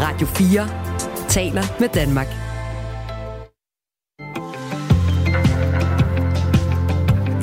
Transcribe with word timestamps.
Radio 0.00 0.26
4 0.26 1.28
taler 1.28 1.62
med 1.80 1.88
Danmark. 1.88 2.26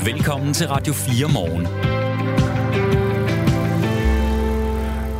Velkommen 0.05 0.53
til 0.53 0.67
Radio 0.67 0.93
4 0.93 1.27
morgen. 1.33 1.63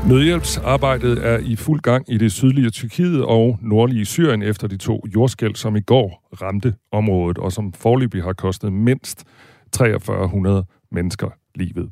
Nødhjælpsarbejdet 0.10 1.26
er 1.26 1.38
i 1.38 1.56
fuld 1.56 1.82
gang 1.82 2.14
i 2.14 2.18
det 2.18 2.32
sydlige 2.32 2.70
Tyrkiet 2.70 3.26
og 3.26 3.58
nordlige 3.62 4.06
Syrien 4.06 4.42
efter 4.42 4.68
de 4.68 4.78
to 4.78 5.04
jordskæld, 5.16 5.56
som 5.56 5.76
i 5.76 5.82
går 5.82 6.30
ramte 6.42 6.76
området, 6.92 7.38
og 7.38 7.52
som 7.52 7.74
forløbig 7.74 8.24
har 8.24 8.34
kostet 8.34 8.74
mindst 8.74 9.24
4300 9.78 10.66
mennesker 10.92 11.30
livet. 11.56 11.90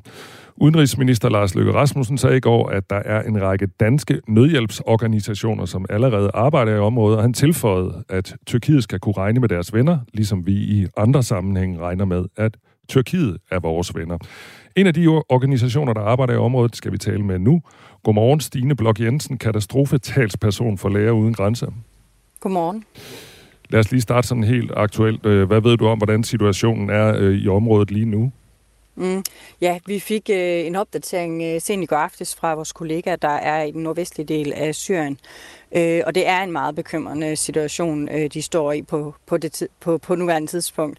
Udenrigsminister 0.56 1.28
Lars 1.28 1.54
Løkke 1.54 1.72
Rasmussen 1.72 2.18
sagde 2.18 2.36
i 2.36 2.40
går, 2.40 2.68
at 2.68 2.90
der 2.90 2.96
er 2.96 3.22
en 3.22 3.42
række 3.42 3.66
danske 3.66 4.20
nødhjælpsorganisationer, 4.28 5.64
som 5.64 5.86
allerede 5.90 6.30
arbejder 6.34 6.74
i 6.74 6.78
området, 6.78 7.16
og 7.16 7.22
han 7.22 7.32
tilføjede, 7.32 8.04
at 8.08 8.36
Tyrkiet 8.46 8.82
skal 8.82 8.98
kunne 8.98 9.16
regne 9.16 9.40
med 9.40 9.48
deres 9.48 9.74
venner, 9.74 9.98
ligesom 10.12 10.46
vi 10.46 10.52
i 10.52 10.86
andre 10.96 11.22
sammenhænge 11.22 11.78
regner 11.78 12.04
med, 12.04 12.24
at 12.36 12.56
Tyrkiet 12.88 13.36
er 13.50 13.58
vores 13.58 13.94
venner. 13.94 14.18
En 14.76 14.86
af 14.86 14.94
de 14.94 15.08
organisationer, 15.08 15.92
der 15.92 16.00
arbejder 16.00 16.34
i 16.34 16.36
området, 16.36 16.76
skal 16.76 16.92
vi 16.92 16.98
tale 16.98 17.22
med 17.22 17.38
nu. 17.38 17.62
Godmorgen, 18.02 18.40
Stine 18.40 18.76
Blok 18.76 19.00
Jensen, 19.00 19.38
katastrofetalsperson 19.38 20.78
for 20.78 20.88
Læger 20.88 21.12
Uden 21.12 21.34
Grænser. 21.34 21.70
Godmorgen. 22.40 22.84
Lad 23.70 23.80
os 23.80 23.90
lige 23.90 24.00
starte 24.00 24.28
sådan 24.28 24.44
helt 24.44 24.72
aktuelt. 24.76 25.26
Øh, 25.26 25.46
hvad 25.46 25.60
ved 25.60 25.76
du 25.76 25.86
om, 25.86 25.98
hvordan 25.98 26.24
situationen 26.24 26.90
er 26.90 27.14
øh, 27.16 27.34
i 27.34 27.48
området 27.48 27.90
lige 27.90 28.06
nu? 28.06 28.32
Mm. 29.00 29.24
Ja, 29.60 29.78
vi 29.86 30.00
fik 30.00 30.30
øh, 30.30 30.66
en 30.66 30.76
opdatering 30.76 31.42
øh, 31.42 31.60
sent 31.60 31.82
i 31.82 31.86
går 31.86 31.96
aftes 31.96 32.34
fra 32.34 32.54
vores 32.54 32.72
kollega, 32.72 33.16
der 33.22 33.28
er 33.28 33.62
i 33.62 33.70
den 33.70 33.82
nordvestlige 33.82 34.26
del 34.26 34.52
af 34.52 34.74
Syrien. 34.74 35.18
Øh, 35.72 36.02
og 36.06 36.14
det 36.14 36.28
er 36.28 36.42
en 36.42 36.52
meget 36.52 36.74
bekymrende 36.74 37.36
situation, 37.36 38.08
øh, 38.08 38.30
de 38.32 38.42
står 38.42 38.72
i 38.72 38.82
på, 38.82 39.14
på, 39.26 39.36
det, 39.36 39.68
på, 39.80 39.98
på 39.98 40.14
nuværende 40.14 40.48
tidspunkt. 40.48 40.98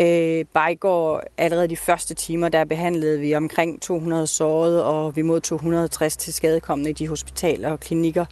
Øh, 0.00 0.44
bare 0.54 0.72
i 0.72 0.74
går, 0.74 1.22
allerede 1.38 1.68
de 1.68 1.76
første 1.76 2.14
timer, 2.14 2.48
der 2.48 2.64
behandlede 2.64 3.20
vi 3.20 3.34
omkring 3.34 3.82
200 3.82 4.26
sårede, 4.26 4.84
og 4.84 5.16
vi 5.16 5.22
mod 5.22 5.40
260 5.40 6.16
til 6.16 6.32
skadekommende 6.32 6.90
i 6.90 6.92
de 6.92 7.08
hospitaler 7.08 7.70
og 7.70 7.80
klinikker, 7.80 8.24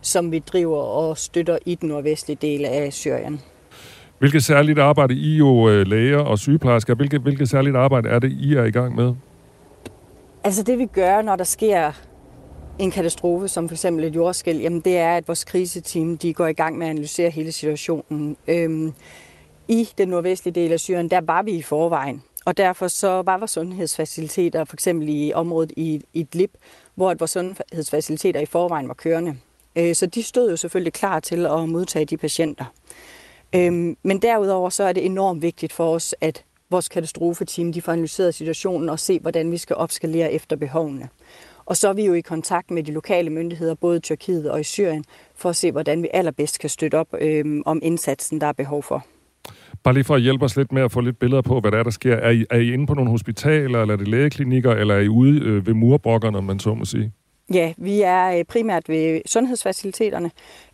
som 0.00 0.32
vi 0.32 0.38
driver 0.38 0.82
og 0.82 1.18
støtter 1.18 1.58
i 1.66 1.74
den 1.74 1.88
nordvestlige 1.88 2.38
del 2.42 2.64
af 2.64 2.92
Syrien. 2.92 3.40
Hvilket 4.18 4.44
særligt 4.44 4.78
arbejde 4.78 5.14
I 5.14 5.36
jo 5.36 5.68
øh, 5.68 5.86
læger 5.86 6.18
og 6.18 6.38
sygeplejersker, 6.38 6.94
hvilket, 6.94 7.20
hvilket 7.20 7.48
særligt 7.48 7.76
arbejde 7.76 8.08
er 8.08 8.18
det, 8.18 8.32
I 8.32 8.54
er 8.54 8.64
i 8.64 8.70
gang 8.70 8.94
med? 8.94 9.14
Altså 10.44 10.62
det 10.62 10.78
vi 10.78 10.86
gør, 10.86 11.22
når 11.22 11.36
der 11.36 11.44
sker 11.44 11.92
en 12.78 12.90
katastrofe, 12.90 13.48
som 13.48 13.68
for 13.68 13.74
eksempel 13.74 14.04
et 14.04 14.14
jordskæld, 14.14 14.60
jamen 14.60 14.80
det 14.80 14.98
er, 14.98 15.16
at 15.16 15.28
vores 15.28 15.44
kriseteam 15.44 16.18
de 16.18 16.34
går 16.34 16.46
i 16.46 16.52
gang 16.52 16.78
med 16.78 16.86
at 16.86 16.90
analysere 16.90 17.30
hele 17.30 17.52
situationen. 17.52 18.36
Øhm, 18.48 18.92
I 19.68 19.88
den 19.98 20.08
nordvestlige 20.08 20.54
del 20.54 20.72
af 20.72 20.80
Syrien, 20.80 21.10
der 21.10 21.20
var 21.20 21.42
vi 21.42 21.50
i 21.50 21.62
forvejen, 21.62 22.22
og 22.44 22.56
derfor 22.56 22.88
så 22.88 23.22
var 23.22 23.38
vores 23.38 23.50
sundhedsfaciliteter, 23.50 24.64
for 24.64 24.76
eksempel 24.76 25.08
i 25.08 25.32
området 25.34 25.72
i, 25.76 25.82
i 25.84 26.02
Idlib, 26.20 26.50
hvor 26.94 27.14
vores 27.18 27.30
sundhedsfaciliteter 27.30 28.40
i 28.40 28.46
forvejen 28.46 28.88
var 28.88 28.94
kørende. 28.94 29.36
Øh, 29.76 29.94
så 29.94 30.06
de 30.06 30.22
stod 30.22 30.50
jo 30.50 30.56
selvfølgelig 30.56 30.92
klar 30.92 31.20
til 31.20 31.46
at 31.46 31.68
modtage 31.68 32.04
de 32.04 32.16
patienter. 32.16 32.64
Øhm, 33.54 33.96
men 34.02 34.22
derudover 34.22 34.70
så 34.70 34.84
er 34.84 34.92
det 34.92 35.06
enormt 35.06 35.42
vigtigt 35.42 35.72
for 35.72 35.94
os, 35.94 36.14
at 36.20 36.44
vores 36.70 36.88
katastrofeteam 36.88 37.72
de 37.72 37.82
får 37.82 37.92
analyseret 37.92 38.34
situationen 38.34 38.88
og 38.88 38.98
se, 38.98 39.20
hvordan 39.20 39.52
vi 39.52 39.56
skal 39.56 39.76
opskalere 39.76 40.32
efter 40.32 40.56
behovene. 40.56 41.08
Og 41.66 41.76
så 41.76 41.88
er 41.88 41.92
vi 41.92 42.06
jo 42.06 42.12
i 42.12 42.20
kontakt 42.20 42.70
med 42.70 42.82
de 42.82 42.92
lokale 42.92 43.30
myndigheder, 43.30 43.74
både 43.74 43.96
i 43.96 44.00
Tyrkiet 44.00 44.50
og 44.50 44.60
i 44.60 44.64
Syrien, 44.64 45.04
for 45.36 45.48
at 45.48 45.56
se, 45.56 45.72
hvordan 45.72 46.02
vi 46.02 46.08
allerbedst 46.12 46.60
kan 46.60 46.70
støtte 46.70 46.94
op 46.94 47.08
øhm, 47.20 47.62
om 47.66 47.80
indsatsen, 47.82 48.40
der 48.40 48.46
er 48.46 48.52
behov 48.52 48.82
for. 48.82 49.06
Bare 49.82 49.94
lige 49.94 50.04
for 50.04 50.14
at 50.14 50.22
hjælpe 50.22 50.44
os 50.44 50.56
lidt 50.56 50.72
med 50.72 50.82
at 50.82 50.92
få 50.92 51.00
lidt 51.00 51.18
billeder 51.18 51.42
på, 51.42 51.60
hvad 51.60 51.72
der 51.72 51.78
er, 51.78 51.82
der 51.82 51.90
sker. 51.90 52.14
Er 52.14 52.30
I, 52.30 52.44
er 52.50 52.58
I 52.58 52.72
inde 52.72 52.86
på 52.86 52.94
nogle 52.94 53.10
hospitaler, 53.10 53.80
eller 53.80 53.94
er 53.94 53.98
det 53.98 54.08
lægeklinikker, 54.08 54.70
eller 54.72 54.94
er 54.94 55.00
I 55.00 55.08
ude 55.08 55.40
øh, 55.40 55.66
ved 55.66 55.74
murbrokkerne, 55.74 56.38
om 56.38 56.44
man 56.44 56.58
så 56.58 56.74
må 56.74 56.84
sige? 56.84 57.12
Ja, 57.52 57.72
vi 57.76 58.02
er 58.02 58.38
øh, 58.38 58.44
primært 58.44 58.88
ved 58.88 59.20
sundhedsfaciliteterne. 59.26 60.30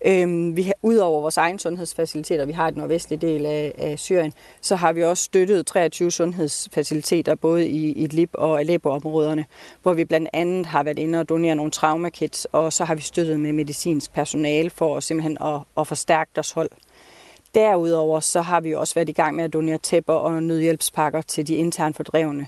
Øhm, 0.07 0.57
vi 0.57 0.63
har, 0.63 0.75
udover 0.83 1.21
vores 1.21 1.37
egen 1.37 1.59
sundhedsfaciliteter, 1.59 2.45
vi 2.45 2.53
har 2.53 2.69
i 2.69 2.71
den 2.71 2.79
nordvestlige 2.79 3.21
del 3.21 3.47
af, 3.47 3.75
af 3.79 3.99
Syrien, 3.99 4.33
så 4.61 4.77
har 4.77 4.93
vi 4.93 5.05
også 5.05 5.25
støttet 5.25 5.67
23 5.67 6.11
sundhedsfaciliteter, 6.11 7.35
både 7.35 7.69
i 7.69 7.93
Idlib 7.93 8.31
og 8.33 8.61
Aleppo-områderne, 8.61 9.45
hvor 9.83 9.93
vi 9.93 10.05
blandt 10.05 10.29
andet 10.33 10.67
har 10.67 10.83
været 10.83 10.99
inde 10.99 11.21
og 11.21 11.29
donere 11.29 11.57
nogle 11.57 11.71
traumakits, 11.71 12.45
og 12.53 12.73
så 12.73 12.85
har 12.85 12.95
vi 12.95 13.03
støttet 13.03 13.41
med 13.41 13.53
medicinsk 13.53 14.13
personale 14.13 14.71
for 14.71 15.01
simpelthen 15.01 15.39
at, 15.41 15.61
at 15.77 15.87
forstærke 15.87 16.31
deres 16.35 16.53
hold. 16.53 16.71
Derudover 17.55 18.21
så 18.21 18.41
har 18.41 18.61
vi 18.61 18.75
også 18.75 18.95
været 18.95 19.09
i 19.09 19.13
gang 19.13 19.37
med 19.37 19.45
at 19.45 19.53
donere 19.53 19.79
tæpper 19.79 20.15
og 20.15 20.43
nødhjælpspakker 20.43 21.23
til 21.23 21.47
de 21.47 21.55
internt 21.55 21.97
fordrevne, 21.97 22.47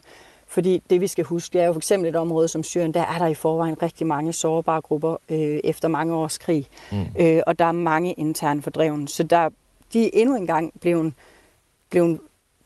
fordi 0.56 0.82
det 0.90 1.00
vi 1.00 1.06
skal 1.06 1.24
huske, 1.24 1.58
er 1.58 1.66
jo 1.66 1.72
for 1.72 1.78
eksempel 1.78 2.08
et 2.08 2.16
område 2.16 2.48
som 2.48 2.62
Syrien, 2.62 2.94
der 2.94 3.00
er 3.00 3.18
der 3.18 3.26
i 3.26 3.34
forvejen 3.34 3.82
rigtig 3.82 4.06
mange 4.06 4.32
sårbare 4.32 4.80
grupper 4.80 5.16
øh, 5.30 5.60
efter 5.64 5.88
mange 5.88 6.14
års 6.14 6.38
krig. 6.38 6.66
Mm. 6.92 6.98
Øh, 7.20 7.40
og 7.46 7.58
der 7.58 7.64
er 7.64 7.72
mange 7.72 8.12
interne 8.12 8.62
fordrevne. 8.62 9.08
Så 9.08 9.22
der, 9.22 9.48
de 9.92 10.04
er 10.04 10.10
endnu 10.12 10.36
engang 10.36 10.72
blevet, 10.80 11.12
blevet 11.90 12.18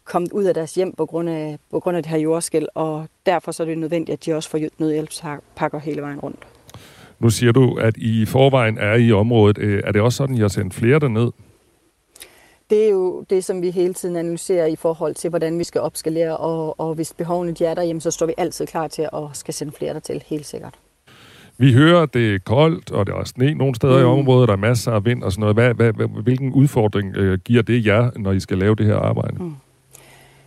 kommet 0.04 0.32
ud 0.32 0.44
af 0.44 0.54
deres 0.54 0.74
hjem 0.74 0.92
på 0.92 1.06
grund 1.06 1.30
af, 1.30 1.58
på 1.70 1.80
grund 1.80 1.96
af 1.96 2.02
det 2.02 2.10
her 2.10 2.18
jordskæld, 2.18 2.66
og 2.74 3.06
derfor 3.26 3.52
så 3.52 3.62
er 3.62 3.66
det 3.66 3.78
nødvendigt, 3.78 4.14
at 4.18 4.26
de 4.26 4.34
også 4.34 4.50
får 4.50 4.58
nødhjælpspakker 4.78 5.78
hele 5.78 6.02
vejen 6.02 6.20
rundt. 6.20 6.46
Nu 7.18 7.30
siger 7.30 7.52
du, 7.52 7.74
at 7.74 7.96
I 7.96 8.26
forvejen 8.26 8.78
er 8.78 8.94
i 8.94 9.12
området. 9.12 9.58
Øh, 9.58 9.82
er 9.86 9.92
det 9.92 10.02
også 10.02 10.16
sådan, 10.16 10.34
at 10.34 10.38
I 10.38 10.42
har 10.42 10.48
sendt 10.48 10.74
flere 10.74 10.98
derned? 10.98 11.30
Det 12.70 12.84
er 12.84 12.91
jo 12.91 13.25
det, 13.31 13.44
som 13.44 13.62
vi 13.62 13.70
hele 13.70 13.94
tiden 13.94 14.16
analyserer 14.16 14.66
i 14.66 14.76
forhold 14.76 15.14
til, 15.14 15.31
hvordan 15.31 15.58
vi 15.58 15.64
skal 15.64 15.81
opskalere, 15.81 16.36
og, 16.36 16.81
og 16.81 16.94
hvis 16.94 17.14
behovene 17.14 17.53
de 17.53 17.64
er 17.64 17.75
der, 17.75 17.82
jamen, 17.82 18.00
så 18.00 18.10
står 18.10 18.26
vi 18.26 18.34
altid 18.38 18.66
klar 18.66 18.88
til 18.88 19.03
at 19.03 19.22
skal 19.32 19.54
sende 19.54 19.72
flere 19.72 19.94
der 19.94 20.00
til, 20.00 20.22
helt 20.26 20.47
sikkert. 20.47 20.75
Vi 21.59 21.72
hører, 21.72 22.03
at 22.03 22.14
det 22.14 22.34
er 22.34 22.38
koldt, 22.38 22.92
og 22.92 23.06
det 23.06 23.14
er 23.14 23.25
sne 23.25 23.54
nogle 23.54 23.75
steder 23.75 23.97
mm. 23.97 24.00
i 24.00 24.04
området, 24.04 24.48
der 24.48 24.54
er 24.54 24.59
masser 24.59 24.92
af 24.92 25.04
vind 25.04 25.22
og 25.22 25.32
sådan 25.32 25.41
noget. 25.41 25.56
Hvad, 25.56 25.92
hvad, 25.92 26.22
hvilken 26.22 26.53
udfordring 26.53 27.16
øh, 27.16 27.38
giver 27.38 27.62
det 27.62 27.86
jer, 27.86 28.10
når 28.16 28.32
I 28.32 28.41
skal 28.41 28.59
lave 28.59 28.75
det 28.75 28.86
her 28.86 28.97
arbejde? 28.97 29.44
Mm. 29.44 29.54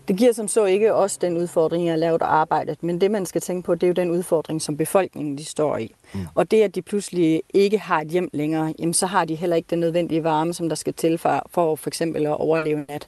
Det 0.08 0.18
giver 0.18 0.34
som 0.34 0.48
så 0.48 0.66
ikke 0.66 0.94
også 0.94 1.18
den 1.22 1.38
udfordring, 1.38 1.90
at 1.90 2.00
lave 2.00 2.24
arbejdet, 2.24 2.84
men 2.84 3.02
det 3.02 3.12
man 3.12 3.26
skal 3.26 3.42
tænke 3.42 3.66
på, 3.66 3.76
det 3.76 3.84
er 3.84 3.88
jo 3.88 3.94
den 3.94 4.12
udfordring, 4.12 4.62
som 4.62 4.78
befolkningen 4.78 5.38
de 5.38 5.46
står 5.46 5.78
i. 5.78 5.96
Mm. 6.14 6.20
Og 6.36 6.52
det, 6.52 6.62
at 6.62 6.76
de 6.76 6.82
pludselig 6.82 7.42
ikke 7.54 7.78
har 7.78 8.02
et 8.02 8.08
hjem 8.08 8.30
længere, 8.34 8.74
jamen, 8.80 8.94
så 8.94 9.06
har 9.06 9.26
de 9.26 9.36
heller 9.36 9.56
ikke 9.56 9.68
den 9.70 9.80
nødvendige 9.80 10.24
varme, 10.24 10.54
som 10.54 10.70
der 10.70 10.76
skal 10.76 10.94
til 10.94 11.18
for, 11.18 11.46
for, 11.50 11.76
for 11.76 11.90
eksempel 11.90 12.26
at 12.26 12.38
overleve 12.38 12.86
nat. 12.90 13.08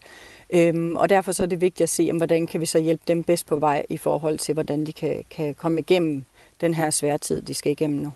Øhm, 0.54 0.96
og 0.96 1.10
derfor 1.10 1.32
så 1.32 1.44
er 1.44 1.48
det 1.48 1.62
vigtigt 1.62 1.84
at 1.84 1.90
se, 1.90 2.04
jamen, 2.04 2.20
hvordan 2.20 2.48
kan 2.48 2.62
vi 2.62 2.66
så 2.66 2.80
hjælpe 2.80 3.04
dem 3.08 3.24
bedst 3.24 3.46
på 3.46 3.56
vej 3.56 3.86
i 3.90 3.98
forhold 3.98 4.38
til, 4.38 4.54
hvordan 4.54 4.86
de 4.86 4.94
kan, 4.94 5.24
kan 5.30 5.56
komme 5.56 5.80
igennem 5.80 6.24
den 6.62 6.74
her 6.74 6.90
svære 6.90 7.18
tid, 7.18 7.42
de 7.42 7.54
skal 7.54 7.72
igennem 7.72 8.00
nu. 8.00 8.12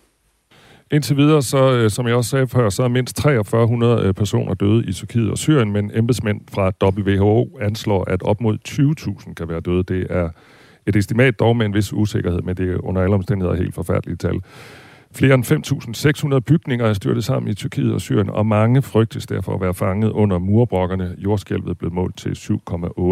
Indtil 0.92 1.18
videre, 1.18 1.42
så, 1.42 1.72
øh, 1.74 1.90
som 1.90 2.08
jeg 2.08 2.16
også 2.16 2.30
sagde 2.30 2.48
før, 2.48 2.70
så 2.70 2.84
er 2.84 2.88
mindst 2.88 3.22
4300 3.22 4.02
øh, 4.02 4.14
personer 4.14 4.54
døde 4.54 4.86
i 4.86 4.94
Tyrkiet 4.94 5.32
og 5.32 5.38
Syrien, 5.38 5.72
men 5.72 5.92
embedsmænd 5.96 6.42
fra 6.52 6.72
WHO 6.84 7.58
anslår, 7.62 8.04
at 8.04 8.24
op 8.24 8.42
mod 8.42 8.58
20.000 8.68 9.34
kan 9.34 9.50
være 9.50 9.60
døde. 9.60 9.84
Det 9.84 10.08
er 10.10 10.30
et 10.88 10.96
estimat 10.96 11.40
dog 11.40 11.58
med 11.58 11.66
en 11.66 11.74
vis 11.74 11.94
usikkerhed, 11.94 12.42
men 12.42 12.58
det 12.58 12.72
er 12.72 12.86
under 12.86 13.02
alle 13.02 13.16
omstændigheder 13.16 13.58
helt 13.58 13.76
forfærdelige 13.76 14.18
tal. 14.18 14.42
Flere 15.16 15.34
end 15.34 16.32
5.600 16.34 16.40
bygninger 16.40 16.86
er 16.86 16.94
styrtet 16.94 17.24
sammen 17.24 17.52
i 17.52 17.54
Tyrkiet 17.54 17.94
og 17.94 18.02
Syrien, 18.02 18.30
og 18.30 18.46
mange 18.46 18.82
frygtes 18.82 19.28
derfor 19.28 19.54
at 19.54 19.62
være 19.62 19.74
fanget 19.74 20.12
under 20.12 20.38
murbrokkerne. 20.38 21.16
Jordskælvet 21.18 21.78
blev 21.78 21.92
målt 21.92 22.18
til 22.18 22.30
7,8 22.30 22.58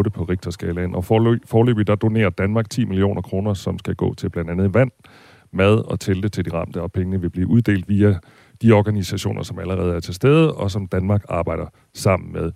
på 0.09 0.23
Richterskalaen, 0.29 0.95
og 0.95 1.05
forløbig 1.45 1.87
der 1.87 1.95
donerer 1.95 2.29
Danmark 2.29 2.69
10 2.69 2.85
millioner 2.85 3.21
kroner, 3.21 3.53
som 3.53 3.79
skal 3.79 3.95
gå 3.95 4.13
til 4.13 4.29
blandt 4.29 4.51
andet 4.51 4.73
vand, 4.73 4.91
mad 5.57 5.85
og 5.91 5.99
telte 5.99 6.29
til 6.29 6.45
de 6.45 6.53
ramte, 6.53 6.81
og 6.81 6.91
pengene 6.91 7.21
vil 7.21 7.29
blive 7.29 7.47
uddelt 7.47 7.89
via 7.89 8.15
de 8.61 8.71
organisationer, 8.71 9.43
som 9.43 9.59
allerede 9.59 9.95
er 9.95 9.99
til 9.99 10.13
stede, 10.13 10.53
og 10.53 10.71
som 10.71 10.87
Danmark 10.87 11.25
arbejder 11.29 11.65
sammen 11.93 12.33
med. 12.33 12.51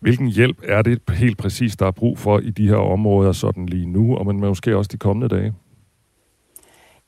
Hvilken 0.00 0.26
hjælp 0.26 0.56
er 0.64 0.82
det 0.82 1.00
helt 1.10 1.38
præcis, 1.38 1.76
der 1.76 1.86
er 1.86 1.90
brug 1.90 2.18
for 2.18 2.38
i 2.38 2.50
de 2.50 2.68
her 2.68 2.76
områder 2.76 3.32
sådan 3.32 3.66
lige 3.66 3.86
nu, 3.86 4.16
og 4.16 4.26
men 4.26 4.40
måske 4.40 4.76
også 4.76 4.88
de 4.92 4.98
kommende 4.98 5.36
dage? 5.36 5.54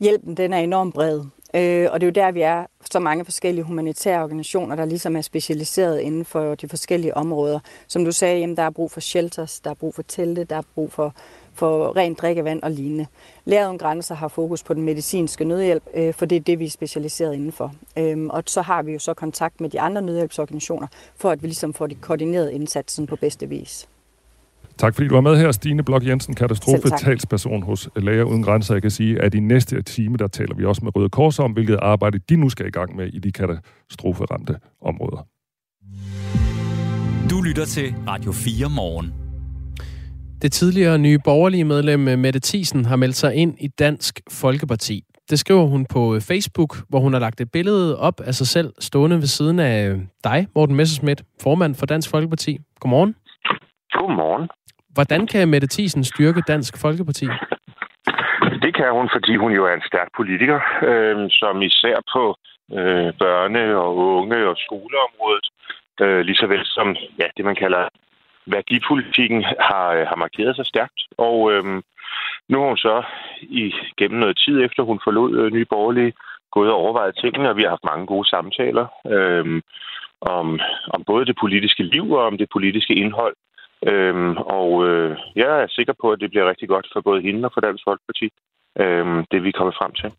Hjælpen 0.00 0.36
den 0.36 0.52
er 0.52 0.58
enormt 0.58 0.94
bred, 0.94 1.20
øh, 1.54 1.88
og 1.92 2.00
det 2.00 2.06
er 2.06 2.22
jo 2.22 2.26
der, 2.26 2.32
vi 2.32 2.40
er 2.40 2.66
så 2.90 2.98
mange 2.98 3.24
forskellige 3.24 3.64
humanitære 3.64 4.22
organisationer, 4.22 4.76
der 4.76 4.84
ligesom 4.84 5.16
er 5.16 5.20
specialiseret 5.20 6.00
inden 6.00 6.24
for 6.24 6.54
de 6.54 6.68
forskellige 6.68 7.16
områder. 7.16 7.60
Som 7.88 8.04
du 8.04 8.12
sagde, 8.12 8.38
jamen, 8.40 8.56
der 8.56 8.62
er 8.62 8.70
brug 8.70 8.90
for 8.90 9.00
shelters, 9.00 9.60
der 9.60 9.70
er 9.70 9.74
brug 9.74 9.94
for 9.94 10.02
telte, 10.02 10.44
der 10.44 10.56
er 10.56 10.62
brug 10.74 10.92
for 10.92 11.14
for 11.54 11.96
rent 11.96 12.20
drikkevand 12.20 12.62
og 12.62 12.70
lignende. 12.70 13.06
Læret 13.44 13.68
om 13.68 13.78
grænser 13.78 14.14
har 14.14 14.28
fokus 14.28 14.62
på 14.62 14.74
den 14.74 14.82
medicinske 14.82 15.44
nødhjælp, 15.44 15.82
øh, 15.94 16.14
for 16.14 16.26
det 16.26 16.36
er 16.36 16.40
det, 16.40 16.58
vi 16.58 16.64
er 16.64 16.70
specialiseret 16.70 17.34
indenfor. 17.34 17.74
Øhm, 17.98 18.30
og 18.30 18.42
så 18.46 18.62
har 18.62 18.82
vi 18.82 18.92
jo 18.92 18.98
så 18.98 19.14
kontakt 19.14 19.60
med 19.60 19.70
de 19.70 19.80
andre 19.80 20.02
nødhjælpsorganisationer, 20.02 20.86
for 21.16 21.30
at 21.30 21.42
vi 21.42 21.46
ligesom 21.46 21.74
får 21.74 21.86
de 21.86 21.94
koordineret 21.94 22.50
indsatsen 22.50 23.06
på 23.06 23.16
bedste 23.16 23.48
vis. 23.48 23.88
Tak 24.78 24.94
fordi 24.94 25.08
du 25.08 25.14
var 25.14 25.20
med 25.20 25.36
her, 25.36 25.52
Stine 25.52 25.82
Blok 25.82 26.06
Jensen, 26.06 26.34
katastrofetalsperson 26.34 27.62
hos 27.62 27.88
Læger 27.96 28.24
Uden 28.24 28.42
Grænser. 28.42 28.74
Jeg 28.74 28.82
kan 28.82 28.90
sige, 28.90 29.22
at 29.22 29.34
i 29.34 29.40
næste 29.40 29.82
time, 29.82 30.16
der 30.16 30.26
taler 30.26 30.54
vi 30.54 30.64
også 30.64 30.84
med 30.84 30.96
Røde 30.96 31.08
Kors 31.08 31.38
om, 31.38 31.52
hvilket 31.52 31.78
arbejde 31.82 32.18
de 32.18 32.36
nu 32.36 32.48
skal 32.48 32.66
i 32.66 32.70
gang 32.70 32.96
med 32.96 33.06
i 33.06 33.18
de 33.18 33.32
katastroferamte 33.32 34.56
områder. 34.80 35.26
Du 37.30 37.40
lytter 37.40 37.64
til 37.64 37.94
Radio 38.08 38.32
4 38.32 38.70
morgen. 38.70 39.23
Det 40.44 40.52
tidligere 40.52 40.98
nye 40.98 41.18
borgerlige 41.24 41.64
medlem 41.64 42.00
Mette 42.00 42.40
Thiesen 42.48 42.84
har 42.84 42.96
meldt 42.96 43.16
sig 43.16 43.34
ind 43.34 43.52
i 43.66 43.68
Dansk 43.68 44.14
Folkeparti. 44.40 44.96
Det 45.30 45.38
skriver 45.38 45.66
hun 45.74 45.86
på 45.94 46.02
Facebook, 46.30 46.72
hvor 46.88 47.00
hun 47.04 47.12
har 47.12 47.20
lagt 47.20 47.40
et 47.40 47.50
billede 47.52 47.98
op 47.98 48.20
af 48.28 48.34
sig 48.34 48.46
selv 48.46 48.68
stående 48.78 49.16
ved 49.16 49.30
siden 49.36 49.58
af 49.58 49.78
dig, 50.24 50.46
Morten 50.54 50.76
Messerschmidt, 50.76 51.22
formand 51.42 51.74
for 51.74 51.86
Dansk 51.86 52.10
Folkeparti. 52.10 52.58
Godmorgen. 52.80 53.14
Godmorgen. 53.92 54.48
Hvordan 54.94 55.26
kan 55.26 55.48
Mette 55.48 55.68
Thiesen 55.70 56.04
styrke 56.04 56.42
Dansk 56.52 56.80
Folkeparti? 56.80 57.26
Det 58.64 58.72
kan 58.78 58.88
hun, 58.98 59.08
fordi 59.14 59.36
hun 59.36 59.52
jo 59.52 59.62
er 59.70 59.74
en 59.74 59.88
stærk 59.90 60.08
politiker, 60.16 60.58
øh, 60.88 61.16
som 61.30 61.62
især 61.62 61.96
på 62.14 62.22
øh, 62.78 63.08
børne- 63.22 63.76
og 63.84 63.90
unge- 63.96 64.48
og 64.52 64.56
skoleområdet, 64.66 65.46
øh, 66.00 66.20
lige 66.20 66.40
så 66.42 66.46
vel 66.46 66.62
som 66.64 66.96
ja, 67.20 67.26
det, 67.36 67.44
man 67.44 67.56
kalder 67.62 67.88
værdipolitikken, 68.46 69.42
har, 69.42 69.88
øh, 69.96 70.06
har 70.06 70.16
markeret 70.16 70.56
sig 70.56 70.66
stærkt. 70.66 71.00
Og 71.18 71.52
øhm, 71.52 71.82
nu 72.48 72.60
har 72.60 72.68
hun 72.68 72.76
så 72.76 73.02
i 73.42 73.72
gennem 73.98 74.20
noget 74.20 74.36
tid 74.44 74.64
efter, 74.64 74.82
hun 74.82 75.00
forlod 75.04 75.38
øh, 75.38 75.52
Nye 75.52 75.64
Borgerlige, 75.64 76.12
gået 76.52 76.70
og 76.70 76.76
overvejet 76.76 77.18
tingene, 77.22 77.50
og 77.50 77.56
vi 77.56 77.62
har 77.62 77.68
haft 77.68 77.90
mange 77.90 78.06
gode 78.06 78.28
samtaler 78.28 78.86
øhm, 79.16 79.60
om, 80.20 80.60
om 80.94 81.00
både 81.06 81.26
det 81.26 81.36
politiske 81.40 81.82
liv 81.82 82.12
og 82.12 82.22
om 82.26 82.38
det 82.38 82.48
politiske 82.52 82.94
indhold. 82.94 83.36
Øhm, 83.86 84.36
og 84.36 84.88
øh, 84.88 85.16
jeg 85.36 85.62
er 85.62 85.66
sikker 85.68 85.94
på, 86.00 86.06
at 86.12 86.20
det 86.20 86.30
bliver 86.30 86.48
rigtig 86.48 86.68
godt 86.68 86.86
for 86.92 87.00
både 87.00 87.22
hende 87.22 87.44
og 87.46 87.50
for 87.54 87.60
Dansk 87.60 87.84
Folkeparti, 87.88 88.26
øhm, 88.80 89.24
det 89.30 89.42
vi 89.42 89.48
er 89.48 89.58
kommet 89.58 89.74
frem 89.80 89.92
til. 89.92 90.10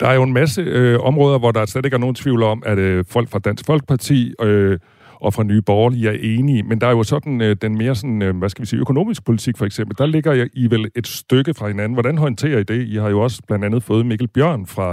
Der 0.00 0.06
er 0.08 0.14
jo 0.14 0.22
en 0.22 0.32
masse 0.32 0.62
øh, 0.62 1.00
områder, 1.00 1.38
hvor 1.38 1.50
der 1.50 1.66
slet 1.66 1.84
ikke 1.84 1.94
er 1.94 2.04
nogen 2.04 2.14
tvivl 2.14 2.42
om, 2.42 2.62
at 2.66 2.78
øh, 2.78 3.04
folk 3.08 3.28
fra 3.32 3.38
Dansk 3.38 3.66
Folkeparti 3.66 4.34
øh, 4.42 4.78
og 5.20 5.34
fra 5.34 5.42
Nye 5.42 5.62
Borgerlige 5.62 6.08
er 6.08 6.18
enige. 6.22 6.62
Men 6.62 6.80
der 6.80 6.86
er 6.86 6.90
jo 6.90 7.02
sådan 7.02 7.40
øh, 7.40 7.56
den 7.62 7.78
mere 7.78 7.94
sådan, 7.94 8.22
øh, 8.22 8.38
hvad 8.38 8.48
skal 8.48 8.62
vi 8.62 8.66
sige, 8.66 8.80
økonomisk 8.80 9.26
politik 9.26 9.54
for 9.58 9.64
eksempel. 9.64 9.98
Der 9.98 10.06
ligger 10.06 10.32
I 10.62 10.64
vel 10.74 10.90
et 10.96 11.06
stykke 11.06 11.54
fra 11.58 11.68
hinanden. 11.68 11.94
Hvordan 11.94 12.18
håndterer 12.18 12.58
I 12.58 12.62
det? 12.62 12.88
I 12.92 12.96
har 12.96 13.10
jo 13.10 13.20
også 13.20 13.42
blandt 13.48 13.64
andet 13.64 13.82
fået 13.82 14.06
Mikkel 14.06 14.28
Bjørn 14.28 14.66
fra 14.66 14.88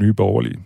Nye 0.00 0.14
Borgerlige. 0.14 0.58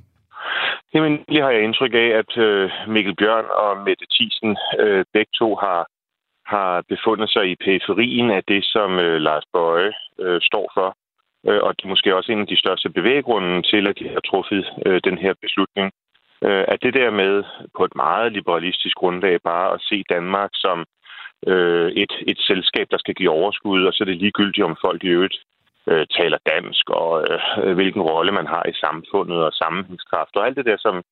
Jamen, 0.95 1.13
lige 1.29 1.43
har 1.43 1.51
jeg 1.51 1.63
indtryk 1.65 1.95
af, 1.95 2.09
at 2.23 2.33
øh, 2.47 2.71
Mikkel 2.89 3.17
Bjørn 3.21 3.49
og 3.63 3.71
Mette 3.87 4.07
Thiesen 4.15 4.57
øh, 4.79 5.05
begge 5.13 5.33
to 5.41 5.49
har, 5.55 5.81
har 6.47 6.83
befundet 6.89 7.31
sig 7.31 7.45
i 7.51 7.61
periferien 7.65 8.31
af 8.31 8.43
det, 8.49 8.65
som 8.65 8.99
øh, 8.99 9.17
Lars 9.27 9.47
Bøje 9.53 9.93
øh, 10.21 10.41
står 10.41 10.67
for. 10.77 10.89
Øh, 11.49 11.61
og 11.67 11.71
det 11.77 11.85
er 11.85 11.95
måske 11.95 12.17
også 12.17 12.33
en 12.33 12.41
af 12.41 12.47
de 12.47 12.63
største 12.65 12.89
bevæggrunde 12.91 13.63
til, 13.63 13.83
at 13.89 13.99
de 13.99 14.09
har 14.09 14.23
truffet 14.31 14.65
øh, 14.87 15.01
den 15.05 15.19
her 15.19 15.35
beslutning. 15.43 15.93
Øh, 16.47 16.65
at 16.69 16.79
det 16.83 16.95
der 16.95 17.11
med 17.11 17.45
på 17.77 17.85
et 17.85 17.95
meget 17.97 18.33
liberalistisk 18.33 18.97
grundlag 18.97 19.43
bare 19.43 19.75
at 19.75 19.81
se 19.81 20.05
Danmark 20.11 20.51
som 20.55 20.85
øh, 21.47 21.91
et, 22.03 22.13
et 22.27 22.39
selskab, 22.39 22.87
der 22.91 22.99
skal 22.99 23.15
give 23.15 23.31
overskud, 23.31 23.85
og 23.85 23.93
så 23.93 24.05
er 24.05 24.09
det 24.09 24.17
ligegyldigt, 24.17 24.65
om 24.65 24.77
folk 24.85 25.05
i 25.05 25.09
øvrigt 25.17 25.39
øh, 25.91 26.07
taler 26.19 26.39
dansk, 26.53 26.91
og 26.91 27.27
øh, 27.31 27.75
hvilken 27.75 28.03
rolle 28.03 28.33
man 28.33 28.47
har 28.47 28.65
i 28.69 28.79
samfundet 28.85 29.39
og 29.45 29.53
sammenhængskraft, 29.53 30.37
og 30.37 30.47
alt 30.47 30.57
det 30.57 30.67
der, 30.67 30.77
som, 30.79 31.03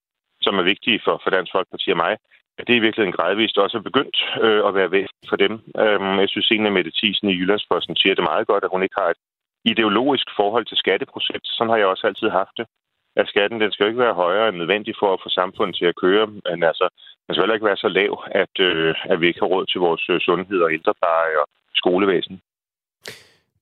som 0.40 0.58
er 0.58 0.62
vigtigt 0.62 1.05
for, 1.05 1.20
for 1.23 1.31
Dansk 1.31 1.52
Folkeparti 1.52 1.90
og 1.90 1.96
mig, 1.96 2.17
at 2.58 2.67
det 2.67 2.75
i 2.75 2.84
virkeligheden 2.84 3.17
gradvist 3.19 3.58
også 3.58 3.79
er 3.79 3.88
begyndt 3.88 4.19
øh, 4.43 4.62
at 4.69 4.75
være 4.75 4.90
væsentligt 4.90 5.29
for 5.29 5.37
dem. 5.37 5.52
Øh, 5.82 6.00
jeg 6.22 6.29
synes, 6.29 6.50
en 6.50 6.67
af 6.67 6.72
Mette 6.72 6.93
Thiesen 6.99 7.29
i 7.29 7.37
Jyllandsposten 7.38 7.96
siger 7.96 8.14
det 8.14 8.25
meget 8.31 8.46
godt, 8.46 8.64
at 8.64 8.70
hun 8.72 8.82
ikke 8.82 8.99
har 8.99 9.11
et 9.11 9.20
ideologisk 9.64 10.26
forhold 10.37 10.64
til 10.67 10.76
skatteprocent. 10.76 11.44
Sådan 11.44 11.70
har 11.70 11.76
jeg 11.76 11.87
også 11.87 12.06
altid 12.06 12.29
haft 12.29 12.56
det. 12.56 12.67
At 13.16 13.28
skatten 13.28 13.60
den 13.60 13.72
skal 13.72 13.84
jo 13.84 13.88
ikke 13.88 14.06
være 14.06 14.20
højere 14.24 14.48
end 14.48 14.56
nødvendig 14.56 14.94
for 15.00 15.12
at 15.12 15.20
få 15.24 15.28
samfundet 15.28 15.76
til 15.76 15.86
at 15.92 15.96
køre, 16.04 16.26
men 16.26 16.62
altså, 16.70 16.86
den 17.24 17.34
skal 17.34 17.42
heller 17.42 17.58
ikke 17.58 17.70
være 17.70 17.84
så 17.84 17.88
lav, 17.88 18.12
at, 18.42 18.54
øh, 18.60 18.94
at 19.12 19.20
vi 19.20 19.26
ikke 19.26 19.40
har 19.40 19.52
råd 19.54 19.66
til 19.66 19.80
vores 19.80 20.04
øh, 20.10 20.20
sundhed 20.20 20.60
og 20.60 20.72
ældrepleje 20.72 21.34
og 21.42 21.46
skolevæsen. 21.74 22.40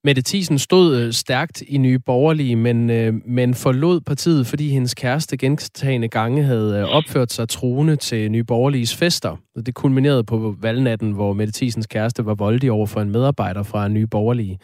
Mette 0.07 0.23
Thiesen 0.27 0.59
stod 0.59 0.97
øh, 1.01 1.13
stærkt 1.13 1.63
i 1.63 1.79
Nye 1.79 1.99
Borgerlige, 1.99 2.57
men, 2.57 2.91
øh, 2.91 3.15
men 3.25 3.55
forlod 3.55 4.01
partiet, 4.01 4.47
fordi 4.47 4.69
hendes 4.69 4.95
kæreste 4.95 5.37
gentagende 5.37 6.09
gange 6.09 6.43
havde 6.43 6.79
øh, 6.79 6.97
opført 6.97 7.33
sig 7.33 7.49
truende 7.49 7.97
til 7.97 8.31
Nye 8.31 8.45
Borgerliges 8.45 8.97
fester. 8.97 9.37
Det 9.67 9.75
kulminerede 9.75 10.25
på 10.25 10.55
valgnatten, 10.63 11.13
hvor 11.13 11.33
Mette 11.33 11.53
Thiesens 11.53 11.87
kæreste 11.87 12.27
var 12.27 12.35
voldig 12.35 12.71
over 12.73 12.87
for 12.87 13.01
en 13.01 13.11
medarbejder 13.11 13.63
fra 13.63 13.89
Nye 13.89 14.07
Borgerlige. 14.07 14.59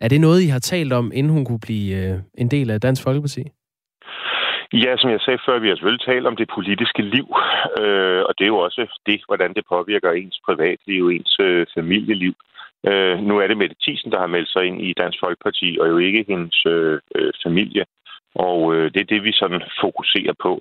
Er 0.00 0.08
det 0.08 0.20
noget, 0.20 0.42
I 0.42 0.46
har 0.46 0.58
talt 0.58 0.92
om, 0.92 1.12
inden 1.14 1.32
hun 1.32 1.44
kunne 1.44 1.60
blive 1.60 2.22
en 2.38 2.48
del 2.48 2.70
af 2.70 2.80
Dansk 2.80 3.02
Folkeparti? 3.02 3.44
Ja, 4.72 4.96
som 4.96 5.10
jeg 5.10 5.20
sagde 5.20 5.44
før, 5.46 5.58
vi 5.58 5.68
har 5.68 5.76
selvfølgelig 5.76 6.06
talt 6.06 6.26
om 6.26 6.36
det 6.36 6.48
politiske 6.54 7.02
liv, 7.02 7.26
øh, 7.80 8.22
og 8.28 8.32
det 8.38 8.44
er 8.44 8.54
jo 8.54 8.58
også 8.58 8.98
det, 9.06 9.20
hvordan 9.26 9.54
det 9.54 9.64
påvirker 9.68 10.10
ens 10.10 10.40
privatliv, 10.46 11.08
ens 11.08 11.36
øh, 11.40 11.66
familieliv. 11.74 12.34
Øh, 12.88 13.18
nu 13.28 13.38
er 13.38 13.46
det 13.46 13.56
Mette 13.56 13.76
Thiesen, 13.82 14.12
der 14.12 14.18
har 14.18 14.26
meldt 14.26 14.50
sig 14.52 14.64
ind 14.64 14.82
i 14.82 14.94
Dansk 15.00 15.18
Folkeparti, 15.24 15.78
og 15.80 15.88
jo 15.88 15.98
ikke 15.98 16.24
hendes 16.28 16.66
øh, 16.66 17.00
øh, 17.14 17.32
familie. 17.44 17.84
Og 18.46 18.74
øh, 18.74 18.84
det 18.94 19.00
er 19.00 19.12
det, 19.12 19.24
vi 19.24 19.32
sådan 19.32 19.62
fokuserer 19.80 20.34
på. 20.42 20.52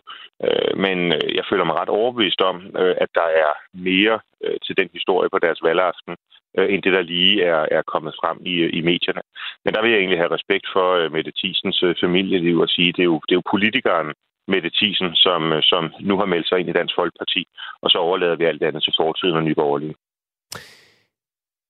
Øh, 0.45 0.73
men 0.85 0.97
øh, 1.17 1.35
jeg 1.37 1.45
føler 1.49 1.65
mig 1.65 1.75
ret 1.75 1.89
overbevist 1.89 2.41
om, 2.41 2.57
øh, 2.81 2.95
at 3.03 3.09
der 3.19 3.27
er 3.45 3.51
mere 3.73 4.19
øh, 4.43 4.57
til 4.65 4.77
den 4.77 4.89
historie 4.93 5.29
på 5.29 5.39
deres 5.39 5.59
valgaften, 5.63 6.13
øh, 6.57 6.73
end 6.73 6.83
det, 6.83 6.93
der 6.93 7.01
lige 7.01 7.43
er, 7.43 7.61
er 7.71 7.81
kommet 7.93 8.13
frem 8.21 8.37
i, 8.45 8.55
øh, 8.65 8.69
i 8.73 8.81
medierne. 8.81 9.21
Men 9.63 9.73
der 9.73 9.81
vil 9.81 9.91
jeg 9.91 9.99
egentlig 9.99 10.19
have 10.19 10.35
respekt 10.37 10.65
for 10.73 10.87
øh, 10.99 11.11
Mette 11.11 11.31
Thiesens 11.37 11.83
øh, 11.83 11.95
familieliv 12.03 12.57
og 12.59 12.69
sige, 12.69 12.91
det 12.97 13.03
er 13.05 13.11
jo, 13.13 13.19
det 13.27 13.33
er 13.33 13.41
jo 13.41 13.51
politikeren, 13.53 14.13
Mette 14.47 14.71
Thiesen, 14.77 15.15
som, 15.15 15.53
øh, 15.53 15.63
som 15.63 15.93
nu 15.99 16.17
har 16.17 16.25
meldt 16.25 16.47
sig 16.49 16.59
ind 16.59 16.69
i 16.69 16.77
Dansk 16.79 16.95
Folkeparti, 16.95 17.47
og 17.81 17.91
så 17.91 17.97
overlader 17.97 18.35
vi 18.35 18.45
alt 18.45 18.63
andet 18.63 18.83
til 18.83 18.93
fortiden 18.99 19.35
og 19.35 19.43
nyborgerlige. 19.43 19.95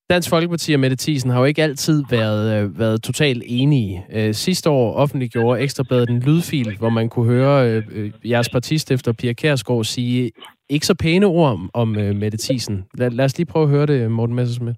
Dansk 0.10 0.30
Folkeparti 0.30 0.74
og 0.74 0.80
Mette 0.80 0.98
Thiesen 1.00 1.30
har 1.30 1.40
jo 1.40 1.46
ikke 1.46 1.64
altid 1.64 2.04
været, 2.10 2.64
øh, 2.64 2.80
været 2.80 3.04
totalt 3.04 3.44
enige. 3.46 4.06
Øh, 4.14 4.36
sidste 4.36 4.70
år 4.70 4.94
offentliggjorde 4.94 5.62
Ekstrabladet 5.62 6.10
en 6.10 6.20
lydfil, 6.20 6.78
hvor 6.78 6.90
man 6.90 7.10
kunne 7.10 7.26
høre 7.26 7.70
øh, 7.70 7.84
øh 7.92 8.12
jeres 8.24 8.50
partistifter 8.50 9.12
Pia 9.12 9.34
Kærsgaard 9.34 9.84
sige 9.84 10.32
ikke 10.70 10.86
så 10.86 10.94
pæne 10.94 11.26
ord 11.26 11.52
om, 11.52 11.70
om 11.74 11.98
øh, 11.98 12.16
Mette 12.16 12.38
Thiesen. 12.42 12.86
Lad, 12.98 13.12
lad 13.12 13.26
os 13.26 13.38
lige 13.38 13.46
prøve 13.46 13.64
at 13.64 13.70
høre 13.70 13.86
det, 13.86 14.12
Morten 14.12 14.36
Messersmith. 14.36 14.78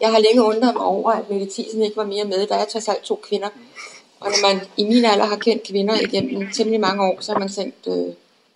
Jeg 0.00 0.10
har 0.10 0.18
længe 0.18 0.42
undret 0.42 0.74
mig 0.74 0.84
over, 0.84 1.10
at 1.10 1.30
Mette 1.30 1.46
Thiesen 1.54 1.82
ikke 1.82 1.96
var 1.96 2.06
mere 2.06 2.24
med. 2.24 2.46
Der 2.46 2.54
er 2.54 2.64
trods 2.72 2.88
alt 2.88 3.02
to 3.04 3.20
kvinder. 3.28 3.48
Og 4.20 4.26
når 4.26 4.48
man 4.48 4.66
i 4.76 4.84
min 4.84 5.04
alder 5.04 5.26
har 5.26 5.36
kendt 5.36 5.62
kvinder 5.70 5.94
igennem 6.00 6.48
temmelig 6.56 6.80
mange 6.80 7.02
år, 7.02 7.18
så 7.20 7.32
har 7.32 7.38
man 7.38 7.48
tænkt, 7.48 7.86
øh, 7.88 8.14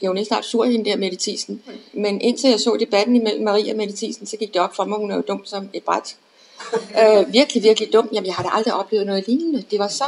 hun 0.08 0.16
ikke 0.16 0.28
snart 0.28 0.44
sur 0.44 0.64
hende 0.64 0.90
der, 0.90 0.96
Mette 0.96 1.16
Thiesen? 1.20 1.62
Men 1.92 2.20
indtil 2.20 2.50
jeg 2.50 2.60
så 2.60 2.76
debatten 2.80 3.16
imellem 3.16 3.44
Maria 3.44 3.72
og 3.72 3.76
Mette 3.76 3.96
Thiesen, 3.96 4.26
så 4.26 4.36
gik 4.36 4.52
det 4.54 4.60
op 4.60 4.76
for 4.76 4.84
mig, 4.84 4.98
hun 4.98 5.10
er 5.10 5.16
jo 5.16 5.22
dum 5.28 5.44
som 5.44 5.68
et 5.72 5.82
bræt. 5.82 6.16
øh, 7.00 7.32
virkelig, 7.32 7.62
virkelig 7.62 7.92
dum. 7.92 8.08
Jamen, 8.12 8.26
jeg 8.26 8.34
har 8.34 8.42
da 8.42 8.48
aldrig 8.52 8.74
oplevet 8.74 9.06
noget 9.06 9.26
lignende. 9.26 9.64
Det 9.70 9.78
var 9.78 9.88
så 9.88 10.04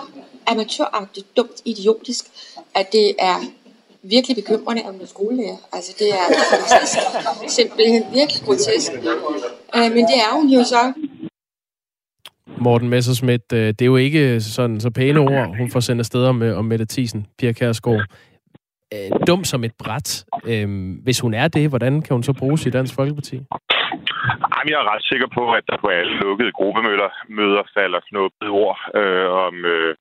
amatøragtigt, 0.46 1.36
dumt, 1.36 1.62
idiotisk, 1.64 2.24
at 2.74 2.92
det 2.92 3.14
er 3.18 3.36
virkelig 4.02 4.36
bekymrende 4.36 4.82
om 4.82 5.06
skolelærer. 5.06 5.56
Altså, 5.72 5.92
det 5.98 6.08
er 6.10 6.26
grotesk. 6.50 6.98
Simpelthen 7.56 8.02
virkelig 8.12 8.42
grotesk. 8.44 8.92
Øh, 9.76 9.92
men 9.94 10.04
det 10.04 10.16
er 10.16 10.40
hun 10.40 10.48
jo 10.48 10.64
så. 10.64 10.92
Morten 12.58 12.88
Messerschmidt, 12.88 13.52
øh, 13.52 13.66
det 13.68 13.82
er 13.82 13.86
jo 13.86 13.96
ikke 13.96 14.40
sådan 14.40 14.80
så 14.80 14.90
pæne 14.90 15.20
ord, 15.20 15.56
hun 15.56 15.70
får 15.70 15.80
sendt 15.80 16.00
afsted 16.00 16.24
om, 16.24 16.42
om 16.42 16.64
Mette 16.64 16.86
Thiesen, 16.90 17.26
Pia 17.38 17.52
Kærsgaard 17.52 18.02
øh, 18.92 19.26
dum 19.28 19.44
som 19.44 19.64
et 19.64 19.74
bræt. 19.82 20.24
Øh, 20.52 20.68
hvis 21.04 21.20
hun 21.20 21.34
er 21.34 21.48
det, 21.48 21.68
hvordan 21.68 22.02
kan 22.02 22.14
hun 22.14 22.22
så 22.22 22.32
bruges 22.32 22.66
i 22.66 22.70
Dansk 22.70 22.94
Folkeparti? 22.94 23.36
Jamen, 24.52 24.70
jeg 24.72 24.80
er 24.80 24.92
ret 24.94 25.04
sikker 25.12 25.28
på, 25.38 25.44
at 25.58 25.64
der 25.70 25.76
på 25.84 25.88
alle 25.88 26.14
lukkede 26.24 26.52
gruppemøder 26.52 27.10
møder 27.28 27.62
falder 27.76 28.00
snuppet 28.08 28.48
ord 28.48 28.78
øh, 29.00 29.28
om, 29.46 29.54
øh, 29.74 29.94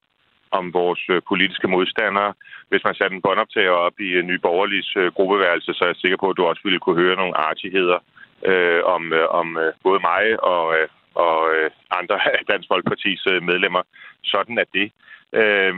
om 0.52 0.74
vores 0.74 1.04
øh, 1.14 1.22
politiske 1.32 1.68
modstandere. 1.68 2.34
Hvis 2.70 2.84
man 2.88 2.96
satte 2.96 3.16
en 3.16 3.22
båndoptager 3.22 3.76
op 3.88 3.96
i 4.00 4.10
øh, 4.18 4.24
Nye 4.24 4.44
Borgerliges 4.46 4.92
øh, 5.02 5.08
gruppeværelse, 5.18 5.74
så 5.74 5.82
er 5.84 5.92
jeg 5.92 6.02
sikker 6.02 6.18
på, 6.20 6.30
at 6.30 6.38
du 6.38 6.44
også 6.46 6.62
ville 6.64 6.80
kunne 6.80 7.02
høre 7.04 7.16
nogle 7.22 7.38
artigheder 7.50 8.00
øh, 8.50 8.82
om, 8.96 9.14
øh, 9.14 9.28
om 9.40 9.48
øh, 9.64 9.74
både 9.84 10.00
mig 10.10 10.24
og, 10.54 10.66
øh, 10.78 10.88
og 11.26 11.40
øh, 11.56 11.70
andre 12.00 12.18
af 12.40 12.46
Dansk 12.52 12.68
Folkepartis 12.72 13.22
øh, 13.32 13.44
medlemmer. 13.50 13.84
Sådan 14.24 14.58
er 14.64 14.68
det. 14.78 14.88
Øh, 15.42 15.74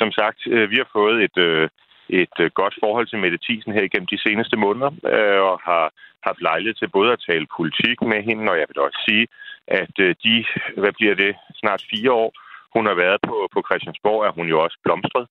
som 0.00 0.10
sagt, 0.18 0.40
øh, 0.46 0.70
vi 0.70 0.76
har 0.76 0.88
fået 0.92 1.16
et... 1.26 1.38
Øh, 1.48 1.68
et 2.08 2.36
øh, 2.40 2.50
godt 2.60 2.74
forhold 2.82 3.06
til 3.06 3.18
Mette 3.18 3.38
Thiesen 3.44 3.72
her 3.72 3.82
igennem 3.82 4.06
de 4.06 4.22
seneste 4.26 4.56
måneder, 4.56 4.90
øh, 5.14 5.40
og 5.50 5.60
har 5.68 5.84
haft 6.28 6.40
lejlighed 6.42 6.74
til 6.74 6.88
både 6.88 7.12
at 7.12 7.24
tale 7.28 7.46
politik 7.56 8.02
med 8.02 8.20
hende, 8.28 8.52
og 8.52 8.58
jeg 8.58 8.66
vil 8.68 8.84
også 8.86 9.00
sige, 9.08 9.26
at 9.66 9.94
øh, 10.00 10.14
de, 10.24 10.44
hvad 10.82 10.92
bliver 10.92 11.14
det, 11.14 11.36
snart 11.60 11.86
fire 11.90 12.12
år, 12.12 12.30
hun 12.74 12.86
har 12.86 12.94
været 12.94 13.20
på, 13.28 13.48
på 13.54 13.60
Christiansborg, 13.66 14.24
er 14.28 14.32
hun 14.38 14.46
jo 14.52 14.56
også 14.64 14.78
blomstret 14.84 15.26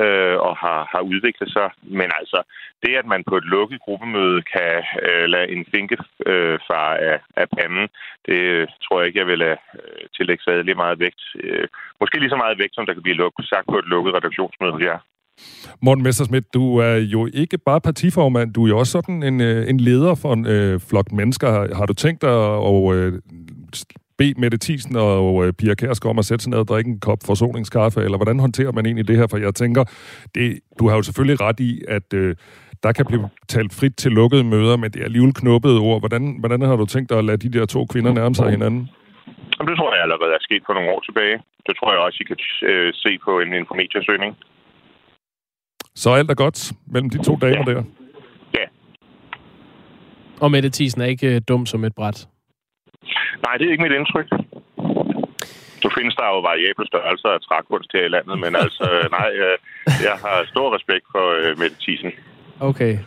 øh, 0.00 0.36
og 0.48 0.54
har, 0.56 0.80
har 0.92 1.00
udviklet 1.00 1.50
sig. 1.56 1.68
Men 1.82 2.08
altså, 2.20 2.42
det 2.82 2.92
at 2.96 3.06
man 3.06 3.24
på 3.24 3.36
et 3.36 3.44
lukket 3.44 3.80
gruppemøde 3.80 4.42
kan 4.42 4.72
øh, 5.06 5.24
lade 5.34 5.48
en 5.54 5.66
finke 5.74 5.96
øh, 6.26 6.58
far 6.68 6.90
af, 6.94 7.18
af 7.36 7.46
panden, 7.56 7.88
det 8.26 8.40
øh, 8.54 8.68
tror 8.84 8.98
jeg 8.98 9.06
ikke, 9.06 9.18
jeg 9.18 9.26
vil 9.26 9.38
lade 9.38 9.58
øh, 9.74 10.04
tillægge 10.16 10.42
sig 10.44 10.64
lige 10.64 10.82
meget 10.84 10.98
vægt. 10.98 11.22
Øh, 11.40 11.68
måske 12.00 12.20
lige 12.20 12.34
så 12.34 12.36
meget 12.36 12.58
vægt, 12.58 12.74
som 12.74 12.86
der 12.86 12.94
kan 12.94 13.02
blive 13.02 13.20
luk, 13.22 13.32
sagt 13.42 13.66
på 13.68 13.78
et 13.78 13.90
lukket 13.92 14.14
redaktionsmøde 14.14 14.72
hos 14.72 14.82
jer. 14.82 14.98
Morten 15.82 16.04
Messersmith, 16.04 16.46
du 16.54 16.76
er 16.76 16.94
jo 16.94 17.28
ikke 17.34 17.58
bare 17.58 17.80
partiformand, 17.80 18.54
du 18.54 18.64
er 18.64 18.68
jo 18.68 18.78
også 18.78 18.92
sådan 18.92 19.22
en, 19.22 19.40
øh, 19.40 19.70
en 19.70 19.80
leder 19.80 20.14
for 20.14 20.32
en 20.32 20.46
øh, 20.46 20.80
flok 20.80 21.12
mennesker. 21.12 21.50
Har, 21.50 21.74
har 21.74 21.86
du 21.86 21.94
tænkt 21.94 22.22
dig 22.22 22.56
at 22.56 22.94
øh, 22.94 23.12
bede 24.18 24.40
Mette 24.40 24.58
Thiesen 24.60 24.96
og 24.96 25.46
øh, 25.46 25.52
Pia 25.52 25.74
Kærsgaard 25.74 26.10
om 26.10 26.18
at 26.18 26.24
sætte 26.24 26.42
sig 26.42 26.50
ned 26.50 26.58
og 26.58 26.68
drikke 26.68 26.90
en 26.90 27.00
kop 27.00 27.18
forsoningskaffe, 27.26 28.00
eller 28.00 28.18
hvordan 28.18 28.38
håndterer 28.40 28.72
man 28.72 28.86
egentlig 28.86 29.08
det 29.08 29.16
her? 29.16 29.26
For 29.26 29.38
jeg 29.38 29.54
tænker, 29.54 29.84
det, 30.34 30.60
du 30.78 30.88
har 30.88 30.96
jo 30.96 31.02
selvfølgelig 31.02 31.40
ret 31.40 31.60
i, 31.60 31.82
at 31.88 32.14
øh, 32.14 32.36
der 32.82 32.92
kan 32.92 33.06
blive 33.06 33.28
talt 33.48 33.72
frit 33.78 33.96
til 33.96 34.12
lukkede 34.12 34.44
møder, 34.44 34.76
men 34.76 34.90
det 34.90 35.00
er 35.00 35.04
alligevel 35.04 35.34
knuppede 35.34 35.78
ord. 35.78 36.00
Hvordan, 36.00 36.36
hvordan 36.40 36.60
har 36.60 36.76
du 36.76 36.86
tænkt 36.86 37.10
dig 37.10 37.18
at 37.18 37.24
lade 37.24 37.48
de 37.48 37.58
der 37.58 37.66
to 37.66 37.86
kvinder 37.92 38.12
nærme 38.12 38.34
sig 38.34 38.50
hinanden? 38.50 38.90
Det 39.68 39.76
tror 39.78 39.94
jeg 39.94 40.02
allerede 40.02 40.32
er 40.38 40.42
sket 40.48 40.62
for 40.66 40.74
nogle 40.74 40.90
år 40.94 41.00
tilbage. 41.08 41.36
Det 41.66 41.74
tror 41.78 41.90
jeg 41.92 42.00
også, 42.06 42.18
I 42.22 42.24
kan 42.30 42.38
øh, 42.70 42.92
se 42.94 43.18
på 43.24 43.32
en 43.40 43.52
informationsøgning. 43.62 44.32
Så 45.96 46.10
alt 46.10 46.30
er 46.30 46.34
godt 46.34 46.72
mellem 46.86 47.10
de 47.10 47.24
to 47.24 47.36
damer 47.36 47.64
ja. 47.66 47.74
der? 47.74 47.82
Ja. 48.54 48.64
Og 50.40 50.50
Mette 50.50 50.70
Thiesen 50.70 51.00
er 51.02 51.06
ikke 51.06 51.34
øh, 51.34 51.40
dum 51.48 51.66
som 51.66 51.84
et 51.84 51.94
bræt? 51.94 52.28
Nej, 53.44 53.54
det 53.58 53.66
er 53.66 53.70
ikke 53.70 53.82
mit 53.82 53.92
indtryk. 53.92 54.28
Nu 55.84 55.90
findes 55.98 56.14
der 56.14 56.26
jo 56.34 56.40
variable 56.40 56.86
størrelser 56.86 57.28
af 57.28 57.40
trækunst 57.40 57.90
her 57.92 58.04
i 58.04 58.08
landet, 58.08 58.38
men 58.38 58.56
altså, 58.56 59.08
nej, 59.18 59.30
øh, 59.44 59.56
jeg 60.08 60.16
har 60.24 60.44
stor 60.52 60.74
respekt 60.76 61.04
for 61.12 61.24
øh, 61.40 61.58
Mette 61.58 61.76
Thiesen. 61.80 62.12
Okay. 62.60 62.98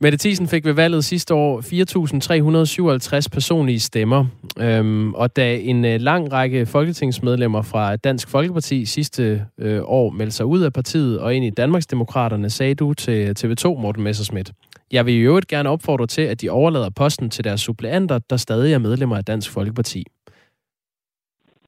Mette 0.00 0.18
Thiesen 0.18 0.48
fik 0.48 0.64
ved 0.64 0.72
valget 0.72 1.04
sidste 1.04 1.34
år 1.34 1.60
4.357 3.20 3.28
personlige 3.32 3.80
stemmer, 3.80 4.26
øhm, 4.58 5.14
og 5.14 5.36
da 5.36 5.56
en 5.56 5.84
øh, 5.84 6.00
lang 6.00 6.32
række 6.32 6.66
folketingsmedlemmer 6.66 7.62
fra 7.62 7.96
Dansk 7.96 8.28
Folkeparti 8.28 8.84
sidste 8.84 9.46
øh, 9.58 9.80
år 9.84 10.10
meldte 10.10 10.36
sig 10.36 10.46
ud 10.46 10.60
af 10.60 10.72
partiet 10.72 11.20
og 11.20 11.34
ind 11.34 11.44
i 11.44 11.50
Danmarksdemokraterne, 11.50 12.50
sagde 12.50 12.74
du 12.74 12.94
til 12.94 13.28
øh, 13.28 13.34
TV2, 13.38 13.80
Morten 13.80 14.02
Messerschmidt. 14.02 14.52
Jeg 14.92 15.06
vil 15.06 15.14
i 15.14 15.18
øvrigt 15.18 15.48
gerne 15.48 15.68
opfordre 15.68 16.06
til, 16.06 16.22
at 16.22 16.40
de 16.40 16.50
overlader 16.50 16.90
posten 16.90 17.30
til 17.30 17.44
deres 17.44 17.60
suppleanter, 17.60 18.18
der 18.30 18.36
stadig 18.36 18.72
er 18.72 18.78
medlemmer 18.78 19.16
af 19.16 19.24
Dansk 19.24 19.50
Folkeparti. 19.50 20.04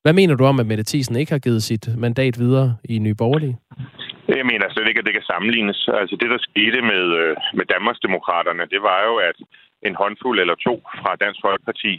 Hvad 0.02 0.12
mener 0.12 0.34
du 0.34 0.44
om, 0.44 0.60
at 0.60 0.66
Mette 0.66 0.84
Thiesen 0.86 1.16
ikke 1.16 1.32
har 1.32 1.38
givet 1.38 1.62
sit 1.62 1.98
mandat 1.98 2.38
videre 2.38 2.76
i 2.84 2.98
Nye 2.98 3.14
Borgerlige? 3.14 3.58
Jeg 4.28 4.46
mener 4.46 4.68
slet 4.68 4.88
ikke, 4.88 5.00
at 5.00 5.06
det 5.06 5.14
kan 5.14 5.30
sammenlignes. 5.32 5.88
Altså 6.00 6.16
det, 6.20 6.30
der 6.30 6.38
skete 6.48 6.80
med, 6.82 7.04
øh, 7.20 7.36
med 7.54 7.66
Danmarksdemokraterne, 7.74 8.64
det 8.74 8.82
var 8.82 9.00
jo, 9.08 9.14
at 9.16 9.36
en 9.82 9.94
håndfuld 9.94 10.40
eller 10.40 10.54
to 10.54 10.74
fra 11.00 11.16
Dansk 11.16 11.40
Folkeparti 11.46 11.92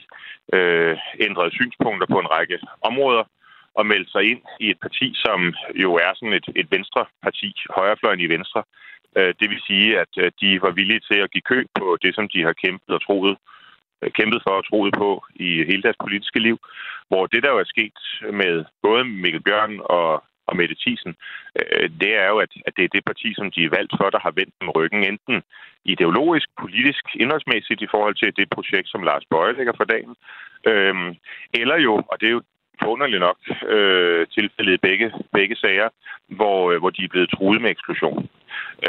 øh, 0.53 0.97
ændrede 1.19 1.51
synspunkter 1.51 2.07
på 2.13 2.19
en 2.19 2.31
række 2.35 2.59
områder 2.81 3.23
og 3.73 3.85
meldte 3.85 4.11
sig 4.11 4.23
ind 4.31 4.41
i 4.59 4.69
et 4.69 4.79
parti, 4.81 5.07
som 5.15 5.53
jo 5.83 5.89
er 5.95 6.11
sådan 6.15 6.33
et, 6.33 6.47
et 6.55 6.67
venstre 6.71 7.05
parti, 7.23 7.49
højrefløjen 7.75 8.19
i 8.19 8.33
venstre. 8.35 8.63
Øh, 9.17 9.33
det 9.39 9.49
vil 9.49 9.61
sige, 9.67 9.99
at 9.99 10.13
øh, 10.17 10.31
de 10.41 10.61
var 10.61 10.71
villige 10.71 11.05
til 11.09 11.19
at 11.21 11.31
give 11.31 11.49
køb 11.51 11.67
på 11.79 11.97
det, 12.01 12.15
som 12.15 12.29
de 12.33 12.43
har 12.43 12.53
kæmpet 12.53 12.89
og 12.97 13.01
troet 13.05 13.37
øh, 14.01 14.11
kæmpet 14.11 14.41
for 14.47 14.53
og 14.59 14.65
troet 14.67 14.93
på 14.97 15.23
i 15.35 15.49
hele 15.69 15.81
deres 15.81 16.03
politiske 16.03 16.39
liv, 16.39 16.57
hvor 17.07 17.25
det, 17.27 17.43
der 17.43 17.49
jo 17.51 17.59
er 17.59 17.73
sket 17.73 17.99
med 18.41 18.65
både 18.83 19.03
Mikkel 19.05 19.43
Bjørn 19.43 19.79
og 19.83 20.23
og 20.49 20.57
Mette 20.57 20.75
Thiesen, 20.81 21.13
øh, 21.59 21.89
det 22.01 22.11
er 22.23 22.27
jo, 22.33 22.37
at, 22.45 22.51
at 22.67 22.73
det 22.77 22.83
er 22.83 22.93
det 22.95 23.03
parti, 23.09 23.29
som 23.33 23.51
de 23.51 23.63
er 23.63 23.75
valgt 23.77 23.93
for, 23.99 24.09
der 24.09 24.19
har 24.25 24.33
vendt 24.39 24.53
dem 24.61 24.69
ryggen, 24.69 25.03
enten 25.03 25.37
ideologisk, 25.85 26.47
politisk, 26.61 27.03
indholdsmæssigt 27.21 27.81
i 27.81 27.91
forhold 27.93 28.15
til 28.15 28.35
det 28.39 28.47
projekt, 28.55 28.87
som 28.89 29.03
Lars 29.03 29.25
Bøje 29.29 29.57
lægger 29.57 29.73
for 29.77 29.83
dagen, 29.83 30.15
øh, 30.71 30.95
eller 31.61 31.77
jo, 31.87 31.93
og 32.11 32.15
det 32.19 32.27
er 32.27 32.35
jo 32.37 32.41
forunderligt 32.83 33.19
nok 33.19 33.37
øh, 33.75 34.27
tilfældet 34.27 34.73
i 34.73 34.85
begge, 34.87 35.11
begge 35.33 35.55
sager, 35.55 35.89
hvor, 36.27 36.71
øh, 36.71 36.79
hvor 36.79 36.89
de 36.89 37.03
er 37.03 37.13
blevet 37.13 37.29
truet 37.29 37.61
med 37.61 37.71
eksklusion. 37.71 38.29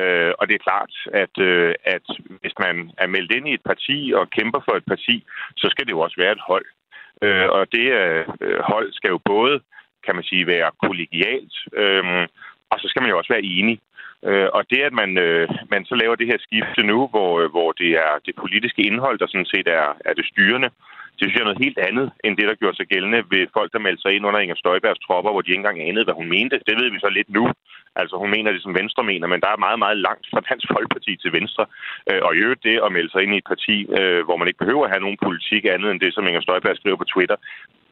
Øh, 0.00 0.32
og 0.38 0.48
det 0.48 0.54
er 0.54 0.66
klart, 0.68 0.92
at, 1.22 1.34
øh, 1.38 1.74
at 1.84 2.06
hvis 2.40 2.54
man 2.58 2.90
er 2.98 3.06
meldt 3.06 3.32
ind 3.32 3.48
i 3.48 3.54
et 3.54 3.64
parti 3.70 4.12
og 4.16 4.30
kæmper 4.30 4.60
for 4.64 4.74
et 4.76 4.86
parti, 4.92 5.24
så 5.56 5.66
skal 5.70 5.86
det 5.86 5.92
jo 5.92 6.00
også 6.00 6.16
være 6.18 6.32
et 6.32 6.46
hold. 6.50 6.66
Øh, 7.22 7.48
og 7.56 7.72
det 7.72 7.86
øh, 8.00 8.24
øh 8.40 8.60
hold 8.70 8.92
skal 8.92 9.10
jo 9.10 9.18
både 9.24 9.60
kan 10.04 10.14
man 10.14 10.24
sige, 10.24 10.46
være 10.46 10.70
kollegialt, 10.84 11.54
øh, 11.82 12.26
og 12.70 12.76
så 12.80 12.86
skal 12.88 13.02
man 13.02 13.10
jo 13.10 13.18
også 13.18 13.32
være 13.32 13.48
enig. 13.58 13.76
Øh, 14.28 14.48
og 14.56 14.62
det, 14.70 14.80
at 14.88 14.92
man, 14.92 15.18
øh, 15.18 15.48
man 15.70 15.84
så 15.84 15.94
laver 15.94 16.14
det 16.14 16.26
her 16.26 16.38
skifte 16.46 16.82
nu, 16.82 16.98
hvor, 17.12 17.40
øh, 17.40 17.50
hvor 17.50 17.72
det 17.72 17.90
er 18.06 18.12
det 18.26 18.34
politiske 18.42 18.82
indhold, 18.82 19.18
der 19.18 19.26
sådan 19.26 19.52
set 19.54 19.68
er, 19.68 19.86
er 20.08 20.14
det 20.14 20.26
styrende, 20.32 20.70
det 21.20 21.26
synes 21.26 21.36
jeg 21.36 21.44
er 21.44 21.50
noget 21.50 21.66
helt 21.66 21.80
andet, 21.88 22.06
end 22.24 22.36
det, 22.36 22.48
der 22.48 22.60
gjorde 22.60 22.76
sig 22.76 22.86
gældende 22.92 23.20
ved 23.32 23.42
folk, 23.56 23.72
der 23.72 23.84
meldte 23.86 24.02
sig 24.02 24.12
ind 24.14 24.26
under 24.26 24.40
Inger 24.40 24.58
Støjbergs 24.60 25.04
tropper, 25.06 25.30
hvor 25.32 25.42
de 25.42 25.50
ikke 25.50 25.62
engang 25.62 25.80
anede, 25.88 26.04
hvad 26.06 26.20
hun 26.20 26.28
mente. 26.36 26.60
Det 26.68 26.74
ved 26.80 26.88
vi 26.90 26.98
så 26.98 27.10
lidt 27.18 27.30
nu. 27.38 27.44
Altså, 28.00 28.14
hun 28.22 28.30
mener 28.36 28.52
det, 28.52 28.62
som 28.62 28.74
Venstre 28.80 29.02
mener, 29.12 29.26
men 29.26 29.40
der 29.40 29.50
er 29.52 29.64
meget, 29.66 29.78
meget 29.84 29.98
langt 30.06 30.26
fra 30.32 30.44
Dansk 30.48 30.66
Folkeparti 30.74 31.12
til 31.16 31.32
Venstre. 31.38 31.64
Øh, 32.10 32.20
og 32.26 32.30
i 32.34 32.38
øvrigt 32.44 32.66
det 32.68 32.76
at 32.86 32.92
melde 32.96 33.10
sig 33.12 33.22
ind 33.22 33.34
i 33.34 33.40
et 33.42 33.50
parti, 33.52 33.76
øh, 33.98 34.20
hvor 34.26 34.36
man 34.36 34.48
ikke 34.48 34.62
behøver 34.64 34.84
at 34.84 34.92
have 34.92 35.04
nogen 35.04 35.22
politik 35.26 35.62
andet 35.64 35.90
end 35.90 36.00
det, 36.00 36.14
som 36.14 36.26
Inger 36.26 36.42
Støjberg 36.44 36.76
skriver 36.76 36.98
på 37.00 37.10
Twitter, 37.12 37.36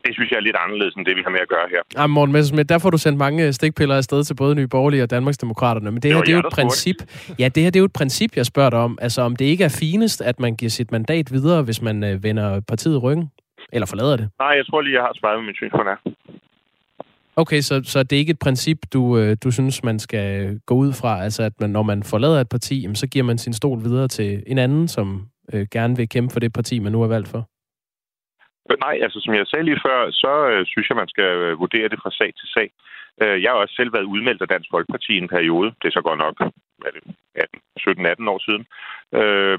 det 0.04 0.14
synes 0.14 0.30
jeg 0.30 0.36
er 0.36 0.40
lidt 0.40 0.56
anderledes 0.64 0.94
end 0.94 1.06
det, 1.06 1.16
vi 1.16 1.22
har 1.24 1.30
med 1.30 1.40
at 1.40 1.48
gøre 1.48 1.66
her. 1.70 2.02
Ja, 2.02 2.06
Morten 2.06 2.32
Messersmith, 2.32 2.68
der 2.68 2.78
får 2.78 2.90
du 2.90 2.98
sendt 2.98 3.18
mange 3.18 3.52
stikpiller 3.52 3.96
afsted 3.96 4.24
til 4.24 4.34
både 4.34 4.54
Nye 4.54 4.66
Borgerlige 4.66 5.02
og 5.02 5.10
Danmarksdemokraterne. 5.10 5.90
Men 5.90 6.02
det 6.02 6.10
her, 6.10 6.18
jo, 6.18 6.22
det 6.22 6.28
er 6.28 6.32
jo 6.32 6.38
et 6.38 6.52
princip. 6.52 6.96
Ja, 7.38 7.48
det 7.48 7.62
her 7.62 7.70
det 7.70 7.76
er 7.76 7.80
jo 7.80 7.84
et 7.84 7.92
princip, 7.92 8.36
jeg 8.36 8.46
spørger 8.46 8.70
dig 8.70 8.78
om. 8.78 8.98
Altså, 9.00 9.22
om 9.22 9.36
det 9.36 9.44
ikke 9.44 9.64
er 9.64 9.78
finest, 9.80 10.20
at 10.20 10.40
man 10.40 10.56
giver 10.56 10.70
sit 10.70 10.92
mandat 10.92 11.32
videre, 11.32 11.62
hvis 11.62 11.82
man 11.82 12.04
øh, 12.04 12.22
vender 12.22 12.60
partiet 12.60 13.02
ryggen? 13.02 13.30
Eller 13.72 13.86
forlader 13.86 14.16
det? 14.16 14.28
Nej, 14.38 14.48
jeg 14.48 14.66
tror 14.66 14.80
lige, 14.80 14.94
jeg 14.94 15.02
har 15.02 15.12
svaret 15.20 15.38
med 15.38 15.46
min 15.46 15.54
synspunkt 15.54 15.88
her. 15.88 16.12
Okay, 17.36 17.60
så, 17.60 17.80
så 17.84 18.02
det 18.02 18.12
er 18.16 18.20
ikke 18.20 18.30
et 18.30 18.38
princip, 18.38 18.78
du, 18.92 19.18
øh, 19.18 19.36
du 19.44 19.50
synes, 19.50 19.84
man 19.84 19.98
skal 19.98 20.58
gå 20.66 20.74
ud 20.74 20.92
fra? 20.92 21.22
Altså, 21.22 21.42
at 21.42 21.52
man, 21.60 21.70
når 21.70 21.82
man 21.82 22.02
forlader 22.02 22.40
et 22.40 22.48
parti, 22.48 22.88
så 22.94 23.06
giver 23.06 23.24
man 23.24 23.38
sin 23.38 23.52
stol 23.52 23.84
videre 23.84 24.08
til 24.08 24.42
en 24.46 24.58
anden, 24.58 24.88
som 24.88 25.26
øh, 25.52 25.66
gerne 25.72 25.96
vil 25.96 26.08
kæmpe 26.08 26.32
for 26.32 26.40
det 26.40 26.52
parti, 26.52 26.78
man 26.78 26.92
nu 26.92 27.02
er 27.02 27.08
valgt 27.08 27.28
for? 27.28 27.48
Nej, 28.76 28.98
altså 29.04 29.18
som 29.20 29.34
jeg 29.34 29.46
sagde 29.46 29.64
lige 29.64 29.84
før, 29.86 30.10
så 30.10 30.32
øh, 30.50 30.66
synes 30.66 30.88
jeg, 30.88 30.96
man 30.96 31.08
skal 31.08 31.24
øh, 31.24 31.58
vurdere 31.58 31.88
det 31.88 31.98
fra 32.02 32.10
sag 32.10 32.30
til 32.38 32.48
sag. 32.56 32.68
Øh, 33.22 33.42
jeg 33.42 33.50
har 33.50 33.58
også 33.58 33.74
selv 33.74 33.92
været 33.92 34.10
udmeldt 34.14 34.42
af 34.42 34.48
Dansk 34.48 34.68
Folkeparti 34.70 35.12
i 35.14 35.22
en 35.24 35.28
periode. 35.28 35.68
Det 35.80 35.88
er 35.88 35.96
så 35.98 36.02
godt 36.08 36.18
nok 36.18 36.36
17-18 37.80 38.32
år 38.34 38.40
siden. 38.46 38.64
Øh, 39.20 39.58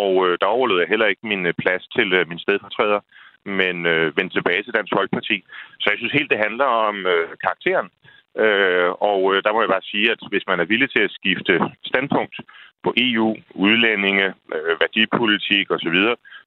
og 0.00 0.12
øh, 0.26 0.38
der 0.40 0.46
overlod 0.46 0.80
jeg 0.80 0.88
heller 0.88 1.06
ikke 1.06 1.26
min 1.26 1.46
øh, 1.46 1.54
plads 1.62 1.84
til 1.96 2.12
øh, 2.12 2.28
min 2.28 2.38
stedfortræder, 2.38 3.00
men 3.44 3.86
øh, 3.86 4.16
vendte 4.16 4.36
tilbage 4.36 4.62
til 4.62 4.74
Dansk 4.74 4.92
Folkeparti. 4.96 5.36
Så 5.80 5.86
jeg 5.90 5.98
synes 5.98 6.12
helt, 6.12 6.30
det 6.30 6.44
handler 6.46 6.68
om 6.88 6.96
øh, 7.06 7.28
karakteren. 7.44 7.88
Øh, 8.38 8.90
og 9.10 9.20
øh, 9.34 9.42
der 9.44 9.52
må 9.52 9.60
jeg 9.60 9.74
bare 9.74 9.90
sige, 9.92 10.10
at 10.10 10.20
hvis 10.30 10.46
man 10.46 10.60
er 10.60 10.64
villig 10.64 10.90
til 10.90 11.02
at 11.02 11.10
skifte 11.18 11.54
standpunkt 11.84 12.36
på 12.84 12.94
EU, 12.96 13.36
udlændinge, 13.54 14.26
øh, 14.54 14.80
værdipolitik 14.80 15.70
osv., 15.70 15.98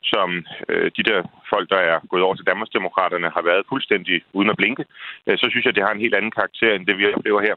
som 0.04 0.30
øh, 0.70 0.92
de 0.98 1.04
der 1.04 1.20
folk, 1.50 1.70
der 1.70 1.82
er 1.92 2.00
gået 2.10 2.24
over 2.24 2.36
til 2.36 2.46
Danmarksdemokraterne, 2.46 3.30
har 3.36 3.42
været 3.42 3.70
fuldstændig 3.70 4.22
uden 4.34 4.50
at 4.50 4.58
blinke, 4.58 4.86
øh, 5.28 5.38
så 5.38 5.46
synes 5.50 5.66
jeg, 5.66 5.72
at 5.72 5.76
det 5.76 5.84
har 5.84 5.94
en 5.94 6.06
helt 6.06 6.16
anden 6.16 6.32
karakter, 6.32 6.74
end 6.74 6.86
det 6.86 6.98
vi 6.98 7.14
oplever 7.14 7.42
her. 7.42 7.56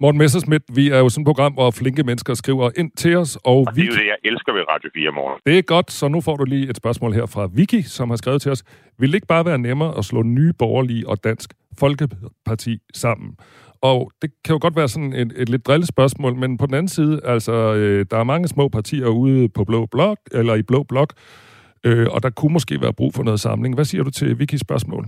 Morten 0.00 0.18
Messersmith, 0.18 0.64
vi 0.74 0.88
er 0.88 0.98
jo 0.98 1.08
sådan 1.08 1.22
et 1.22 1.26
program, 1.26 1.52
hvor 1.52 1.70
flinke 1.70 2.02
mennesker 2.02 2.34
skriver 2.34 2.70
ind 2.76 2.90
til 2.96 3.16
os. 3.16 3.36
Og, 3.36 3.56
og 3.56 3.74
det 3.74 3.82
er 3.82 3.86
jo 3.86 3.92
det, 3.92 4.06
jeg 4.06 4.16
elsker 4.24 4.52
ved 4.52 4.62
Radio 4.68 4.90
4 4.94 5.12
morgen. 5.12 5.40
Det 5.46 5.58
er 5.58 5.62
godt, 5.62 5.92
så 5.92 6.08
nu 6.08 6.20
får 6.20 6.36
du 6.36 6.44
lige 6.44 6.70
et 6.70 6.76
spørgsmål 6.76 7.12
her 7.12 7.26
fra 7.26 7.48
Vicky, 7.54 7.82
som 7.82 8.10
har 8.10 8.16
skrevet 8.16 8.42
til 8.42 8.50
os. 8.50 8.62
Vil 8.98 9.08
det 9.08 9.14
ikke 9.14 9.26
bare 9.26 9.44
være 9.44 9.58
nemmere 9.58 9.98
at 9.98 10.04
slå 10.04 10.22
nye 10.22 10.52
borgerlige 10.52 11.08
og 11.08 11.24
dansk 11.24 11.54
folkeparti 11.78 12.78
sammen? 12.94 13.36
Og 13.82 14.12
det 14.22 14.30
kan 14.44 14.52
jo 14.52 14.58
godt 14.62 14.76
være 14.76 14.88
sådan 14.88 15.12
et, 15.12 15.32
et 15.36 15.48
lidt 15.48 15.66
drille 15.66 15.86
spørgsmål, 15.86 16.34
men 16.34 16.58
på 16.58 16.66
den 16.66 16.74
anden 16.74 16.88
side, 16.88 17.20
altså, 17.24 17.52
øh, 17.52 18.06
der 18.10 18.16
er 18.16 18.24
mange 18.24 18.48
små 18.48 18.68
partier 18.68 19.06
ude 19.06 19.48
på 19.48 19.64
blå 19.64 19.86
blok, 19.86 20.18
eller 20.32 20.54
i 20.54 20.62
blå 20.62 20.82
blok, 20.82 21.12
øh, 21.84 22.06
og 22.10 22.22
der 22.22 22.30
kunne 22.30 22.52
måske 22.52 22.80
være 22.80 22.92
brug 22.92 23.14
for 23.14 23.22
noget 23.22 23.40
samling. 23.40 23.74
Hvad 23.74 23.84
siger 23.84 24.04
du 24.04 24.10
til 24.10 24.38
Vickys 24.38 24.60
spørgsmål? 24.60 25.06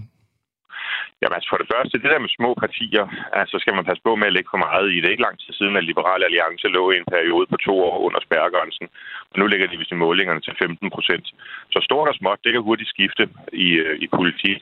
Jamen 1.21 1.37
altså 1.37 1.50
for 1.52 1.61
det 1.62 1.71
første, 1.75 2.00
det 2.02 2.12
der 2.12 2.25
med 2.25 2.37
små 2.38 2.50
partier, 2.64 3.04
altså 3.40 3.56
skal 3.62 3.75
man 3.75 3.85
passe 3.88 4.02
på 4.06 4.12
med 4.16 4.26
at 4.28 4.37
lægge 4.37 4.52
for 4.52 4.64
meget 4.68 4.88
i 4.92 5.00
det. 5.00 5.11
Ikke 5.11 5.26
lang 5.26 5.38
tid 5.38 5.52
siden, 5.54 5.76
at 5.76 5.88
Liberale 5.90 6.25
Alliance 6.28 6.68
lå 6.76 6.83
i 6.90 7.00
en 7.00 7.11
periode 7.14 7.47
på 7.52 7.56
to 7.66 7.75
år 7.88 7.97
under 8.06 8.21
spærregrænsen, 8.26 8.87
og 9.30 9.37
nu 9.38 9.44
ligger 9.47 9.66
de 9.66 9.78
vist 9.80 9.94
i 9.97 10.02
målingerne 10.04 10.40
til 10.40 10.54
15 10.59 10.90
procent. 10.97 11.26
Så 11.73 11.78
stort 11.88 12.09
og 12.09 12.14
småt, 12.14 12.44
det 12.44 12.52
kan 12.52 12.66
hurtigt 12.68 12.92
skifte 12.94 13.25
i, 13.66 13.68
øh, 13.85 13.97
i 14.04 14.06
politik. 14.18 14.59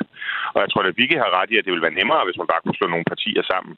Og 0.55 0.59
jeg 0.63 0.69
tror, 0.71 0.83
at 0.83 0.99
Vicky 0.99 1.17
har 1.25 1.37
ret 1.39 1.51
i, 1.51 1.59
at 1.59 1.65
det 1.65 1.73
vil 1.73 1.87
være 1.87 1.99
nemmere, 2.01 2.25
hvis 2.25 2.41
man 2.41 2.51
bare 2.53 2.63
kunne 2.63 2.79
slå 2.81 2.87
nogle 2.89 3.11
partier 3.13 3.43
sammen. 3.53 3.75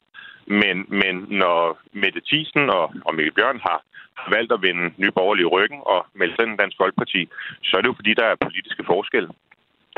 Men, 0.61 0.75
men 1.01 1.15
når 1.41 1.59
Mette 2.01 2.21
Thiesen 2.27 2.69
og, 2.69 2.85
og 3.05 3.15
Mikkel 3.15 3.33
Bjørn 3.37 3.59
har, 3.67 3.79
har 4.19 4.29
valgt 4.35 4.51
at 4.53 4.61
vende 4.67 4.85
Nye 5.01 5.15
Borgerlige 5.17 5.51
ryggen 5.55 5.79
og 5.93 5.99
melde 6.19 6.35
sig 6.35 6.43
ind 6.43 6.53
i 6.53 6.61
Dansk 6.61 6.77
Folkeparti, 6.77 7.21
så 7.67 7.71
er 7.77 7.81
det 7.81 7.91
jo 7.91 7.99
fordi, 7.99 8.13
der 8.13 8.25
er 8.29 8.43
politiske 8.45 8.83
forskelle. 8.93 9.29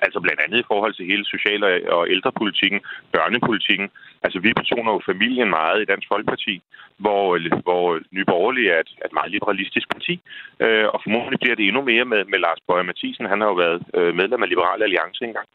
Altså 0.05 0.19
blandt 0.19 0.41
andet 0.43 0.59
i 0.59 0.69
forhold 0.71 0.93
til 0.93 1.05
hele 1.05 1.25
social- 1.25 1.89
og 1.97 2.09
ældrepolitikken, 2.13 2.79
børnepolitikken. 3.15 3.89
Altså 4.23 4.39
vi 4.39 4.59
personer 4.61 4.91
jo 4.93 5.01
familien 5.11 5.49
meget 5.49 5.81
i 5.81 5.89
Dansk 5.91 6.07
Folkeparti, 6.07 6.61
hvor, 6.97 7.25
hvor 7.67 7.99
Nye 8.11 8.25
Borgerlige 8.25 8.71
er 8.71 8.79
et, 8.79 8.91
et 9.05 9.13
meget 9.13 9.31
liberalistisk 9.31 9.87
parti. 9.95 10.15
Øh, 10.63 10.87
og 10.93 10.99
formodentlig 11.03 11.39
bliver 11.39 11.55
det 11.55 11.67
endnu 11.67 11.81
mere 11.81 12.05
med, 12.05 12.21
med 12.31 12.39
Lars 12.39 12.61
Bøge 12.67 12.83
Mathisen. 12.83 13.25
Han 13.25 13.41
har 13.41 13.47
jo 13.47 13.57
været 13.65 13.79
øh, 13.97 14.15
medlem 14.15 14.43
af 14.43 14.49
Liberale 14.49 14.83
Alliance 14.83 15.25
engang. 15.25 15.47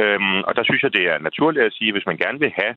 Øhm, 0.00 0.40
og 0.48 0.52
der 0.56 0.64
synes 0.64 0.82
jeg, 0.82 0.92
det 0.92 1.04
er 1.12 1.18
naturligt 1.18 1.66
at 1.66 1.72
sige, 1.72 1.88
at 1.88 1.94
hvis 1.94 2.06
man 2.10 2.16
gerne 2.16 2.38
vil 2.38 2.52
have 2.60 2.74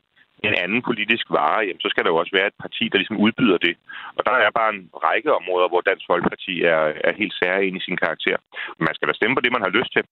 en 0.47 0.55
anden 0.63 0.81
politisk 0.89 1.25
vare, 1.29 1.61
jamen, 1.67 1.83
så 1.83 1.89
skal 1.89 2.03
der 2.03 2.11
jo 2.11 2.21
også 2.21 2.33
være 2.37 2.47
et 2.47 2.61
parti, 2.63 2.83
der 2.89 2.97
ligesom 2.97 3.17
udbyder 3.25 3.57
det. 3.57 3.75
Og 4.17 4.21
der 4.25 4.31
er 4.31 4.57
bare 4.59 4.73
en 4.75 4.89
række 5.07 5.29
områder, 5.39 5.67
hvor 5.69 5.81
Dansk 5.81 6.05
Folkeparti 6.11 6.53
er, 6.75 6.83
er 7.07 7.13
helt 7.21 7.35
særlig 7.43 7.75
i 7.75 7.79
sin 7.79 7.97
karakter. 8.03 8.37
Man 8.85 8.95
skal 8.95 9.07
da 9.07 9.13
stemme 9.13 9.35
på 9.35 9.41
det, 9.41 9.51
man 9.51 9.65
har 9.65 9.75
lyst 9.77 9.91
til. 9.93 10.03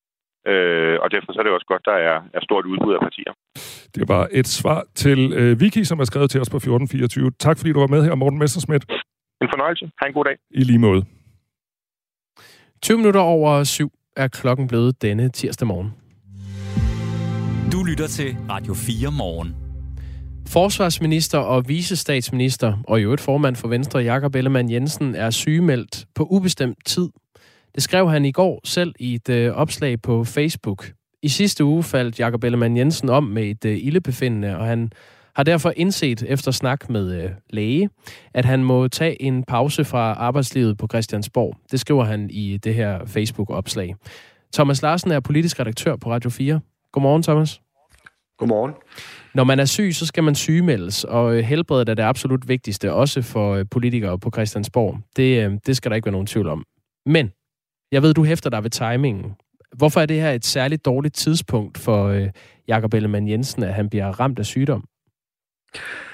Øh, 0.48 0.96
og 1.04 1.12
derfor 1.12 1.34
så 1.34 1.40
er 1.40 1.44
det 1.44 1.54
også 1.58 1.70
godt, 1.74 1.86
der 1.86 1.98
er, 2.10 2.18
er 2.34 2.42
stort 2.48 2.66
udbud 2.66 2.94
af 2.94 3.02
partier. 3.08 3.32
Det 3.96 4.10
var 4.14 4.28
et 4.32 4.48
svar 4.48 4.84
til 4.96 5.34
øh, 5.34 5.60
Vicky, 5.62 5.84
som 5.84 6.00
er 6.00 6.04
skrevet 6.04 6.30
til 6.32 6.42
os 6.42 6.50
på 6.50 6.58
1424. 6.58 7.32
Tak 7.40 7.58
fordi 7.58 7.72
du 7.74 7.80
var 7.80 7.88
med 7.88 8.04
her, 8.04 8.16
Morten 8.16 8.40
Messersmith. 8.40 8.86
En 9.42 9.50
fornøjelse. 9.54 9.92
Ha' 10.00 10.08
en 10.08 10.14
god 10.14 10.26
dag. 10.26 10.38
I 10.52 10.64
lige 10.64 10.80
måde. 10.80 11.02
20 12.82 12.98
minutter 12.98 13.20
over 13.20 13.64
syv 13.64 13.90
er 14.18 14.28
klokken 14.28 14.68
blevet 14.68 15.02
denne 15.02 15.30
tirsdag 15.30 15.68
morgen. 15.68 15.94
Du 17.74 17.84
lytter 17.84 18.08
til 18.08 18.36
Radio 18.50 18.74
4 18.74 19.12
morgen. 19.12 19.56
Forsvarsminister 20.48 21.38
og 21.38 21.68
visestatsminister, 21.68 22.78
og 22.88 23.00
i 23.00 23.04
øvrigt 23.04 23.22
formand 23.22 23.56
for 23.56 23.68
Venstre, 23.68 24.00
Jakob 24.00 24.36
Ellemann 24.36 24.72
Jensen, 24.72 25.16
er 25.16 25.30
sygemeldt 25.30 26.06
på 26.16 26.24
ubestemt 26.24 26.78
tid. 26.86 27.10
Det 27.75 27.84
skrev 27.84 28.10
han 28.10 28.25
i 28.25 28.32
går 28.32 28.62
selv 28.63 28.94
i 29.00 29.16
et 29.16 29.30
øh, 29.30 29.54
opslag 29.54 30.01
på 30.01 30.24
Facebook. 30.24 30.92
I 31.24 31.28
sidste 31.28 31.66
uge 31.66 31.84
faldt 31.84 32.20
Jakob 32.20 32.44
Ellemann 32.44 32.78
Jensen 32.78 33.10
om 33.10 33.24
med 33.24 33.44
et 33.44 33.66
øh, 33.66 33.78
ildebefindende, 33.82 34.58
og 34.58 34.66
han 34.66 34.92
har 35.36 35.44
derfor 35.44 35.74
indset 35.75 36.24
efter 36.24 36.51
snak 36.51 36.90
med 36.90 37.24
øh, 37.24 37.30
læge, 37.50 37.90
at 38.34 38.46
han 38.46 38.63
må 38.63 38.88
tage 38.88 39.22
en 39.22 39.44
pause 39.44 39.86
fra 39.86 40.13
arbejdslivet 40.13 40.78
på 40.78 40.88
Christiansborg. 40.88 41.56
Det 41.72 41.80
skriver 41.80 42.04
han 42.04 42.30
i 42.30 42.58
det 42.58 42.75
her 42.75 43.06
Facebook-opslag. 43.06 43.96
Thomas 44.54 44.82
Larsen 44.82 45.12
er 45.12 45.20
politisk 45.20 45.60
redaktør 45.60 45.96
på 45.96 46.12
Radio 46.12 46.30
4. 46.30 46.60
Godmorgen, 46.92 47.24
Thomas. 47.24 47.62
Godmorgen. 48.38 48.74
Når 49.34 49.44
man 49.44 49.60
er 49.60 49.66
syg, 49.66 49.90
så 49.94 50.06
skal 50.06 50.24
man 50.24 50.36
sygemeldes, 50.36 51.04
og 51.04 51.36
øh, 51.36 51.44
helbredet 51.44 51.90
er 51.90 51.94
det 51.94 52.04
absolut 52.04 52.48
vigtigste, 52.48 52.94
også 52.94 53.22
for 53.22 53.54
øh, 53.54 53.66
politikere 53.72 54.20
på 54.20 54.32
Christiansborg. 54.34 55.00
Det, 55.16 55.46
øh, 55.46 55.58
det 55.66 55.78
skal 55.78 55.92
der 55.92 55.96
ikke 55.96 56.06
være 56.06 56.12
nogen 56.12 56.28
tvivl 56.28 56.48
om. 56.48 56.63
Men 57.06 57.32
jeg 57.92 58.02
ved, 58.02 58.14
du 58.14 58.24
hæfter 58.24 58.50
dig 58.50 58.64
ved 58.64 58.70
timingen. 58.70 59.36
Hvorfor 59.78 60.02
er 60.02 60.06
det 60.06 60.22
her 60.22 60.32
et 60.32 60.46
særligt 60.46 60.86
dårligt 60.86 61.16
tidspunkt 61.16 61.78
for 61.78 62.08
øh, 62.08 62.30
Jakob 62.68 62.94
Ellemann 62.94 63.28
Jensen, 63.28 63.64
at 63.64 63.74
han 63.74 63.90
bliver 63.90 64.20
ramt 64.20 64.40
af 64.40 64.46
sygdom? 64.46 64.86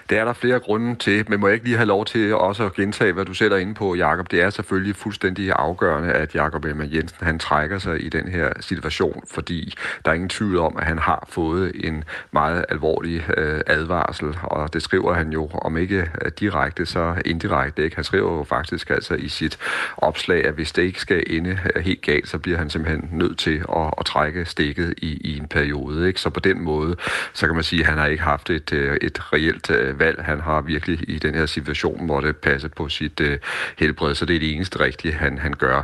Det 0.10 0.18
er 0.18 0.26
der 0.26 0.34
flere 0.34 0.60
grunde 0.60 0.96
til, 0.96 1.26
men 1.30 1.40
må 1.40 1.48
jeg 1.48 1.54
ikke 1.54 1.66
lige 1.66 1.78
have 1.78 1.88
lov 1.88 2.06
til 2.06 2.36
også 2.36 2.66
at 2.66 2.74
gentage, 2.74 3.14
hvad 3.14 3.26
du 3.26 3.34
sætter 3.34 3.58
inde 3.58 3.74
på, 3.74 3.96
Jakob. 3.96 4.32
Det 4.32 4.42
er 4.42 4.50
selvfølgelig 4.50 4.96
fuldstændig 4.96 5.52
afgørende, 5.56 6.14
at 6.14 6.36
Jakob 6.36 6.66
Ellemann 6.66 6.94
Jensen 6.94 7.18
han 7.22 7.40
trækker 7.40 7.80
sig 7.80 8.06
i 8.06 8.10
den 8.10 8.28
her 8.28 8.54
situation, 8.60 9.24
fordi 9.32 9.74
der 10.06 10.12
er 10.12 10.16
ingen 10.16 10.30
tvivl 10.30 10.58
om, 10.58 10.78
at 10.78 10.86
han 10.86 11.00
har 11.00 11.28
fået 11.30 11.72
en 11.88 12.04
meget 12.32 12.66
alvorlig 12.70 13.26
øh, 13.38 13.62
advarsel, 13.68 14.38
og 14.44 14.74
det 14.74 14.82
skriver 14.82 15.14
han 15.14 15.30
jo, 15.30 15.50
om 15.54 15.78
ikke 15.78 16.10
øh, 16.26 16.32
direkte, 16.40 16.86
så 16.86 17.16
indirekte. 17.26 17.84
Ikke? 17.84 17.96
Han 17.96 18.04
skriver 18.04 18.38
jo 18.38 18.44
faktisk 18.44 18.90
altså 18.90 19.14
i 19.14 19.28
sit 19.28 19.58
opslag, 19.98 20.46
at 20.46 20.54
hvis 20.54 20.72
det 20.72 20.82
ikke 20.82 21.02
skal 21.02 21.24
ende 21.28 21.60
øh, 21.76 21.84
helt 21.84 22.02
galt, 22.02 22.30
så 22.30 22.38
bliver 22.38 22.58
han 22.58 22.70
simpelthen 22.70 23.10
nødt 23.12 23.38
til 23.38 23.64
at, 23.76 23.94
at 23.98 24.06
trække 24.06 24.46
stikket 24.46 24.94
i, 24.98 25.18
i 25.32 25.38
en 25.38 25.48
periode. 25.48 26.08
Ikke? 26.08 26.22
Så 26.22 26.30
på 26.30 26.40
den 26.40 26.62
måde, 26.62 26.96
så 27.34 27.46
kan 27.46 27.56
man 27.56 27.64
sige, 27.64 27.82
at 27.82 27.88
han 27.88 27.98
har 27.98 28.06
ikke 28.06 28.24
haft 28.24 28.50
et, 28.50 28.74
øh, 28.74 28.98
et 29.02 29.34
reelt 29.34 29.72
valg. 30.00 30.24
Han 30.24 30.40
har 30.40 30.62
virkelig 30.62 31.10
i 31.10 31.20
den 31.20 31.36
her 31.36 31.46
situation 31.46 32.08
måtte 32.08 32.34
passe 32.34 32.70
på 32.70 32.90
sit 32.90 33.20
øh, 33.20 33.38
helbred, 33.78 34.16
så 34.16 34.26
det 34.26 34.36
er 34.36 34.40
det 34.40 34.56
eneste 34.56 34.80
rigtige, 34.80 35.14
han, 35.14 35.38
han 35.38 35.54
gør. 35.54 35.84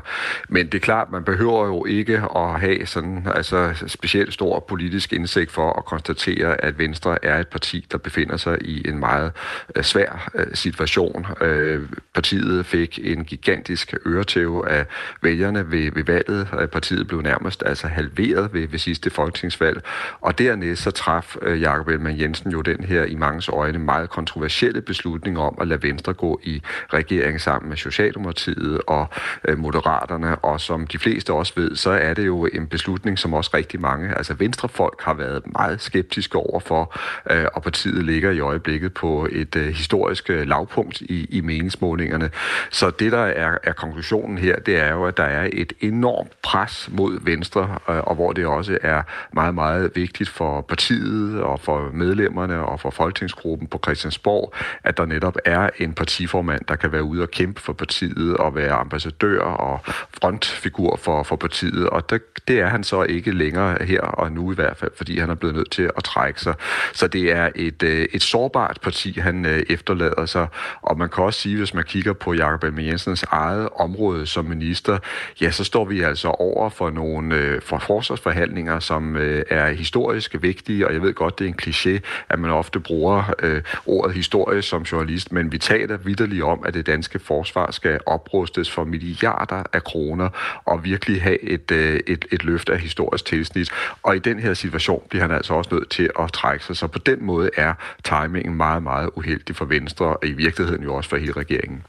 Men 0.50 0.66
det 0.66 0.76
er 0.76 0.80
klart, 0.80 1.12
man 1.12 1.24
behøver 1.24 1.66
jo 1.66 1.86
ikke 1.86 2.22
at 2.36 2.60
have 2.60 2.86
sådan 2.86 3.28
altså 3.36 3.84
specielt 3.88 4.34
stor 4.34 4.60
politisk 4.60 5.14
indsigt 5.14 5.52
for 5.52 5.74
at 5.74 5.86
konstatere, 5.86 6.62
at 6.66 6.80
Venstre 6.80 7.26
er 7.26 7.40
et 7.40 7.48
parti, 7.48 7.86
der 7.92 7.98
befinder 7.98 8.38
sig 8.38 8.58
i 8.62 8.88
en 8.88 9.00
meget 9.00 9.32
øh, 9.76 9.84
svær 9.84 10.30
øh, 10.36 10.48
situation. 10.54 11.26
Øh, 11.42 11.82
partiet 12.14 12.66
fik 12.66 13.00
en 13.04 13.26
gigantisk 13.26 13.94
øretæve 14.06 14.70
af 14.70 14.86
vælgerne 15.22 15.72
ved, 15.72 15.92
ved 15.92 16.04
valget. 16.04 16.48
Øh, 16.60 16.68
partiet 16.68 17.08
blev 17.08 17.22
nærmest 17.22 17.64
altså 17.66 17.88
halveret 17.88 18.54
ved, 18.54 18.68
ved 18.68 18.80
sidste 18.80 19.10
folketingsvalg. 19.10 19.82
Og 20.22 20.38
dernæst 20.38 20.84
så 20.84 20.92
traf 20.92 21.36
øh, 21.42 21.62
Jakob 21.62 21.88
Ellemann 21.88 22.20
Jensen 22.20 22.52
jo 22.52 22.62
den 22.62 22.84
her 22.84 23.04
i 23.04 23.16
mange 23.16 23.52
øjne 23.52 23.80
meget 23.80 24.03
kontroversielle 24.10 24.82
beslutning 24.82 25.40
om 25.40 25.58
at 25.62 25.68
lade 25.68 25.84
Venstre 25.84 26.14
gå 26.14 26.40
i 26.44 26.62
regering 26.94 27.42
sammen 27.42 27.70
med 27.70 27.78
Socialdemokratiet 27.78 28.82
og 28.88 29.08
øh, 29.48 29.58
Moderaterne, 29.58 30.36
og 30.36 30.62
som 30.62 30.88
de 30.88 31.00
fleste 31.00 31.34
også 31.34 31.54
ved, 31.56 31.76
så 31.76 31.92
er 31.92 32.14
det 32.14 32.26
jo 32.26 32.46
en 32.46 32.68
beslutning, 32.68 33.20
som 33.20 33.34
også 33.34 33.52
rigtig 33.54 33.82
mange, 33.82 34.18
altså 34.18 34.34
Venstrefolk 34.34 35.02
har 35.02 35.14
været 35.14 35.44
meget 35.54 35.82
skeptiske 35.82 36.38
over 36.38 36.60
for, 36.60 36.98
øh, 37.32 37.46
og 37.54 37.64
partiet 37.64 38.04
ligger 38.06 38.32
i 38.32 38.40
øjeblikket 38.40 38.94
på 38.94 39.28
et 39.32 39.56
øh, 39.56 39.68
historisk 39.68 40.30
øh, 40.30 40.48
lavpunkt 40.48 41.02
i, 41.02 41.26
i 41.30 41.42
meningsmålingerne. 41.42 42.30
Så 42.72 42.90
det, 42.90 43.12
der 43.12 43.26
er, 43.26 43.58
er 43.64 43.74
konklusionen 43.74 44.38
her, 44.38 44.60
det 44.60 44.80
er 44.80 44.92
jo, 44.92 45.06
at 45.06 45.18
der 45.18 45.24
er 45.24 45.50
et 45.54 45.74
enormt 45.80 46.42
pres 46.42 46.90
mod 46.92 47.20
Venstre, 47.22 47.78
øh, 47.90 47.98
og 47.98 48.16
hvor 48.16 48.32
det 48.32 48.46
også 48.46 48.78
er 48.82 49.02
meget, 49.34 49.56
meget 49.56 49.92
vigtigt 49.96 50.30
for 50.30 50.62
partiet 50.62 51.42
og 51.42 51.60
for 51.60 51.90
medlemmerne 51.94 52.66
og 52.66 52.80
for 52.80 52.90
folketingsgruppen 52.90 53.68
på 53.68 53.80
Christiansborg, 53.84 53.93
at 54.84 54.98
der 54.98 55.06
netop 55.06 55.38
er 55.46 55.70
en 55.80 55.94
partiformand, 55.94 56.62
der 56.68 56.76
kan 56.76 56.92
være 56.92 57.04
ude 57.04 57.22
og 57.22 57.32
kæmpe 57.32 57.62
for 57.62 57.74
partiet 57.74 58.38
og 58.38 58.56
være 58.56 58.72
ambassadør 58.72 59.42
og 59.42 59.80
frontfigur 60.22 60.96
for, 60.96 61.24
for 61.24 61.36
partiet. 61.36 61.90
Og 61.90 62.10
det, 62.10 62.22
det 62.48 62.60
er 62.60 62.68
han 62.68 62.84
så 62.84 63.04
ikke 63.04 63.32
længere 63.32 63.84
her 63.84 64.02
og 64.02 64.32
nu 64.32 64.52
i 64.52 64.56
hvert 64.56 64.78
fald, 64.78 64.92
fordi 64.96 65.20
han 65.20 65.30
er 65.30 65.36
blevet 65.36 65.56
nødt 65.56 65.72
til 65.72 65.90
at 65.98 66.04
trække 66.04 66.42
sig. 66.42 66.54
Så 66.94 67.08
det 67.08 67.32
er 67.32 67.50
et, 67.56 67.84
øh, 67.84 68.08
et 68.14 68.22
sårbart 68.22 68.80
parti, 68.82 69.20
han 69.20 69.46
øh, 69.46 69.64
efterlader 69.70 70.26
sig. 70.26 70.48
Og 70.82 70.98
man 70.98 71.10
kan 71.10 71.24
også 71.24 71.40
sige, 71.40 71.58
hvis 71.58 71.74
man 71.74 71.84
kigger 71.84 72.14
på 72.14 72.34
Jakob 72.34 72.64
Elmer 72.64 72.82
Jensens 72.82 73.24
eget 73.24 73.70
område 73.76 74.26
som 74.26 74.46
minister, 74.46 74.98
ja, 75.42 75.52
så 75.52 75.64
står 75.64 75.86
vi 75.86 76.02
altså 76.02 76.28
over 76.28 76.70
for 76.70 76.90
nogle 76.90 77.36
øh, 77.36 77.62
for 77.62 77.78
forsvarsforhandlinger, 77.78 78.80
som 78.80 79.16
er 79.50 79.68
historisk 79.68 80.36
vigtige, 80.42 80.88
og 80.88 80.94
jeg 80.94 81.02
ved 81.02 81.14
godt, 81.14 81.40
det 81.40 81.46
er 81.46 81.50
en 81.50 81.60
kliché, 81.62 82.00
at 82.30 82.40
man 82.40 82.52
ofte 82.52 82.80
bruger 82.80 83.34
øh, 83.40 83.62
ordet 83.86 84.16
historie 84.16 84.62
som 84.62 84.82
journalist, 84.82 85.32
men 85.32 85.52
vi 85.52 85.58
taler 85.58 85.98
vidderligt 85.98 86.44
om, 86.44 86.64
at 86.66 86.74
det 86.74 86.86
danske 86.86 87.20
forsvar 87.20 87.72
skal 87.72 88.00
oprustes 88.06 88.72
for 88.72 88.84
milliarder 88.84 89.64
af 89.74 89.84
kroner 89.84 90.30
og 90.66 90.84
virkelig 90.84 91.22
have 91.22 91.44
et, 91.44 91.72
øh, 91.72 92.00
et, 92.08 92.26
et 92.32 92.44
løft 92.44 92.70
af 92.70 92.80
historisk 92.80 93.26
tilsnit. 93.26 93.70
Og 94.04 94.16
i 94.16 94.20
den 94.20 94.40
her 94.40 94.54
situation 94.54 95.04
bliver 95.10 95.22
han 95.22 95.32
altså 95.32 95.54
også 95.54 95.70
nødt 95.74 95.90
til 95.90 96.10
at 96.20 96.32
trække 96.32 96.66
sig. 96.66 96.78
Så 96.78 96.88
på 96.88 97.00
den 97.00 97.26
måde 97.26 97.50
er 97.58 97.74
timingen 98.04 98.56
meget, 98.56 98.84
meget 98.84 99.10
uheldig 99.16 99.56
for 99.56 99.66
Venstre, 99.66 100.06
og 100.06 100.28
i 100.28 100.32
virkeligheden 100.32 100.84
jo 100.84 100.96
også 100.96 101.10
for 101.10 101.18
hele 101.18 101.34
regeringen. 101.34 101.84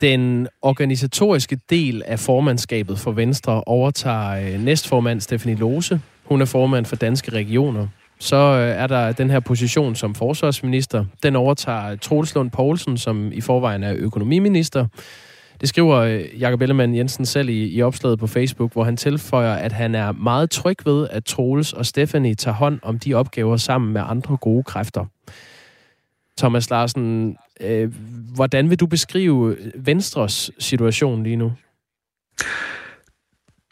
Den 0.00 0.48
organisatoriske 0.62 1.58
del 1.70 2.02
af 2.06 2.18
formandskabet 2.18 2.98
for 2.98 3.12
Venstre 3.12 3.62
overtager 3.66 4.54
øh, 4.54 4.60
næstformand 4.60 5.20
Stefanie 5.20 5.56
Lose. 5.56 6.00
Hun 6.24 6.40
er 6.40 6.44
formand 6.44 6.86
for 6.86 6.96
Danske 6.96 7.32
Regioner 7.32 7.88
så 8.24 8.36
øh, 8.36 8.82
er 8.82 8.86
der 8.86 9.12
den 9.12 9.30
her 9.30 9.40
position 9.40 9.94
som 9.94 10.14
forsvarsminister. 10.14 11.04
Den 11.22 11.36
overtager 11.36 11.96
Troels 11.96 12.34
Lund 12.34 12.50
Poulsen, 12.50 12.98
som 12.98 13.32
i 13.32 13.40
forvejen 13.40 13.82
er 13.82 13.94
økonomiminister. 13.96 14.86
Det 15.60 15.68
skriver 15.68 15.96
øh, 15.96 16.40
Jakob 16.40 16.62
Ellemann 16.62 16.94
Jensen 16.94 17.26
selv 17.26 17.48
i, 17.48 17.68
i 17.68 17.82
opslaget 17.82 18.18
på 18.18 18.26
Facebook, 18.26 18.72
hvor 18.72 18.84
han 18.84 18.96
tilføjer, 18.96 19.54
at 19.54 19.72
han 19.72 19.94
er 19.94 20.12
meget 20.12 20.50
tryg 20.50 20.76
ved, 20.84 21.08
at 21.10 21.24
Troels 21.24 21.72
og 21.72 21.86
Stephanie 21.86 22.34
tager 22.34 22.54
hånd 22.54 22.78
om 22.82 22.98
de 22.98 23.14
opgaver 23.14 23.56
sammen 23.56 23.92
med 23.92 24.02
andre 24.06 24.36
gode 24.36 24.62
kræfter. 24.62 25.04
Thomas 26.38 26.70
Larsen, 26.70 27.36
øh, 27.60 27.94
hvordan 28.34 28.70
vil 28.70 28.80
du 28.80 28.86
beskrive 28.86 29.56
Venstres 29.74 30.50
situation 30.58 31.22
lige 31.22 31.36
nu? 31.36 31.52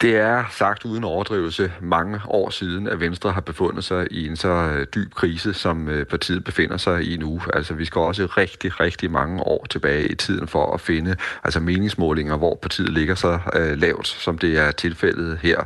Det 0.03 0.15
er 0.17 0.43
sagt 0.51 0.85
uden 0.85 1.03
overdrivelse 1.03 1.71
mange 1.81 2.21
år 2.27 2.49
siden, 2.49 2.87
at 2.87 2.99
Venstre 2.99 3.31
har 3.31 3.41
befundet 3.41 3.83
sig 3.83 4.07
i 4.11 4.27
en 4.27 4.35
så 4.35 4.49
øh, 4.49 4.87
dyb 4.95 5.13
krise, 5.13 5.53
som 5.53 5.89
øh, 5.89 6.05
partiet 6.05 6.43
befinder 6.43 6.77
sig 6.77 7.13
i 7.13 7.17
nu. 7.17 7.41
Altså, 7.53 7.73
vi 7.73 7.85
skal 7.85 7.99
også 7.99 8.25
rigtig, 8.25 8.79
rigtig 8.79 9.11
mange 9.11 9.43
år 9.43 9.65
tilbage 9.69 10.07
i 10.07 10.15
tiden 10.15 10.47
for 10.47 10.73
at 10.73 10.81
finde 10.81 11.15
altså, 11.43 11.59
meningsmålinger, 11.59 12.37
hvor 12.37 12.59
partiet 12.61 12.89
ligger 12.89 13.15
så 13.15 13.39
uh, 13.55 13.79
lavt, 13.79 14.07
som 14.07 14.37
det 14.37 14.57
er 14.57 14.71
tilfældet 14.71 15.39
her. 15.41 15.57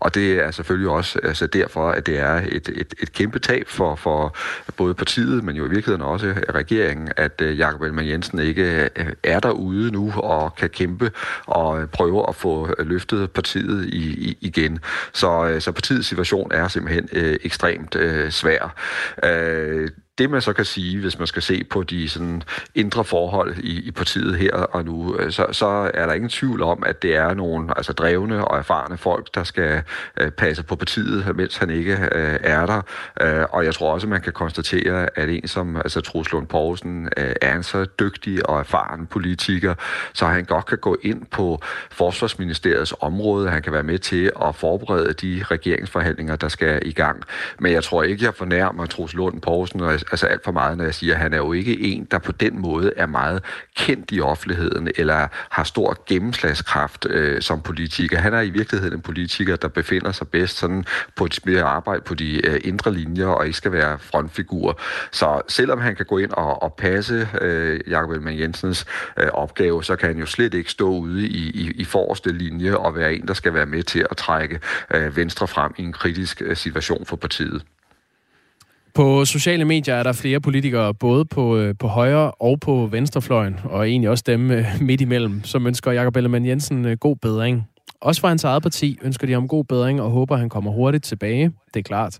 Og 0.00 0.14
det 0.14 0.32
er 0.32 0.50
selvfølgelig 0.50 0.90
også 0.90 1.18
altså, 1.22 1.46
derfor, 1.46 1.90
at 1.90 2.06
det 2.06 2.18
er 2.18 2.42
et, 2.48 2.68
et, 2.68 2.94
et 3.02 3.12
kæmpe 3.12 3.38
tab 3.38 3.68
for, 3.68 3.94
for 3.94 4.36
både 4.76 4.94
partiet, 4.94 5.44
men 5.44 5.56
jo 5.56 5.66
i 5.66 5.70
virkeligheden 5.70 6.02
også 6.02 6.34
regeringen, 6.54 7.08
at 7.16 7.40
uh, 7.44 7.58
Jakob 7.58 7.82
Ellemann 7.82 8.08
Jensen 8.08 8.38
ikke 8.38 8.88
er 9.22 9.40
derude 9.40 9.90
nu 9.90 10.12
og 10.16 10.56
kan 10.56 10.70
kæmpe 10.70 11.10
og 11.46 11.90
prøve 11.90 12.28
at 12.28 12.34
få 12.34 12.74
løftet 12.78 13.30
partiet 13.30 13.83
i, 13.88 14.30
i, 14.30 14.38
igen. 14.40 14.78
Så, 15.12 15.46
øh, 15.46 15.60
så 15.60 15.72
partiets 15.72 16.08
situation 16.08 16.52
er 16.52 16.68
simpelthen 16.68 17.08
øh, 17.12 17.36
ekstremt 17.42 17.96
øh, 17.96 18.30
svær. 18.30 18.74
Øh, 19.24 19.88
det 20.18 20.30
man 20.30 20.40
så 20.40 20.52
kan 20.52 20.64
sige, 20.64 21.00
hvis 21.00 21.18
man 21.18 21.26
skal 21.26 21.42
se 21.42 21.64
på 21.64 21.82
de 21.82 22.08
sådan, 22.08 22.42
indre 22.74 23.04
forhold 23.04 23.56
i, 23.58 23.80
i 23.80 23.90
partiet 23.90 24.36
her 24.36 24.52
og 24.52 24.84
nu, 24.84 25.16
øh, 25.16 25.32
så, 25.32 25.46
så 25.52 25.90
er 25.94 26.06
der 26.06 26.12
ingen 26.12 26.28
tvivl 26.28 26.62
om, 26.62 26.82
at 26.86 27.02
det 27.02 27.16
er 27.16 27.34
nogle 27.34 27.72
altså, 27.76 27.92
drevne 27.92 28.48
og 28.48 28.58
erfarne 28.58 28.96
folk, 28.96 29.34
der 29.34 29.44
skal 29.44 29.82
øh, 30.20 30.30
passe 30.30 30.62
på 30.62 30.76
partiet, 30.76 31.36
mens 31.36 31.56
han 31.56 31.70
ikke 31.70 31.92
øh, 31.92 32.36
er 32.40 32.66
der. 32.66 32.82
Øh, 33.20 33.46
og 33.50 33.64
jeg 33.64 33.74
tror 33.74 33.92
også, 33.92 34.06
man 34.06 34.20
kan 34.20 34.32
konstatere, 34.32 35.08
at 35.18 35.28
en 35.28 35.48
som 35.48 35.76
altså, 35.76 36.00
Truls 36.00 36.32
Lund 36.32 36.46
Poulsen 36.46 37.08
øh, 37.16 37.34
er 37.42 37.56
en 37.56 37.62
så 37.62 37.84
dygtig 37.84 38.48
og 38.48 38.58
erfaren 38.58 39.06
politiker, 39.06 39.74
så 40.12 40.26
han 40.26 40.44
godt 40.44 40.66
kan 40.66 40.78
gå 40.78 40.96
ind 41.02 41.26
på 41.26 41.60
Forsvarsministeriets 41.90 42.94
område. 43.00 43.50
Han 43.50 43.62
kan 43.62 43.72
være 43.72 43.82
med 43.82 43.98
til 43.98 44.30
at 44.46 44.54
forberede 44.54 45.12
de 45.12 45.44
regeringsforhandlinger, 45.50 46.36
der 46.36 46.48
skal 46.48 46.82
i 46.84 46.92
gang. 46.92 47.22
Men 47.58 47.72
jeg 47.72 47.84
tror 47.84 48.02
ikke, 48.02 48.24
jeg 48.24 48.34
fornærmer 48.34 48.86
Truls 48.86 49.14
Lund 49.14 49.40
Poulsen, 49.40 49.80
og 49.80 50.03
altså 50.10 50.26
alt 50.26 50.44
for 50.44 50.52
meget, 50.52 50.78
når 50.78 50.84
jeg 50.84 50.94
siger, 50.94 51.14
at 51.14 51.20
han 51.20 51.32
er 51.32 51.36
jo 51.36 51.52
ikke 51.52 51.80
en, 51.80 52.04
der 52.10 52.18
på 52.18 52.32
den 52.32 52.60
måde 52.60 52.92
er 52.96 53.06
meget 53.06 53.42
kendt 53.76 54.12
i 54.12 54.20
offentligheden, 54.20 54.90
eller 54.96 55.28
har 55.50 55.64
stor 55.64 56.04
gennemslagskraft 56.06 57.06
øh, 57.10 57.42
som 57.42 57.62
politiker. 57.62 58.18
Han 58.18 58.34
er 58.34 58.40
i 58.40 58.50
virkeligheden 58.50 58.94
en 58.94 59.00
politiker, 59.00 59.56
der 59.56 59.68
befinder 59.68 60.12
sig 60.12 60.28
bedst 60.28 60.58
sådan 60.58 60.84
på 61.16 61.24
et 61.24 61.38
mere 61.46 61.62
arbejde 61.62 62.02
på 62.02 62.14
de 62.14 62.46
øh, 62.46 62.60
indre 62.64 62.92
linjer, 62.92 63.26
og 63.26 63.46
ikke 63.46 63.56
skal 63.56 63.72
være 63.72 63.98
frontfigur. 63.98 64.80
Så 65.10 65.40
selvom 65.48 65.80
han 65.80 65.96
kan 65.96 66.06
gå 66.06 66.18
ind 66.18 66.30
og, 66.30 66.62
og 66.62 66.74
passe 66.78 67.28
øh, 67.40 67.80
Jakob 67.88 68.10
Ellemann 68.10 68.38
Jensens 68.38 68.86
øh, 69.18 69.28
opgave, 69.32 69.84
så 69.84 69.96
kan 69.96 70.08
han 70.08 70.18
jo 70.18 70.26
slet 70.26 70.54
ikke 70.54 70.70
stå 70.70 70.88
ude 70.88 71.26
i, 71.26 71.50
i, 71.50 71.70
i 71.70 71.84
forreste 71.84 72.32
linje 72.32 72.76
og 72.76 72.96
være 72.96 73.14
en, 73.14 73.28
der 73.28 73.34
skal 73.34 73.54
være 73.54 73.66
med 73.66 73.82
til 73.82 74.06
at 74.10 74.16
trække 74.16 74.60
øh, 74.94 75.16
Venstre 75.16 75.48
frem 75.48 75.72
i 75.78 75.82
en 75.82 75.92
kritisk 75.92 76.42
øh, 76.44 76.56
situation 76.56 77.06
for 77.06 77.16
partiet. 77.16 77.62
På 79.00 79.24
sociale 79.24 79.64
medier 79.64 79.94
er 79.94 80.02
der 80.02 80.20
flere 80.22 80.40
politikere, 80.40 80.94
både 81.06 81.24
på, 81.34 81.44
øh, 81.60 81.74
på 81.80 81.86
højre 81.86 82.30
og 82.48 82.54
på 82.66 82.74
venstrefløjen, 82.96 83.56
og 83.74 83.88
egentlig 83.88 84.10
også 84.10 84.24
dem 84.26 84.50
øh, 84.50 84.64
midt 84.88 85.00
imellem, 85.00 85.36
som 85.52 85.66
ønsker 85.66 85.92
Jakob 85.92 86.16
Ellemann 86.16 86.46
Jensen 86.46 86.78
øh, 86.88 86.96
god 87.00 87.16
bedring. 87.26 87.54
Også 88.00 88.20
fra 88.20 88.28
hans 88.28 88.44
eget 88.44 88.62
parti 88.62 88.88
ønsker 89.04 89.26
de 89.26 89.34
om 89.34 89.48
god 89.48 89.64
bedring 89.64 90.02
og 90.02 90.10
håber, 90.10 90.36
han 90.36 90.48
kommer 90.48 90.70
hurtigt 90.70 91.04
tilbage. 91.04 91.44
Det 91.72 91.78
er 91.80 91.88
klart. 91.92 92.14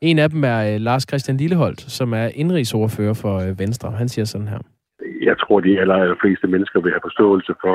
En 0.00 0.18
af 0.18 0.30
dem 0.30 0.44
er 0.44 0.78
Lars 0.78 1.04
Christian 1.08 1.36
Lilleholdt, 1.36 1.80
som 1.80 2.12
er 2.12 2.28
indrigsordfører 2.34 3.14
for 3.14 3.34
Venstre. 3.62 3.90
Han 3.90 4.08
siger 4.08 4.24
sådan 4.24 4.48
her. 4.48 4.60
Jeg 5.28 5.36
tror, 5.38 5.60
de 5.60 5.80
aller 5.80 6.14
fleste 6.22 6.46
mennesker 6.46 6.80
vil 6.80 6.92
have 6.92 7.06
forståelse 7.08 7.52
for, 7.64 7.74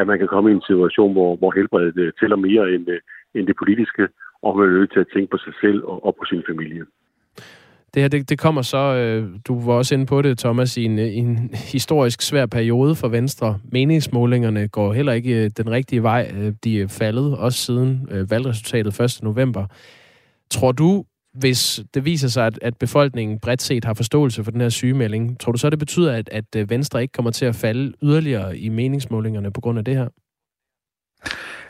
at 0.00 0.06
man 0.06 0.18
kan 0.18 0.28
komme 0.28 0.50
i 0.50 0.54
en 0.54 0.66
situation, 0.70 1.12
hvor, 1.12 1.36
hvor 1.36 1.52
helbredet 1.58 2.12
tæller 2.20 2.36
mere 2.36 2.64
end, 2.74 2.86
end 3.34 3.46
det 3.46 3.56
politiske, 3.62 4.08
og 4.42 4.58
man 4.58 4.68
er 4.68 4.78
nødt 4.78 4.92
til 4.92 5.00
at 5.00 5.10
tænke 5.14 5.30
på 5.30 5.38
sig 5.46 5.54
selv 5.62 5.84
og, 5.84 6.06
og 6.06 6.12
på 6.18 6.24
sin 6.30 6.42
familie. 6.50 6.84
Det 7.94 8.02
her, 8.02 8.08
det, 8.08 8.28
det 8.28 8.38
kommer 8.38 8.62
så, 8.62 8.94
øh, 8.94 9.30
du 9.44 9.60
var 9.60 9.72
også 9.72 9.94
inde 9.94 10.06
på 10.06 10.22
det, 10.22 10.38
Thomas, 10.38 10.76
i 10.76 10.84
en, 10.84 10.98
øh, 10.98 11.16
en 11.16 11.50
historisk 11.54 12.22
svær 12.22 12.46
periode 12.46 12.94
for 12.94 13.08
Venstre. 13.08 13.58
Meningsmålingerne 13.64 14.68
går 14.68 14.92
heller 14.92 15.12
ikke 15.12 15.44
øh, 15.44 15.50
den 15.56 15.70
rigtige 15.70 16.02
vej. 16.02 16.32
Øh, 16.34 16.52
de 16.64 16.80
er 16.80 16.88
faldet, 16.88 17.38
også 17.38 17.58
siden 17.58 18.08
øh, 18.10 18.30
valgresultatet 18.30 19.00
1. 19.00 19.22
november. 19.22 19.66
Tror 20.50 20.72
du, 20.72 21.04
hvis 21.34 21.80
det 21.94 22.04
viser 22.04 22.28
sig, 22.28 22.46
at, 22.46 22.58
at 22.62 22.76
befolkningen 22.76 23.38
bredt 23.38 23.62
set 23.62 23.84
har 23.84 23.94
forståelse 23.94 24.44
for 24.44 24.50
den 24.50 24.60
her 24.60 24.68
sygemelding, 24.68 25.40
tror 25.40 25.52
du 25.52 25.58
så, 25.58 25.70
det 25.70 25.78
betyder, 25.78 26.12
at, 26.12 26.28
at 26.32 26.70
Venstre 26.70 27.02
ikke 27.02 27.12
kommer 27.12 27.30
til 27.30 27.44
at 27.44 27.54
falde 27.54 27.92
yderligere 28.02 28.58
i 28.58 28.68
meningsmålingerne 28.68 29.52
på 29.52 29.60
grund 29.60 29.78
af 29.78 29.84
det 29.84 29.96
her? 29.96 30.08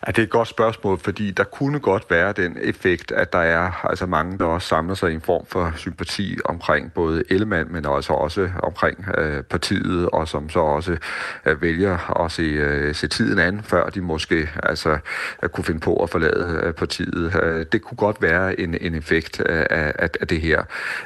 Ja, 0.07 0.13
det 0.13 0.19
er 0.19 0.23
et 0.23 0.31
godt 0.31 0.49
spørgsmål, 0.49 0.99
fordi 0.99 1.31
der 1.31 1.45
kunne 1.45 1.81
godt 1.81 2.07
være 2.11 2.33
den 2.33 2.59
effekt, 2.61 3.13
at 3.13 3.33
der 3.33 3.39
er 3.39 3.87
altså 3.87 4.07
mange, 4.07 4.39
der 4.39 4.45
også 4.45 4.69
samler 4.69 4.95
sig 4.95 5.11
i 5.11 5.15
en 5.15 5.21
form 5.21 5.47
for 5.47 5.73
sympati 5.77 6.39
omkring 6.45 6.93
både 6.93 7.25
Ellemann, 7.31 7.73
men 7.73 7.87
også, 7.87 8.13
også 8.13 8.51
omkring 8.63 9.07
øh, 9.19 9.43
partiet, 9.43 10.09
og 10.13 10.29
som 10.29 10.51
så 10.51 10.61
også 10.61 10.97
øh, 11.47 11.63
vælger 11.63 12.21
at 12.25 12.33
se, 12.33 12.43
øh, 12.43 12.95
se 12.95 13.09
tiden 13.09 13.39
an, 13.39 13.61
før 13.63 13.89
de 13.89 14.01
måske 14.01 14.49
altså, 14.63 14.99
at 15.39 15.53
kunne 15.53 15.65
finde 15.65 15.81
på 15.81 15.97
at 15.97 16.11
forlade 16.11 16.61
øh, 16.63 16.73
partiet. 16.73 17.43
Øh, 17.43 17.67
det 17.73 17.83
kunne 17.83 17.97
godt 17.97 18.23
være 18.23 18.61
en, 18.61 18.77
en 18.81 18.95
effekt 18.95 19.43
øh, 19.47 19.67
af, 19.71 20.09
af 20.21 20.29
det 20.29 20.41
her. 20.41 20.63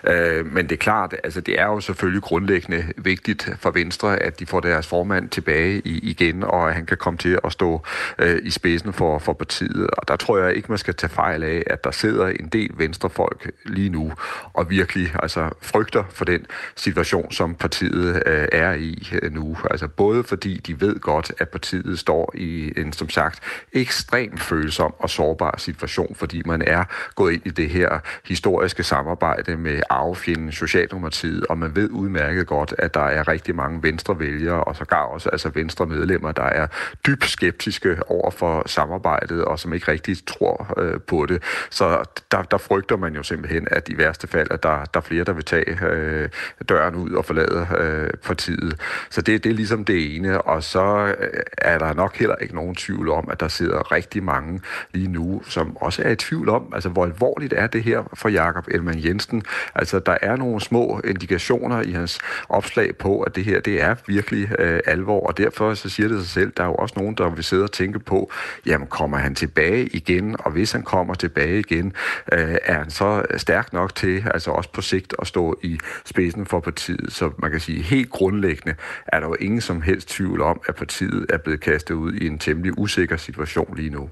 Øh, 0.06 0.46
men 0.46 0.64
det 0.66 0.72
er 0.72 0.76
klart, 0.76 1.14
altså 1.24 1.40
det 1.40 1.60
er 1.60 1.66
jo 1.66 1.80
selvfølgelig 1.80 2.22
grundlæggende 2.22 2.84
vigtigt 2.96 3.50
for 3.58 3.70
Venstre, 3.70 4.16
at 4.22 4.40
de 4.40 4.46
får 4.46 4.60
deres 4.60 4.86
formand 4.86 5.28
tilbage 5.28 5.82
i, 5.84 5.98
igen, 5.98 6.42
og 6.42 6.68
at 6.68 6.74
han 6.74 6.86
kan 6.86 6.96
komme 6.96 7.18
til 7.18 7.38
at 7.44 7.52
stå 7.52 7.82
øh, 8.18 8.38
i 8.42 8.50
spidsen 8.50 8.83
spidsen 8.84 8.92
for, 8.92 9.18
for 9.18 9.32
partiet. 9.32 9.90
Og 9.90 10.08
der 10.08 10.16
tror 10.16 10.38
jeg 10.38 10.54
ikke, 10.54 10.68
man 10.68 10.78
skal 10.78 10.94
tage 10.94 11.10
fejl 11.10 11.42
af, 11.42 11.62
at 11.66 11.84
der 11.84 11.90
sidder 11.90 12.26
en 12.26 12.48
del 12.48 12.70
venstrefolk 12.76 13.50
lige 13.64 13.90
nu 13.90 14.12
og 14.54 14.70
virkelig 14.70 15.14
altså, 15.22 15.50
frygter 15.60 16.04
for 16.10 16.24
den 16.24 16.46
situation, 16.76 17.32
som 17.32 17.54
partiet 17.54 18.22
øh, 18.26 18.48
er 18.52 18.74
i 18.74 19.08
øh, 19.22 19.32
nu. 19.32 19.56
Altså 19.70 19.88
både 19.88 20.24
fordi 20.24 20.56
de 20.56 20.80
ved 20.80 21.00
godt, 21.00 21.32
at 21.38 21.48
partiet 21.48 21.98
står 21.98 22.32
i 22.34 22.72
en, 22.76 22.92
som 22.92 23.08
sagt, 23.08 23.40
ekstremt 23.72 24.40
følsom 24.40 24.94
og 24.98 25.10
sårbar 25.10 25.54
situation, 25.58 26.14
fordi 26.14 26.42
man 26.46 26.62
er 26.62 26.84
gået 27.14 27.32
ind 27.32 27.46
i 27.46 27.50
det 27.50 27.68
her 27.68 27.98
historiske 28.24 28.82
samarbejde 28.82 29.56
med 29.56 29.80
arvefjenden 29.90 30.52
Socialdemokratiet, 30.52 31.46
og 31.46 31.58
man 31.58 31.76
ved 31.76 31.90
udmærket 31.90 32.46
godt, 32.46 32.74
at 32.78 32.94
der 32.94 33.06
er 33.06 33.28
rigtig 33.28 33.54
mange 33.54 33.82
venstrevælgere, 33.82 34.64
og 34.64 34.76
sågar 34.76 35.04
også 35.04 35.28
altså 35.28 35.48
venstre 35.54 35.86
medlemmer, 35.86 36.32
der 36.32 36.42
er 36.42 36.66
dybt 37.06 37.24
skeptiske 37.24 37.96
over 38.08 38.30
for 38.30 38.62
samarbejdet, 38.74 39.44
og 39.44 39.58
som 39.58 39.72
ikke 39.72 39.92
rigtig 39.92 40.16
tror 40.26 40.74
øh, 40.78 41.00
på 41.00 41.26
det. 41.26 41.42
Så 41.70 42.04
der, 42.30 42.42
der 42.42 42.58
frygter 42.58 42.96
man 42.96 43.14
jo 43.14 43.22
simpelthen, 43.22 43.68
at 43.70 43.88
i 43.88 43.98
værste 43.98 44.26
fald, 44.28 44.48
at 44.50 44.62
der, 44.62 44.84
der 44.84 45.00
er 45.00 45.04
flere, 45.04 45.24
der 45.24 45.32
vil 45.32 45.44
tage 45.44 45.84
øh, 45.84 46.28
døren 46.68 46.94
ud 46.94 47.10
og 47.12 47.24
forlade 47.24 47.66
øh, 47.78 48.10
partiet. 48.22 48.80
Så 49.10 49.22
det, 49.22 49.44
det 49.44 49.50
er 49.50 49.54
ligesom 49.54 49.84
det 49.84 50.16
ene, 50.16 50.42
og 50.42 50.62
så 50.62 51.14
øh, 51.20 51.40
er 51.58 51.78
der 51.78 51.94
nok 51.94 52.16
heller 52.16 52.36
ikke 52.36 52.54
nogen 52.54 52.74
tvivl 52.74 53.08
om, 53.08 53.28
at 53.30 53.40
der 53.40 53.48
sidder 53.48 53.92
rigtig 53.92 54.22
mange 54.22 54.60
lige 54.92 55.08
nu, 55.08 55.42
som 55.48 55.76
også 55.76 56.02
er 56.02 56.10
i 56.10 56.16
tvivl 56.16 56.48
om, 56.48 56.72
altså 56.74 56.88
hvor 56.88 57.04
alvorligt 57.04 57.52
er 57.52 57.66
det 57.66 57.82
her 57.82 58.02
for 58.14 58.28
Jakob 58.28 58.68
Elman 58.68 59.04
Jensen. 59.04 59.42
Altså 59.74 59.98
der 59.98 60.16
er 60.22 60.36
nogle 60.36 60.60
små 60.60 61.00
indikationer 61.04 61.82
i 61.82 61.90
hans 61.90 62.18
opslag 62.48 62.96
på, 62.96 63.20
at 63.20 63.36
det 63.36 63.44
her, 63.44 63.60
det 63.60 63.82
er 63.82 63.94
virkelig 64.06 64.48
øh, 64.58 64.80
alvor, 64.86 65.26
og 65.26 65.38
derfor 65.38 65.74
så 65.74 65.88
siger 65.88 66.08
det 66.08 66.20
sig 66.20 66.30
selv, 66.30 66.52
der 66.56 66.62
er 66.62 66.66
jo 66.66 66.74
også 66.74 66.94
nogen, 66.96 67.14
der 67.14 67.28
vil 67.30 67.44
sidde 67.44 67.62
og 67.62 67.72
tænke 67.72 67.98
på, 67.98 68.30
jamen 68.66 68.88
kommer 68.88 69.16
han 69.18 69.34
tilbage 69.34 69.86
igen, 69.86 70.36
og 70.38 70.50
hvis 70.50 70.72
han 70.72 70.82
kommer 70.82 71.14
tilbage 71.14 71.58
igen, 71.58 71.92
øh, 72.32 72.56
er 72.64 72.78
han 72.78 72.90
så 72.90 73.22
stærk 73.36 73.72
nok 73.72 73.94
til, 73.94 74.22
altså 74.34 74.50
også 74.50 74.70
på 74.72 74.80
sigt, 74.80 75.14
at 75.18 75.26
stå 75.26 75.58
i 75.62 75.78
spidsen 76.04 76.46
for 76.46 76.60
partiet. 76.60 77.12
Så 77.12 77.30
man 77.38 77.50
kan 77.50 77.60
sige, 77.60 77.82
helt 77.82 78.10
grundlæggende 78.10 78.74
er 79.06 79.20
der 79.20 79.26
jo 79.26 79.34
ingen 79.40 79.60
som 79.60 79.82
helst 79.82 80.08
tvivl 80.08 80.42
om, 80.42 80.60
at 80.68 80.74
partiet 80.74 81.26
er 81.28 81.38
blevet 81.38 81.60
kastet 81.60 81.94
ud 81.94 82.12
i 82.12 82.26
en 82.26 82.38
temmelig 82.38 82.78
usikker 82.78 83.16
situation 83.16 83.76
lige 83.76 83.90
nu. 83.90 84.08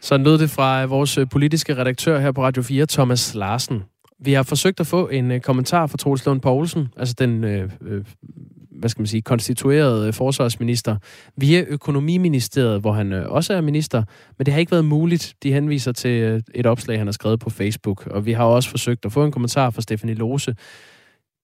Så 0.00 0.16
lød 0.16 0.38
det 0.38 0.50
fra 0.50 0.84
vores 0.84 1.18
øh, 1.18 1.26
politiske 1.30 1.76
redaktør 1.76 2.20
her 2.20 2.32
på 2.32 2.42
Radio 2.42 2.62
4, 2.62 2.86
Thomas 2.86 3.34
Larsen. 3.34 3.82
Vi 4.20 4.32
har 4.32 4.42
forsøgt 4.42 4.80
at 4.80 4.86
få 4.86 5.08
en 5.08 5.30
øh, 5.30 5.40
kommentar 5.40 5.86
fra 5.86 5.96
Troels 5.96 6.26
Lund 6.26 6.40
Poulsen, 6.40 6.88
altså 6.96 7.14
den 7.18 7.44
øh, 7.44 7.70
øh 7.86 8.04
hvad 8.74 8.88
skal 8.88 9.00
man 9.00 9.06
sige, 9.06 9.22
konstitueret 9.22 10.06
øh, 10.06 10.12
forsvarsminister 10.12 10.96
via 11.36 11.64
økonomiministeriet, 11.68 12.80
hvor 12.80 12.92
han 12.92 13.12
øh, 13.12 13.30
også 13.30 13.54
er 13.54 13.60
minister, 13.60 14.02
men 14.38 14.46
det 14.46 14.54
har 14.54 14.60
ikke 14.60 14.72
været 14.72 14.84
muligt. 14.84 15.34
De 15.42 15.52
henviser 15.52 15.92
til 15.92 16.22
øh, 16.22 16.40
et 16.54 16.66
opslag, 16.66 16.98
han 16.98 17.06
har 17.06 17.12
skrevet 17.12 17.40
på 17.40 17.50
Facebook, 17.50 18.06
og 18.06 18.26
vi 18.26 18.32
har 18.32 18.44
også 18.44 18.70
forsøgt 18.70 19.04
at 19.04 19.12
få 19.12 19.24
en 19.24 19.32
kommentar 19.32 19.70
fra 19.70 19.82
Stefanie 19.82 20.14
Lose. 20.14 20.54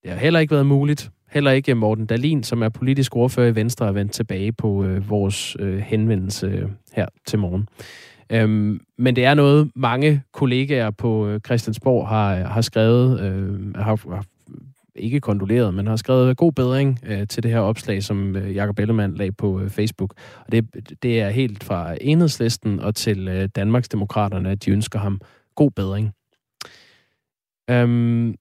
Det 0.03 0.11
har 0.11 0.19
heller 0.19 0.41
ikke 0.41 0.55
været 0.55 0.67
muligt. 0.67 1.11
Heller 1.31 1.51
ikke 1.51 1.75
Morten 1.75 2.07
Dalin, 2.07 2.43
som 2.43 2.63
er 2.63 2.69
politisk 2.69 3.17
ordfører 3.17 3.49
i 3.49 3.55
Venstre, 3.55 3.87
er 3.87 3.93
vendt 3.93 4.13
tilbage 4.13 4.53
på 4.53 4.85
øh, 4.85 5.11
vores 5.11 5.57
øh, 5.61 5.79
henvendelse 5.79 6.47
øh, 6.47 6.69
her 6.93 7.07
til 7.27 7.39
morgen. 7.39 7.69
Øhm, 8.33 8.81
men 8.99 9.17
det 9.17 9.25
er 9.25 9.35
noget, 9.35 9.71
mange 9.77 10.23
kollegaer 10.33 10.91
på 10.91 11.27
øh, 11.27 11.41
Christiansborg 11.41 12.09
har, 12.09 12.35
har 12.35 12.61
skrevet, 12.61 13.21
øh, 13.21 13.75
har, 13.75 14.15
har 14.15 14.25
ikke 15.01 15.21
kondoleret, 15.21 15.75
men 15.75 15.87
har 15.87 15.97
skrevet 15.97 16.37
god 16.37 16.53
bedring 16.53 16.99
øh, 17.07 17.27
til 17.27 17.43
det 17.43 17.51
her 17.51 17.61
opslag, 17.61 18.03
som 18.03 18.37
øh, 18.37 18.55
Jakob 18.55 18.79
Ellemann 18.79 19.15
lagde 19.15 19.33
på 19.33 19.61
øh, 19.61 19.71
Facebook. 19.71 20.15
Og 20.47 20.53
det, 20.53 20.67
det 21.03 21.21
er 21.21 21.31
helt 21.31 21.65
fra 21.65 21.97
enhedslisten 22.01 22.81
og 22.81 22.95
til 22.95 23.29
øh, 23.29 23.49
Danmarksdemokraterne, 23.57 24.51
at 24.51 24.65
de 24.65 24.71
ønsker 24.71 24.99
ham 24.99 25.21
god 25.55 25.71
bedring. 25.71 26.13
Øhm, 27.71 28.35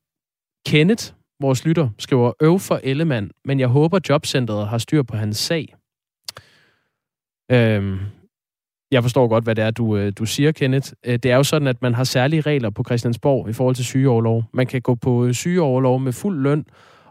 Kenneth, 0.65 1.13
vores 1.41 1.65
lytter, 1.65 1.89
skriver 1.98 2.32
øv 2.41 2.60
for 2.60 2.80
Ellemann, 2.84 3.32
men 3.45 3.60
jeg 3.60 3.67
håber 3.67 4.00
jobcentret 4.10 4.67
har 4.67 4.78
styr 4.78 5.04
på 5.04 5.17
hans 5.17 5.38
sag. 5.38 5.76
Øhm, 7.52 8.00
jeg 8.91 9.04
forstår 9.04 9.28
godt, 9.28 9.43
hvad 9.43 9.56
det 9.56 9.63
er, 9.63 9.71
du, 9.71 9.97
øh, 9.97 10.13
du 10.19 10.25
siger, 10.25 10.52
Kenneth. 10.52 10.91
Øh, 11.06 11.13
det 11.13 11.32
er 11.32 11.36
jo 11.36 11.43
sådan, 11.43 11.67
at 11.67 11.82
man 11.82 11.93
har 11.93 12.04
særlige 12.04 12.41
regler 12.41 12.69
på 12.69 12.84
Christiansborg 12.84 13.49
i 13.49 13.54
forhold 13.54 13.75
til 13.75 13.86
sygeoverlov. 13.86 14.43
Man 14.54 14.67
kan 14.67 14.82
gå 14.82 14.95
på 14.95 15.25
øh, 15.25 15.34
sygeoverlov 15.34 15.99
med 15.99 16.13
fuld 16.13 16.41
løn, 16.41 16.65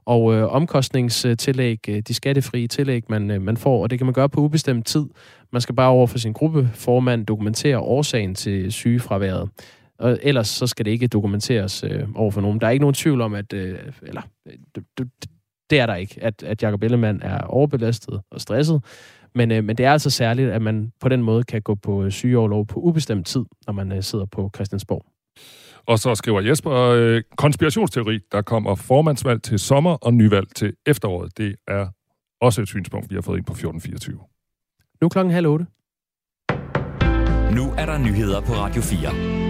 Og 0.04 0.34
øh, 0.34 0.54
omkostningstillæg, 0.54 1.78
de 2.08 2.14
skattefrie 2.14 2.68
tillæg, 2.68 3.02
man, 3.08 3.30
øh, 3.30 3.42
man 3.42 3.56
får, 3.56 3.82
og 3.82 3.90
det 3.90 3.98
kan 3.98 4.06
man 4.06 4.14
gøre 4.14 4.28
på 4.28 4.40
ubestemt 4.40 4.86
tid. 4.86 5.06
Man 5.52 5.60
skal 5.60 5.74
bare 5.74 5.88
over 5.88 6.06
for 6.06 6.18
sin 6.18 6.32
gruppeformand 6.32 7.26
dokumentere 7.26 7.78
årsagen 7.78 8.34
til 8.34 8.72
sygefraværet. 8.72 9.48
Og 9.98 10.18
ellers 10.22 10.48
så 10.48 10.66
skal 10.66 10.84
det 10.84 10.90
ikke 10.90 11.06
dokumenteres 11.06 11.84
øh, 11.84 12.02
over 12.14 12.30
for 12.30 12.40
nogen. 12.40 12.60
Der 12.60 12.66
er 12.66 12.70
ikke 12.70 12.82
nogen 12.82 12.94
tvivl 12.94 13.20
om, 13.20 13.34
at... 13.34 13.52
Øh, 13.52 13.78
eller, 14.02 14.22
det, 14.74 15.08
det 15.70 15.80
er 15.80 15.86
der 15.86 15.94
ikke, 15.94 16.18
at, 16.22 16.42
at 16.42 16.62
Jacob 16.62 16.82
Ellemann 16.82 17.22
er 17.22 17.40
overbelastet 17.40 18.20
og 18.30 18.40
stresset. 18.40 18.82
Men, 19.34 19.50
øh, 19.50 19.64
men 19.64 19.76
det 19.76 19.86
er 19.86 19.92
altså 19.92 20.10
særligt, 20.10 20.50
at 20.50 20.62
man 20.62 20.92
på 21.00 21.08
den 21.08 21.22
måde 21.22 21.44
kan 21.44 21.62
gå 21.62 21.74
på 21.74 22.04
øh, 22.04 22.10
sygeoverlov 22.10 22.66
på 22.66 22.80
ubestemt 22.80 23.26
tid, 23.26 23.44
når 23.66 23.72
man 23.72 23.92
øh, 23.92 24.02
sidder 24.02 24.26
på 24.26 24.50
Christiansborg. 24.54 25.04
Og 25.86 25.98
så 25.98 26.14
skriver 26.14 26.40
Jesper, 26.40 26.72
øh, 26.72 27.22
konspirationsteori, 27.36 28.18
der 28.32 28.42
kommer 28.42 28.74
formandsvalg 28.74 29.42
til 29.42 29.58
sommer 29.58 29.94
og 29.94 30.14
nyvalg 30.14 30.54
til 30.56 30.72
efteråret. 30.86 31.38
Det 31.38 31.54
er 31.68 31.86
også 32.40 32.62
et 32.62 32.68
synspunkt, 32.68 33.10
vi 33.10 33.14
har 33.14 33.22
fået 33.22 33.36
ind 33.36 33.46
på 33.46 33.52
1424. 33.52 34.18
Nu 35.00 35.08
klokken 35.08 35.34
halv 35.34 35.46
otte. 35.46 35.66
Nu 37.54 37.72
er 37.78 37.86
der 37.86 37.98
nyheder 37.98 38.40
på 38.40 38.52
Radio 38.52 38.82
4. 38.82 39.47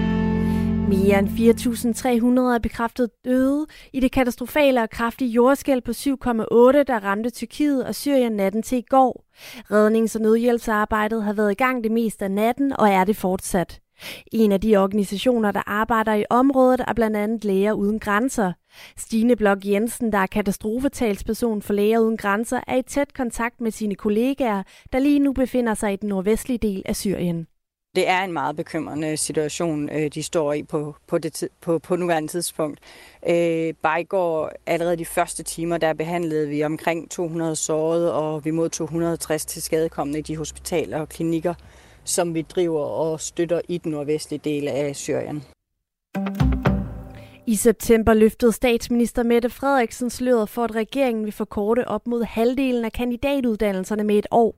Mere 0.89 1.19
end 1.19 1.29
4.300 1.29 2.55
er 2.55 2.59
bekræftet 2.63 3.11
døde 3.25 3.67
i 3.93 4.01
det 4.01 4.13
katastrofale 4.13 4.83
og 4.83 4.91
kraftige 4.91 5.31
jordskæld 5.31 5.81
på 5.81 5.91
7,8, 5.91 6.83
der 6.83 7.05
ramte 7.05 7.31
Tyrkiet 7.31 7.87
og 7.87 7.95
Syrien 7.95 8.33
natten 8.33 8.63
til 8.63 8.79
i 8.79 8.85
går. 8.89 9.25
Rednings- 9.71 10.17
og 10.17 10.23
nødhjælpsarbejdet 10.23 11.23
har 11.23 11.33
været 11.33 11.53
i 11.53 11.55
gang 11.55 11.85
det 11.85 11.93
meste 11.93 12.25
af 12.25 12.31
natten 12.31 12.81
og 12.81 12.89
er 12.89 13.05
det 13.05 13.17
fortsat. 13.17 13.81
En 14.33 14.53
af 14.53 14.61
de 14.61 14.77
organisationer, 14.77 15.53
der 15.53 15.63
arbejder 15.67 16.15
i 16.15 16.25
området, 16.31 16.81
er 16.89 16.93
blandt 16.93 17.17
andet 17.17 17.45
Læger 17.45 17.73
Uden 17.73 17.99
Grænser. 17.99 18.53
Stine 18.97 19.37
Blok 19.37 19.59
Jensen, 19.65 20.13
der 20.13 20.19
er 20.19 20.27
katastrofetalsperson 20.27 21.63
for 21.63 21.73
Læger 21.73 21.99
Uden 21.99 22.17
Grænser, 22.17 22.61
er 22.67 22.77
i 22.77 22.83
tæt 22.83 23.15
kontakt 23.15 23.61
med 23.61 23.71
sine 23.71 23.95
kollegaer, 23.95 24.63
der 24.93 24.99
lige 24.99 25.19
nu 25.19 25.33
befinder 25.33 25.75
sig 25.75 25.93
i 25.93 25.97
den 25.97 26.09
nordvestlige 26.09 26.59
del 26.59 26.83
af 26.87 26.97
Syrien. 26.97 27.47
Det 27.95 28.09
er 28.09 28.25
en 28.25 28.33
meget 28.33 28.57
bekymrende 28.57 29.17
situation, 29.17 29.89
øh, 29.89 30.11
de 30.15 30.23
står 30.23 30.53
i 30.53 30.63
på, 30.63 30.97
på, 31.07 31.19
det, 31.19 31.49
på, 31.61 31.79
på 31.79 31.97
nuværende 31.97 32.29
tidspunkt. 32.29 32.81
Øh, 33.29 33.75
bare 33.83 34.01
i 34.01 34.05
går, 34.05 34.53
allerede 34.67 34.97
de 34.97 35.05
første 35.05 35.43
timer, 35.43 35.79
der 35.79 35.93
behandlede 35.93 36.49
vi 36.49 36.65
omkring 36.65 37.11
200 37.11 37.57
sårede, 37.57 38.15
og 38.15 38.45
vi 38.45 38.51
modtog 38.51 38.85
160 38.85 39.47
til 39.47 39.63
skadekommende 39.63 40.19
i 40.19 40.23
de 40.23 40.37
hospitaler 40.37 41.01
og 41.01 41.09
klinikker, 41.09 41.55
som 42.05 42.35
vi 42.35 42.43
driver 42.43 42.85
og 42.85 43.21
støtter 43.21 43.61
i 43.69 43.79
den 43.79 43.93
nordvestlige 43.93 44.41
del 44.45 44.69
af 44.69 44.97
Syrien. 44.97 45.45
I 47.49 47.55
september 47.55 48.15
løftede 48.15 48.53
statsminister 48.53 49.23
Mette 49.23 49.51
Frederiksen 49.51 50.11
sløret 50.11 50.49
for, 50.49 50.65
at 50.65 50.75
regeringen 50.75 51.25
vil 51.25 51.33
forkorte 51.33 51.89
op 51.89 52.07
mod 52.07 52.23
halvdelen 52.23 52.85
af 52.85 52.93
kandidatuddannelserne 52.93 54.05
med 54.05 54.19
et 54.19 54.27
år. 54.31 54.55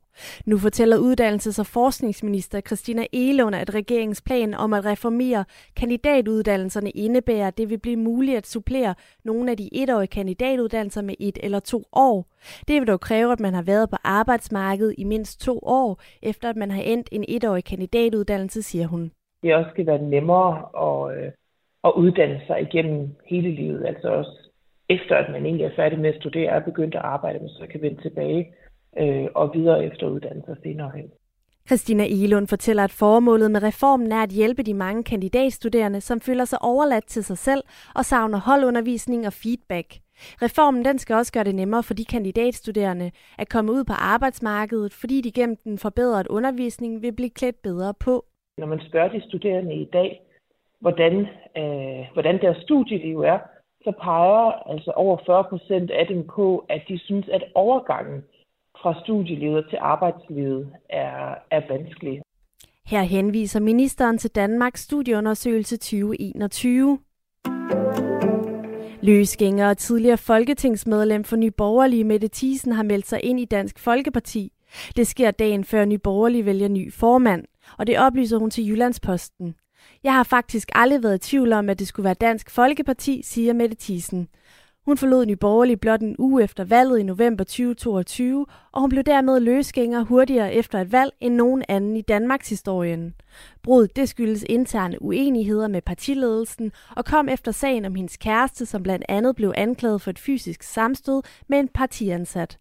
Nu 0.47 0.59
fortæller 0.59 0.97
uddannelses- 0.97 1.61
og 1.61 1.67
forskningsminister 1.67 2.61
Christina 2.61 3.07
Elund, 3.13 3.57
at 3.57 3.75
regeringens 3.75 4.23
plan 4.23 4.55
om 4.55 4.73
at 4.73 4.85
reformere 4.85 5.45
kandidatuddannelserne 5.77 6.91
indebærer, 6.91 7.47
at 7.47 7.59
det 7.59 7.71
vil 7.71 7.79
blive 7.79 7.97
muligt 7.97 8.37
at 8.37 8.47
supplere 8.47 8.95
nogle 9.25 9.51
af 9.51 9.57
de 9.57 9.69
etårige 9.73 10.07
kandidatuddannelser 10.07 11.03
med 11.03 11.15
et 11.21 11.39
eller 11.43 11.61
to 11.61 11.83
år. 11.93 12.27
Det 12.69 12.81
vil 12.81 12.89
dog 12.89 13.01
kræve, 13.01 13.33
at 13.33 13.41
man 13.41 13.55
har 13.55 13.63
været 13.63 13.91
på 13.91 13.97
arbejdsmarkedet 14.05 14.95
i 14.99 15.05
mindst 15.05 15.41
to 15.41 15.59
år, 15.63 16.01
efter 16.23 16.51
at 16.51 16.57
man 16.57 16.71
har 16.71 16.83
endt 16.83 17.09
en 17.13 17.25
etårig 17.29 17.65
kandidatuddannelse, 17.65 18.63
siger 18.63 18.87
hun. 18.87 19.11
Det 19.43 19.55
også 19.55 19.71
skal 19.71 19.87
være 19.87 20.03
nemmere 20.03 20.53
at, 20.87 21.19
øh, 21.19 21.33
at 21.85 21.93
uddanne 21.97 22.41
sig 22.47 22.63
igennem 22.63 23.09
hele 23.27 23.51
livet, 23.55 23.87
altså 23.87 24.09
også 24.09 24.51
efter 24.89 25.17
at 25.17 25.33
man 25.33 25.47
egentlig 25.47 25.65
er 25.67 25.77
færdig 25.77 25.99
med 25.99 26.11
at 26.11 26.21
studere 26.21 26.53
og 26.53 26.65
begyndt 26.65 26.95
at 26.95 27.01
arbejde, 27.01 27.39
men 27.39 27.49
så 27.49 27.67
kan 27.71 27.83
vende 27.83 28.03
tilbage 28.03 28.55
øh, 28.99 29.27
og 29.35 29.51
videre 29.55 29.85
efter 29.85 30.07
uddannelse 30.09 30.57
senere 30.63 30.93
hen. 30.97 31.11
Christina 31.67 32.05
Elund 32.07 32.47
fortæller, 32.47 32.85
at 32.85 32.91
formålet 32.91 33.51
med 33.51 33.63
reformen 33.63 34.13
er 34.13 34.23
at 34.23 34.31
hjælpe 34.31 34.63
de 34.63 34.75
mange 34.75 35.05
kandidatstuderende, 35.05 36.01
som 36.01 36.21
føler 36.21 36.45
sig 36.45 36.63
overladt 36.63 37.07
til 37.07 37.25
sig 37.25 37.39
selv 37.39 37.63
og 37.95 38.05
savner 38.05 38.39
holdundervisning 38.39 39.27
og 39.27 39.33
feedback. 39.33 39.89
Reformen 40.43 40.85
den 40.85 40.99
skal 40.99 41.17
også 41.17 41.33
gøre 41.33 41.45
det 41.45 41.55
nemmere 41.55 41.83
for 41.83 41.95
de 41.95 42.05
kandidatstuderende 42.05 43.11
at 43.39 43.49
komme 43.49 43.73
ud 43.73 43.85
på 43.85 43.93
arbejdsmarkedet, 43.93 44.93
fordi 44.93 45.21
de 45.21 45.33
gennem 45.33 45.57
den 45.65 45.79
forbedrede 45.79 46.31
undervisning 46.31 47.03
vil 47.03 47.13
blive 47.13 47.31
klædt 47.31 47.63
bedre 47.63 47.95
på. 48.01 48.25
Når 48.59 48.67
man 48.67 48.81
spørger 48.89 49.09
de 49.09 49.23
studerende 49.29 49.75
i 49.75 49.85
dag, 49.85 50.21
hvordan, 50.81 51.27
øh, 51.57 52.07
hvordan 52.13 52.41
deres 52.41 52.63
studieliv 52.63 53.21
er, 53.21 53.39
så 53.85 53.93
peger 54.03 54.71
altså 54.73 54.91
over 54.91 55.17
40 55.27 55.45
procent 55.45 55.91
af 55.91 56.07
dem 56.07 56.27
på, 56.27 56.67
at 56.69 56.83
de 56.89 56.99
synes, 56.99 57.29
at 57.29 57.45
overgangen 57.55 58.25
fra 58.83 59.01
studielivet 59.05 59.67
til 59.71 59.79
arbejdslivet 59.81 60.73
er, 60.89 61.35
er 61.51 61.63
vanskelig. 61.69 62.23
Her 62.87 63.03
henviser 63.03 63.61
ministeren 63.61 64.19
til 64.19 64.31
Danmarks 64.31 64.81
studieundersøgelse 64.81 65.77
2021. 65.77 66.99
Løsgænger 69.03 69.69
og 69.69 69.79
tidligere 69.79 70.17
folketingsmedlem 70.17 71.25
for 71.25 71.37
Nye 71.37 71.51
Borgerlige 71.51 72.05
Mette 72.05 72.29
Thiesen 72.33 72.73
har 72.73 72.83
meldt 72.83 73.07
sig 73.07 73.25
ind 73.25 73.41
i 73.41 73.45
Dansk 73.45 73.79
Folkeparti. 73.79 74.53
Det 74.97 75.07
sker 75.07 75.31
dagen 75.31 75.65
før 75.65 75.85
Nye 75.85 75.99
Borgerlige 75.99 76.47
vælger 76.47 76.69
ny 76.69 76.93
formand, 76.93 77.45
og 77.79 77.87
det 77.87 77.99
oplyser 77.99 78.39
hun 78.39 78.51
til 78.51 78.69
Jyllandsposten. 78.69 79.55
Jeg 80.05 80.15
har 80.15 80.23
faktisk 80.23 80.69
aldrig 80.75 81.03
været 81.03 81.27
i 81.27 81.31
tvivl 81.31 81.53
om, 81.53 81.69
at 81.69 81.79
det 81.79 81.89
skulle 81.89 82.05
være 82.05 82.15
Dansk 82.15 82.51
Folkeparti, 82.51 83.23
siger 83.25 83.53
Mette 83.53 83.77
Thiesen. 83.81 84.29
Hun 84.85 84.97
forlod 84.97 85.27
Nye 85.27 85.37
Borgerlige 85.37 85.77
blot 85.77 86.01
en 86.01 86.17
uge 86.19 86.43
efter 86.43 86.65
valget 86.65 86.99
i 86.99 87.03
november 87.03 87.45
2022, 87.45 88.47
og 88.73 88.81
hun 88.81 88.91
blev 88.91 89.03
dermed 89.03 89.41
løsgænger 89.41 90.03
hurtigere 90.03 90.55
efter 90.55 90.81
et 90.81 90.93
valg 90.93 91.13
end 91.21 91.35
nogen 91.35 91.65
anden 91.69 91.97
i 91.97 92.01
Danmarks 92.01 92.49
historien. 92.49 93.15
Bruddet 93.63 93.97
det 93.97 94.09
skyldes 94.09 94.45
interne 94.49 95.03
uenigheder 95.03 95.69
med 95.69 95.83
partiledelsen 95.83 96.73
og 96.97 97.05
kom 97.05 97.29
efter 97.29 97.53
sagen 97.53 97.85
om 97.85 97.95
hendes 97.95 98.17
kæreste, 98.17 98.67
som 98.67 98.83
blandt 98.83 99.05
andet 99.09 99.37
blev 99.37 99.53
anklaget 99.57 100.03
for 100.03 100.11
et 100.11 100.19
fysisk 100.19 100.63
samstød 100.63 101.23
med 101.49 101.59
en 101.59 101.69
partiansat. 101.69 102.59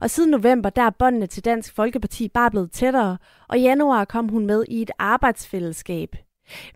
Og 0.00 0.10
siden 0.10 0.30
november, 0.30 0.70
der 0.70 0.82
er 0.82 0.90
båndene 0.90 1.26
til 1.26 1.44
Dansk 1.44 1.74
Folkeparti 1.74 2.28
bare 2.28 2.50
blevet 2.50 2.72
tættere, 2.72 3.18
og 3.48 3.58
i 3.58 3.62
januar 3.62 4.04
kom 4.04 4.28
hun 4.28 4.46
med 4.46 4.64
i 4.68 4.82
et 4.82 4.90
arbejdsfællesskab. 4.98 6.16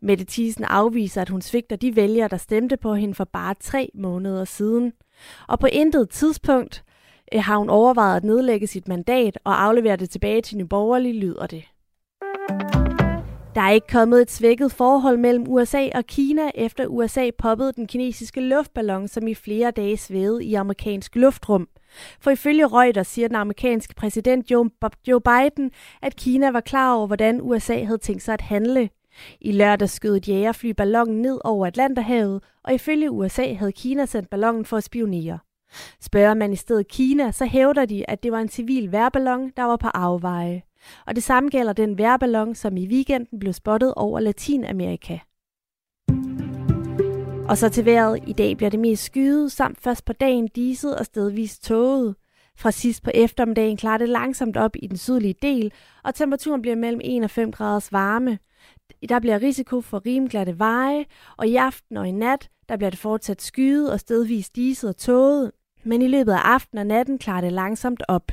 Mette 0.02 0.24
Thiesen 0.28 0.64
afviser, 0.64 1.22
at 1.22 1.28
hun 1.28 1.42
svigter 1.42 1.76
de 1.76 1.96
vælgere, 1.96 2.28
der 2.28 2.36
stemte 2.36 2.76
på 2.76 2.94
hende 2.94 3.14
for 3.14 3.24
bare 3.24 3.54
tre 3.60 3.90
måneder 3.94 4.44
siden. 4.44 4.92
Og 5.48 5.58
på 5.58 5.66
intet 5.66 6.10
tidspunkt 6.10 6.84
øh, 7.34 7.42
har 7.42 7.56
hun 7.56 7.70
overvejet 7.70 8.16
at 8.16 8.24
nedlægge 8.24 8.66
sit 8.66 8.88
mandat 8.88 9.38
og 9.44 9.62
aflevere 9.62 9.96
det 9.96 10.10
tilbage 10.10 10.42
til 10.42 10.56
Nye 10.56 10.66
Borgerlige, 10.66 11.20
lyder 11.20 11.46
det. 11.46 11.64
Der 13.56 13.62
er 13.62 13.70
ikke 13.70 13.86
kommet 13.86 14.22
et 14.22 14.30
svækket 14.30 14.72
forhold 14.72 15.18
mellem 15.18 15.44
USA 15.48 15.88
og 15.94 16.04
Kina, 16.06 16.50
efter 16.54 16.86
USA 16.86 17.30
poppede 17.38 17.72
den 17.72 17.86
kinesiske 17.86 18.40
luftballon, 18.40 19.08
som 19.08 19.26
i 19.26 19.34
flere 19.34 19.70
dage 19.70 19.96
svævede 19.96 20.44
i 20.44 20.54
amerikansk 20.54 21.16
luftrum. 21.16 21.68
For 22.20 22.30
ifølge 22.30 22.66
Reuters 22.66 23.06
siger 23.06 23.28
den 23.28 23.36
amerikanske 23.36 23.94
præsident 23.94 24.50
Joe 24.50 25.20
Biden, 25.20 25.70
at 26.02 26.16
Kina 26.16 26.50
var 26.50 26.60
klar 26.60 26.94
over, 26.94 27.06
hvordan 27.06 27.40
USA 27.42 27.84
havde 27.84 27.98
tænkt 27.98 28.22
sig 28.22 28.32
at 28.32 28.40
handle. 28.40 28.88
I 29.40 29.52
lørdag 29.52 29.88
skød 29.88 30.16
et 30.16 30.28
jægerfly 30.28 30.70
ballonen 30.70 31.22
ned 31.22 31.38
over 31.44 31.66
Atlanterhavet, 31.66 32.42
og 32.64 32.74
ifølge 32.74 33.10
USA 33.10 33.52
havde 33.52 33.72
Kina 33.72 34.06
sendt 34.06 34.30
ballonen 34.30 34.64
for 34.64 34.76
at 34.76 34.84
spionere. 34.84 35.38
Spørger 36.00 36.34
man 36.34 36.52
i 36.52 36.56
stedet 36.56 36.88
Kina, 36.88 37.32
så 37.32 37.44
hævder 37.44 37.84
de, 37.84 38.10
at 38.10 38.22
det 38.22 38.32
var 38.32 38.40
en 38.40 38.48
civil 38.48 38.92
værballon, 38.92 39.52
der 39.56 39.62
var 39.62 39.76
på 39.76 39.88
afveje. 39.88 40.62
Og 41.06 41.14
det 41.14 41.22
samme 41.22 41.48
gælder 41.48 41.72
den 41.72 41.98
værballon, 41.98 42.54
som 42.54 42.76
i 42.76 42.86
weekenden 42.86 43.38
blev 43.38 43.52
spottet 43.52 43.94
over 43.94 44.20
Latinamerika. 44.20 45.18
Og 47.48 47.58
så 47.58 47.68
til 47.68 47.84
vejret. 47.84 48.20
I 48.26 48.32
dag 48.32 48.56
bliver 48.56 48.70
det 48.70 48.80
mest 48.80 49.04
skyet, 49.04 49.52
samt 49.52 49.80
først 49.80 50.04
på 50.04 50.12
dagen 50.12 50.48
diset 50.48 50.96
og 50.98 51.04
stedvist 51.04 51.64
tåget. 51.64 52.14
Fra 52.58 52.70
sidst 52.70 53.02
på 53.02 53.10
eftermiddagen 53.14 53.76
klarer 53.76 53.98
det 53.98 54.08
langsomt 54.08 54.56
op 54.56 54.76
i 54.76 54.86
den 54.86 54.96
sydlige 54.96 55.34
del, 55.42 55.72
og 56.04 56.14
temperaturen 56.14 56.62
bliver 56.62 56.76
mellem 56.76 57.00
1 57.04 57.24
og 57.24 57.30
5 57.30 57.52
graders 57.52 57.92
varme. 57.92 58.38
Der 59.08 59.20
bliver 59.20 59.42
risiko 59.42 59.80
for 59.80 60.06
rimglatte 60.06 60.58
veje, 60.58 61.04
og 61.36 61.46
i 61.46 61.56
aften 61.56 61.96
og 61.96 62.08
i 62.08 62.12
nat, 62.12 62.48
der 62.68 62.76
bliver 62.76 62.90
det 62.90 62.98
fortsat 62.98 63.42
skyet 63.42 63.92
og 63.92 64.00
stedvis 64.00 64.50
diset 64.50 64.90
og 64.90 64.96
tåget, 64.96 65.52
men 65.84 66.02
i 66.02 66.08
løbet 66.08 66.32
af 66.32 66.38
aften 66.38 66.78
og 66.78 66.86
natten 66.86 67.18
klarer 67.18 67.40
det 67.40 67.52
langsomt 67.52 68.02
op. 68.08 68.32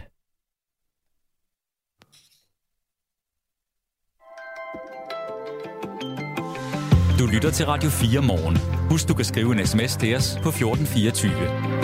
Du 7.19 7.27
lytter 7.33 7.51
til 7.51 7.65
Radio 7.65 7.89
4 7.89 8.21
morgen. 8.21 8.57
Husk, 8.89 9.07
du 9.07 9.13
kan 9.13 9.25
skrive 9.25 9.51
en 9.51 9.67
sms 9.67 9.95
til 9.95 10.15
os 10.15 10.37
på 10.43 10.49
1424. 10.49 11.82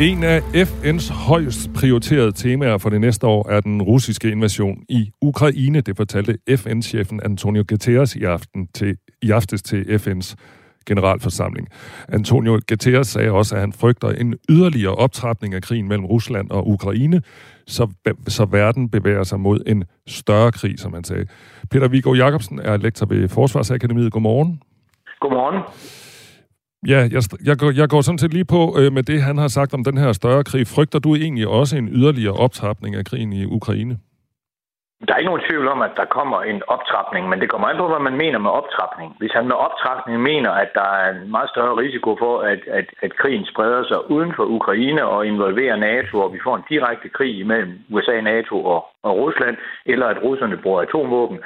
En 0.00 0.24
af 0.24 0.40
FN's 0.40 1.12
højst 1.12 1.70
prioriterede 1.74 2.32
temaer 2.32 2.78
for 2.78 2.90
det 2.90 3.00
næste 3.00 3.26
år 3.26 3.48
er 3.48 3.60
den 3.60 3.82
russiske 3.82 4.30
invasion 4.30 4.84
i 4.88 5.10
Ukraine. 5.22 5.80
Det 5.80 5.96
fortalte 5.96 6.38
FN-chefen 6.56 7.20
Antonio 7.24 7.64
Guterres 7.68 8.16
i, 8.16 8.24
aften 8.24 8.68
til, 8.74 8.96
i 9.22 9.30
aftes 9.30 9.62
til 9.62 9.82
FN's 9.82 10.34
generalforsamling. 10.86 11.68
Antonio 12.08 12.60
Guterres 12.68 13.06
sagde 13.06 13.30
også, 13.30 13.54
at 13.54 13.60
han 13.60 13.72
frygter 13.72 14.08
en 14.08 14.34
yderligere 14.48 14.94
optrapning 14.94 15.54
af 15.54 15.62
krigen 15.62 15.88
mellem 15.88 16.06
Rusland 16.06 16.50
og 16.50 16.68
Ukraine, 16.68 17.22
så, 17.66 17.88
så 18.28 18.44
verden 18.44 18.88
bevæger 18.88 19.22
sig 19.22 19.40
mod 19.40 19.60
en 19.66 19.84
større 20.06 20.52
krig, 20.52 20.78
som 20.78 20.92
han 20.92 21.04
sagde. 21.04 21.26
Peter 21.70 21.88
Viggo 21.88 22.14
Jacobsen 22.14 22.58
er 22.58 22.76
lektor 22.76 23.06
ved 23.06 23.28
Forsvarsakademiet. 23.28 24.12
Godmorgen. 24.12 24.62
Godmorgen. 25.20 25.62
Ja, 26.86 26.98
jeg, 27.14 27.22
jeg, 27.44 27.56
går, 27.58 27.70
jeg 27.80 27.88
går 27.88 28.00
sådan 28.00 28.18
set 28.18 28.32
lige 28.32 28.44
på 28.44 28.76
øh, 28.78 28.92
med 28.92 29.02
det, 29.02 29.22
han 29.22 29.38
har 29.38 29.48
sagt 29.48 29.74
om 29.74 29.84
den 29.84 29.98
her 29.98 30.12
større 30.12 30.44
krig. 30.44 30.66
Frygter 30.66 30.98
du 30.98 31.14
egentlig 31.14 31.48
også 31.48 31.76
en 31.76 31.88
yderligere 31.88 32.34
optrapning 32.34 32.94
af 32.94 33.04
krigen 33.04 33.32
i 33.32 33.44
Ukraine? 33.44 33.98
Der 35.06 35.12
er 35.14 35.18
ikke 35.18 35.32
nogen 35.32 35.48
tvivl 35.48 35.68
om, 35.68 35.82
at 35.82 35.94
der 35.96 36.14
kommer 36.18 36.38
en 36.42 36.62
optrapning, 36.66 37.28
men 37.28 37.40
det 37.40 37.50
kommer 37.50 37.68
an 37.68 37.76
på, 37.76 37.88
hvad 37.88 38.02
man 38.08 38.16
mener 38.16 38.38
med 38.38 38.50
optrapning. 38.50 39.16
Hvis 39.18 39.32
han 39.32 39.46
med 39.46 39.56
optrapning 39.66 40.22
mener, 40.22 40.50
at 40.50 40.70
der 40.74 40.88
er 41.02 41.08
en 41.10 41.30
meget 41.30 41.50
større 41.50 41.76
risiko 41.82 42.16
for, 42.18 42.34
at, 42.40 42.60
at, 42.78 42.86
at 43.02 43.16
krigen 43.16 43.46
spreder 43.52 43.82
sig 43.88 44.10
uden 44.10 44.32
for 44.36 44.44
Ukraine 44.44 45.04
og 45.04 45.26
involverer 45.26 45.76
NATO, 45.76 46.14
og 46.20 46.32
vi 46.32 46.40
får 46.44 46.56
en 46.56 46.68
direkte 46.68 47.08
krig 47.08 47.46
mellem 47.46 47.72
USA, 47.90 48.20
NATO 48.20 48.64
og, 48.64 48.80
og 49.02 49.12
Rusland, 49.22 49.56
eller 49.86 50.06
at 50.06 50.22
russerne 50.22 50.56
bruger 50.56 50.80
atomvåben, 50.82 51.38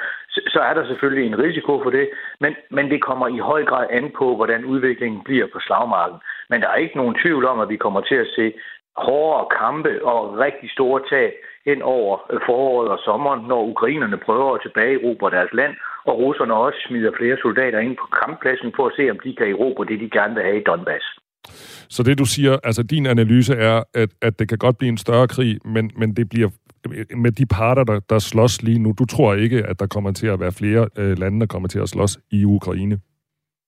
så, 0.53 0.59
er 0.69 0.73
der 0.73 0.85
selvfølgelig 0.87 1.25
en 1.27 1.39
risiko 1.39 1.83
for 1.83 1.89
det, 1.89 2.09
men, 2.39 2.55
men 2.71 2.89
det 2.91 3.03
kommer 3.03 3.27
i 3.27 3.37
høj 3.37 3.65
grad 3.65 3.87
an 3.89 4.11
på, 4.17 4.35
hvordan 4.35 4.65
udviklingen 4.65 5.21
bliver 5.23 5.47
på 5.53 5.59
slagmarken. 5.59 6.19
Men 6.49 6.61
der 6.61 6.67
er 6.69 6.75
ikke 6.75 6.97
nogen 6.97 7.15
tvivl 7.23 7.45
om, 7.45 7.59
at 7.59 7.69
vi 7.69 7.77
kommer 7.77 8.01
til 8.01 8.15
at 8.15 8.27
se 8.35 8.53
hårdere 8.95 9.47
kampe 9.61 10.05
og 10.05 10.37
rigtig 10.45 10.69
store 10.71 11.01
tab 11.09 11.33
hen 11.65 11.81
over 11.81 12.13
foråret 12.45 12.89
og 12.89 12.99
sommeren, 13.05 13.47
når 13.47 13.61
ukrainerne 13.73 14.17
prøver 14.17 14.55
at 14.55 14.61
tilbageerobre 14.61 15.31
deres 15.31 15.53
land, 15.53 15.73
og 16.05 16.13
russerne 16.17 16.53
også 16.53 16.79
smider 16.87 17.11
flere 17.17 17.37
soldater 17.41 17.79
ind 17.79 17.95
på 17.97 18.07
kamppladsen 18.21 18.71
for 18.75 18.85
at 18.87 18.93
se, 18.97 19.03
om 19.11 19.19
de 19.25 19.35
kan 19.35 19.47
erobre 19.47 19.85
det, 19.85 19.99
de 19.99 20.09
gerne 20.09 20.33
vil 20.35 20.43
have 20.43 20.57
i 20.59 20.63
Donbass. 20.63 21.05
Så 21.89 22.03
det 22.03 22.17
du 22.17 22.25
siger, 22.25 22.57
altså 22.63 22.83
din 22.83 23.05
analyse 23.05 23.53
er, 23.53 23.83
at, 23.93 24.09
at 24.21 24.39
det 24.39 24.49
kan 24.49 24.57
godt 24.57 24.77
blive 24.77 24.89
en 24.89 24.97
større 24.97 25.27
krig, 25.27 25.59
men, 25.65 25.91
men 25.95 26.15
det 26.15 26.29
bliver 26.29 26.49
med 27.15 27.31
de 27.31 27.45
parter, 27.45 27.83
der, 27.83 27.99
der 27.99 28.19
slås 28.19 28.61
lige 28.61 28.79
nu. 28.79 28.93
Du 28.99 29.05
tror 29.05 29.33
ikke, 29.33 29.63
at 29.69 29.79
der 29.79 29.87
kommer 29.87 30.11
til 30.11 30.27
at 30.27 30.39
være 30.39 30.51
flere 30.51 30.87
øh, 30.97 31.17
lande, 31.17 31.39
der 31.39 31.45
kommer 31.45 31.69
til 31.69 31.79
at 31.79 31.89
slås 31.89 32.19
i 32.31 32.45
Ukraine? 32.45 32.99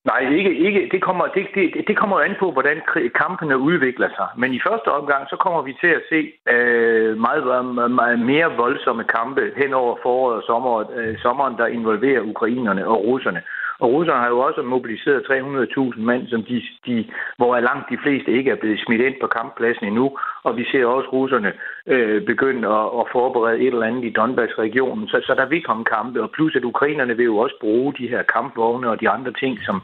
Nej, 0.06 0.22
ikke, 0.40 0.54
ikke. 0.68 0.90
Det, 0.92 1.02
kommer, 1.02 1.26
det, 1.36 1.48
det, 1.56 1.88
det 1.88 1.98
kommer 1.98 2.20
an 2.20 2.36
på, 2.40 2.52
hvordan 2.52 2.78
kampene 3.16 3.58
udvikler 3.58 4.10
sig. 4.18 4.28
Men 4.38 4.54
i 4.54 4.60
første 4.68 4.88
omgang, 4.88 5.24
så 5.30 5.36
kommer 5.44 5.62
vi 5.62 5.74
til 5.82 5.88
at 5.88 6.04
se 6.10 6.20
øh, 6.54 7.18
meget, 7.18 7.44
meget 7.92 8.20
mere 8.20 8.56
voldsomme 8.58 9.04
kampe 9.04 9.42
hen 9.58 9.74
over 9.74 9.98
foråret 10.04 10.38
og 10.38 10.44
sommeren, 10.44 10.88
øh, 11.00 11.18
sommeren, 11.18 11.58
der 11.58 11.68
involverer 11.68 12.22
ukrainerne 12.22 12.88
og 12.88 13.06
russerne. 13.06 13.42
Og 13.80 13.90
russerne 13.94 14.20
har 14.20 14.30
jo 14.30 14.40
også 14.40 14.62
mobiliseret 14.62 15.26
300.000 15.30 16.02
mand, 16.02 16.28
som 16.28 16.44
de, 16.44 16.62
de, 16.86 17.06
hvor 17.38 17.60
langt 17.60 17.90
de 17.90 17.98
fleste 18.04 18.32
ikke 18.32 18.52
er 18.52 18.56
blevet 18.56 18.80
smidt 18.86 19.02
ind 19.02 19.16
på 19.22 19.28
kamppladsen 19.28 19.86
endnu. 19.86 20.18
Og 20.44 20.58
vi 20.58 20.66
ser 20.72 20.86
også 20.86 21.10
russerne 21.10 21.54
øh, 21.88 22.26
begynde 22.26 22.68
at, 22.68 22.86
at 23.00 23.06
forberede 23.12 23.60
et 23.60 23.74
eller 23.74 23.86
andet 23.86 24.04
i 24.04 24.14
Donbass-regionen. 24.20 25.08
Så, 25.08 25.22
så 25.28 25.34
der 25.38 25.46
vil 25.46 25.64
komme 25.64 25.86
kampe, 25.86 26.24
og 26.24 26.32
plus 26.32 26.56
at 26.56 26.64
ukrainerne 26.64 27.18
vil 27.18 27.26
jo 27.26 27.38
også 27.38 27.56
bruge 27.62 27.94
de 27.94 28.08
her 28.08 28.24
kampvogne 28.24 28.90
og 28.90 29.02
de 29.02 29.10
andre 29.10 29.32
ting, 29.32 29.60
som, 29.68 29.82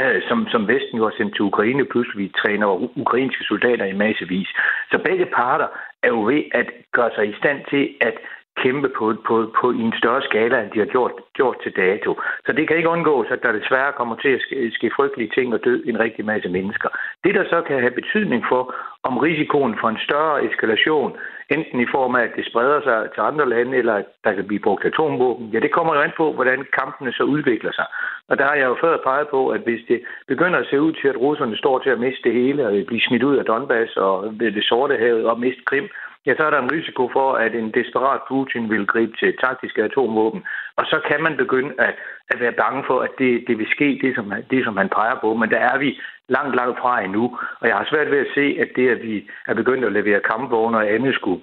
øh, 0.00 0.22
som, 0.28 0.46
som 0.52 0.68
Vesten 0.68 0.98
jo 0.98 1.04
har 1.04 1.14
sendt 1.16 1.34
til 1.34 1.42
Ukraine, 1.42 1.84
plus 1.84 2.08
vi 2.16 2.32
træner 2.42 2.98
ukrainske 2.98 3.44
soldater 3.44 3.84
i 3.84 4.00
massevis. 4.04 4.48
Så 4.90 4.98
begge 4.98 5.26
parter 5.26 5.66
er 6.02 6.08
jo 6.08 6.22
ved 6.22 6.42
at 6.52 6.66
gøre 6.92 7.10
sig 7.14 7.28
i 7.28 7.38
stand 7.40 7.60
til 7.70 7.94
at 8.00 8.14
kæmpe 8.62 8.88
på, 8.98 9.04
på, 9.26 9.34
på 9.58 9.66
i 9.72 9.80
en 9.88 9.94
større 10.00 10.22
skala, 10.22 10.56
end 10.60 10.70
de 10.70 10.78
har 10.78 10.90
gjort, 10.94 11.12
gjort 11.38 11.56
til 11.62 11.72
dato. 11.76 12.10
Så 12.46 12.52
det 12.52 12.68
kan 12.68 12.76
ikke 12.76 12.94
undgås, 12.96 13.26
at 13.30 13.42
der 13.42 13.52
desværre 13.52 13.92
kommer 13.92 14.16
til 14.16 14.28
at 14.28 14.40
ske, 14.40 14.70
ske 14.76 14.90
frygtelige 14.96 15.30
ting 15.36 15.54
og 15.54 15.60
dø 15.64 15.74
en 15.86 16.00
rigtig 16.00 16.24
masse 16.24 16.48
mennesker. 16.48 16.88
Det, 17.24 17.34
der 17.34 17.44
så 17.44 17.62
kan 17.66 17.80
have 17.80 17.98
betydning 18.00 18.44
for, 18.48 18.74
om 19.02 19.18
risikoen 19.18 19.74
for 19.80 19.88
en 19.88 20.04
større 20.06 20.44
eskalation, 20.44 21.16
enten 21.56 21.80
i 21.80 21.86
form 21.94 22.14
af, 22.14 22.22
at 22.22 22.36
det 22.36 22.46
spreder 22.50 22.80
sig 22.82 22.98
til 23.14 23.20
andre 23.20 23.48
lande, 23.48 23.76
eller 23.76 23.94
at 23.94 24.06
der 24.24 24.32
kan 24.32 24.46
blive 24.46 24.64
brugt 24.66 24.84
atomvåben, 24.84 25.46
ja, 25.52 25.58
det 25.60 25.72
kommer 25.72 25.94
jo 25.94 26.00
an 26.00 26.12
på, 26.16 26.32
hvordan 26.32 26.66
kampene 26.78 27.12
så 27.12 27.22
udvikler 27.22 27.72
sig. 27.72 27.86
Og 28.28 28.38
der 28.38 28.44
har 28.44 28.54
jeg 28.54 28.68
jo 28.72 28.76
før 28.80 28.96
peget 28.96 29.28
på, 29.28 29.48
at 29.48 29.60
hvis 29.60 29.82
det 29.88 30.00
begynder 30.28 30.58
at 30.58 30.66
se 30.70 30.80
ud 30.80 30.92
til, 30.92 31.08
at 31.08 31.20
russerne 31.20 31.56
står 31.56 31.78
til 31.78 31.90
at 31.90 32.00
miste 32.00 32.22
det 32.24 32.32
hele, 32.32 32.66
og 32.66 32.72
blive 32.86 33.06
smidt 33.08 33.22
ud 33.22 33.36
af 33.36 33.44
Donbass 33.44 33.96
og 33.96 34.34
det 34.40 34.64
sorte 34.64 34.96
havet 34.96 35.24
og 35.24 35.40
miste 35.40 35.62
Krim, 35.64 35.88
ja, 36.26 36.32
så 36.36 36.42
er 36.44 36.50
der 36.50 36.58
en 36.62 36.72
risiko 36.72 37.10
for, 37.12 37.32
at 37.32 37.54
en 37.54 37.70
desperat 37.70 38.20
Putin 38.28 38.70
vil 38.70 38.86
gribe 38.86 39.16
til 39.16 39.38
taktiske 39.38 39.82
atomvåben. 39.82 40.42
Og 40.76 40.84
så 40.86 41.00
kan 41.08 41.22
man 41.22 41.36
begynde 41.36 41.72
at, 41.78 41.94
at 42.28 42.40
være 42.40 42.52
bange 42.52 42.84
for, 42.86 43.00
at 43.00 43.10
det, 43.18 43.44
det 43.48 43.58
vil 43.58 43.66
ske, 43.70 43.98
det 44.02 44.14
som, 44.14 44.32
det 44.50 44.64
som 44.64 44.76
han 44.76 44.88
peger 44.88 45.16
på. 45.20 45.34
Men 45.34 45.50
der 45.50 45.58
er 45.58 45.78
vi 45.78 46.00
langt, 46.28 46.56
langt 46.56 46.78
fra 46.78 47.00
endnu. 47.00 47.38
Og 47.60 47.68
jeg 47.68 47.76
har 47.76 47.86
svært 47.90 48.10
ved 48.10 48.18
at 48.18 48.32
se, 48.34 48.56
at 48.60 48.68
det, 48.76 48.88
at 48.88 49.02
vi 49.02 49.28
er 49.46 49.54
begyndt 49.54 49.84
at 49.84 49.92
levere 49.92 50.20
kampvogne 50.20 50.78
og 50.78 50.90
andet, 50.90 51.14
skulle 51.14 51.42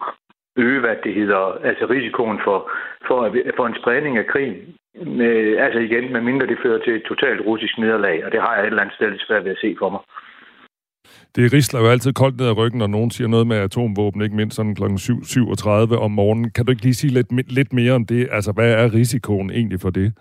øge, 0.58 0.80
hvad 0.80 0.96
det 1.04 1.13
hedder, 1.13 1.42
altså 1.63 1.86
risikoen 1.86 2.40
for, 2.44 2.72
for, 3.08 3.36
for 3.56 3.68
en 3.68 3.80
spredning 3.82 4.18
af 4.18 4.28
krigen. 4.28 4.76
Med, 5.06 5.58
altså 5.58 5.80
igen, 5.80 6.13
medmindre 6.13 6.48
det 6.48 6.60
fører 6.63 6.84
til 6.84 6.96
et 6.96 7.04
totalt 7.04 7.42
russisk 7.46 7.78
nederlag, 7.78 8.26
og 8.26 8.32
det 8.32 8.42
har 8.42 8.56
jeg 8.56 8.63
et 8.63 8.68
eller 8.68 8.82
andet 8.82 8.96
sted 8.96 9.20
svært 9.20 9.44
ved 9.44 9.52
at 9.52 9.62
se 9.62 9.76
for 9.80 9.90
mig 9.90 10.00
det 11.36 11.54
risler 11.54 11.80
jo 11.80 11.90
altid 11.90 12.13
koldt 12.13 12.38
ned 12.38 12.48
ad 12.48 12.58
ryggen, 12.58 12.80
når 12.80 12.88
nogen 12.88 13.12
siger 13.12 13.28
noget 13.28 13.48
med 13.48 13.58
atomvåben, 13.58 14.22
ikke 14.22 14.36
mindst 14.36 14.56
sådan 14.56 14.76
kl. 14.76 14.84
7.37 14.84 15.96
om 15.96 16.12
morgenen. 16.12 16.50
Kan 16.50 16.66
du 16.66 16.72
ikke 16.72 16.84
lige 16.84 16.94
sige 16.94 17.13
lidt, 17.13 17.52
lidt 17.52 17.74
mere 17.74 17.94
om 17.94 18.06
det? 18.06 18.28
Altså, 18.32 18.52
hvad 18.52 18.72
er 18.72 18.94
risikoen 18.94 19.50
egentlig 19.50 19.82
for 19.82 19.90
det? 19.90 20.13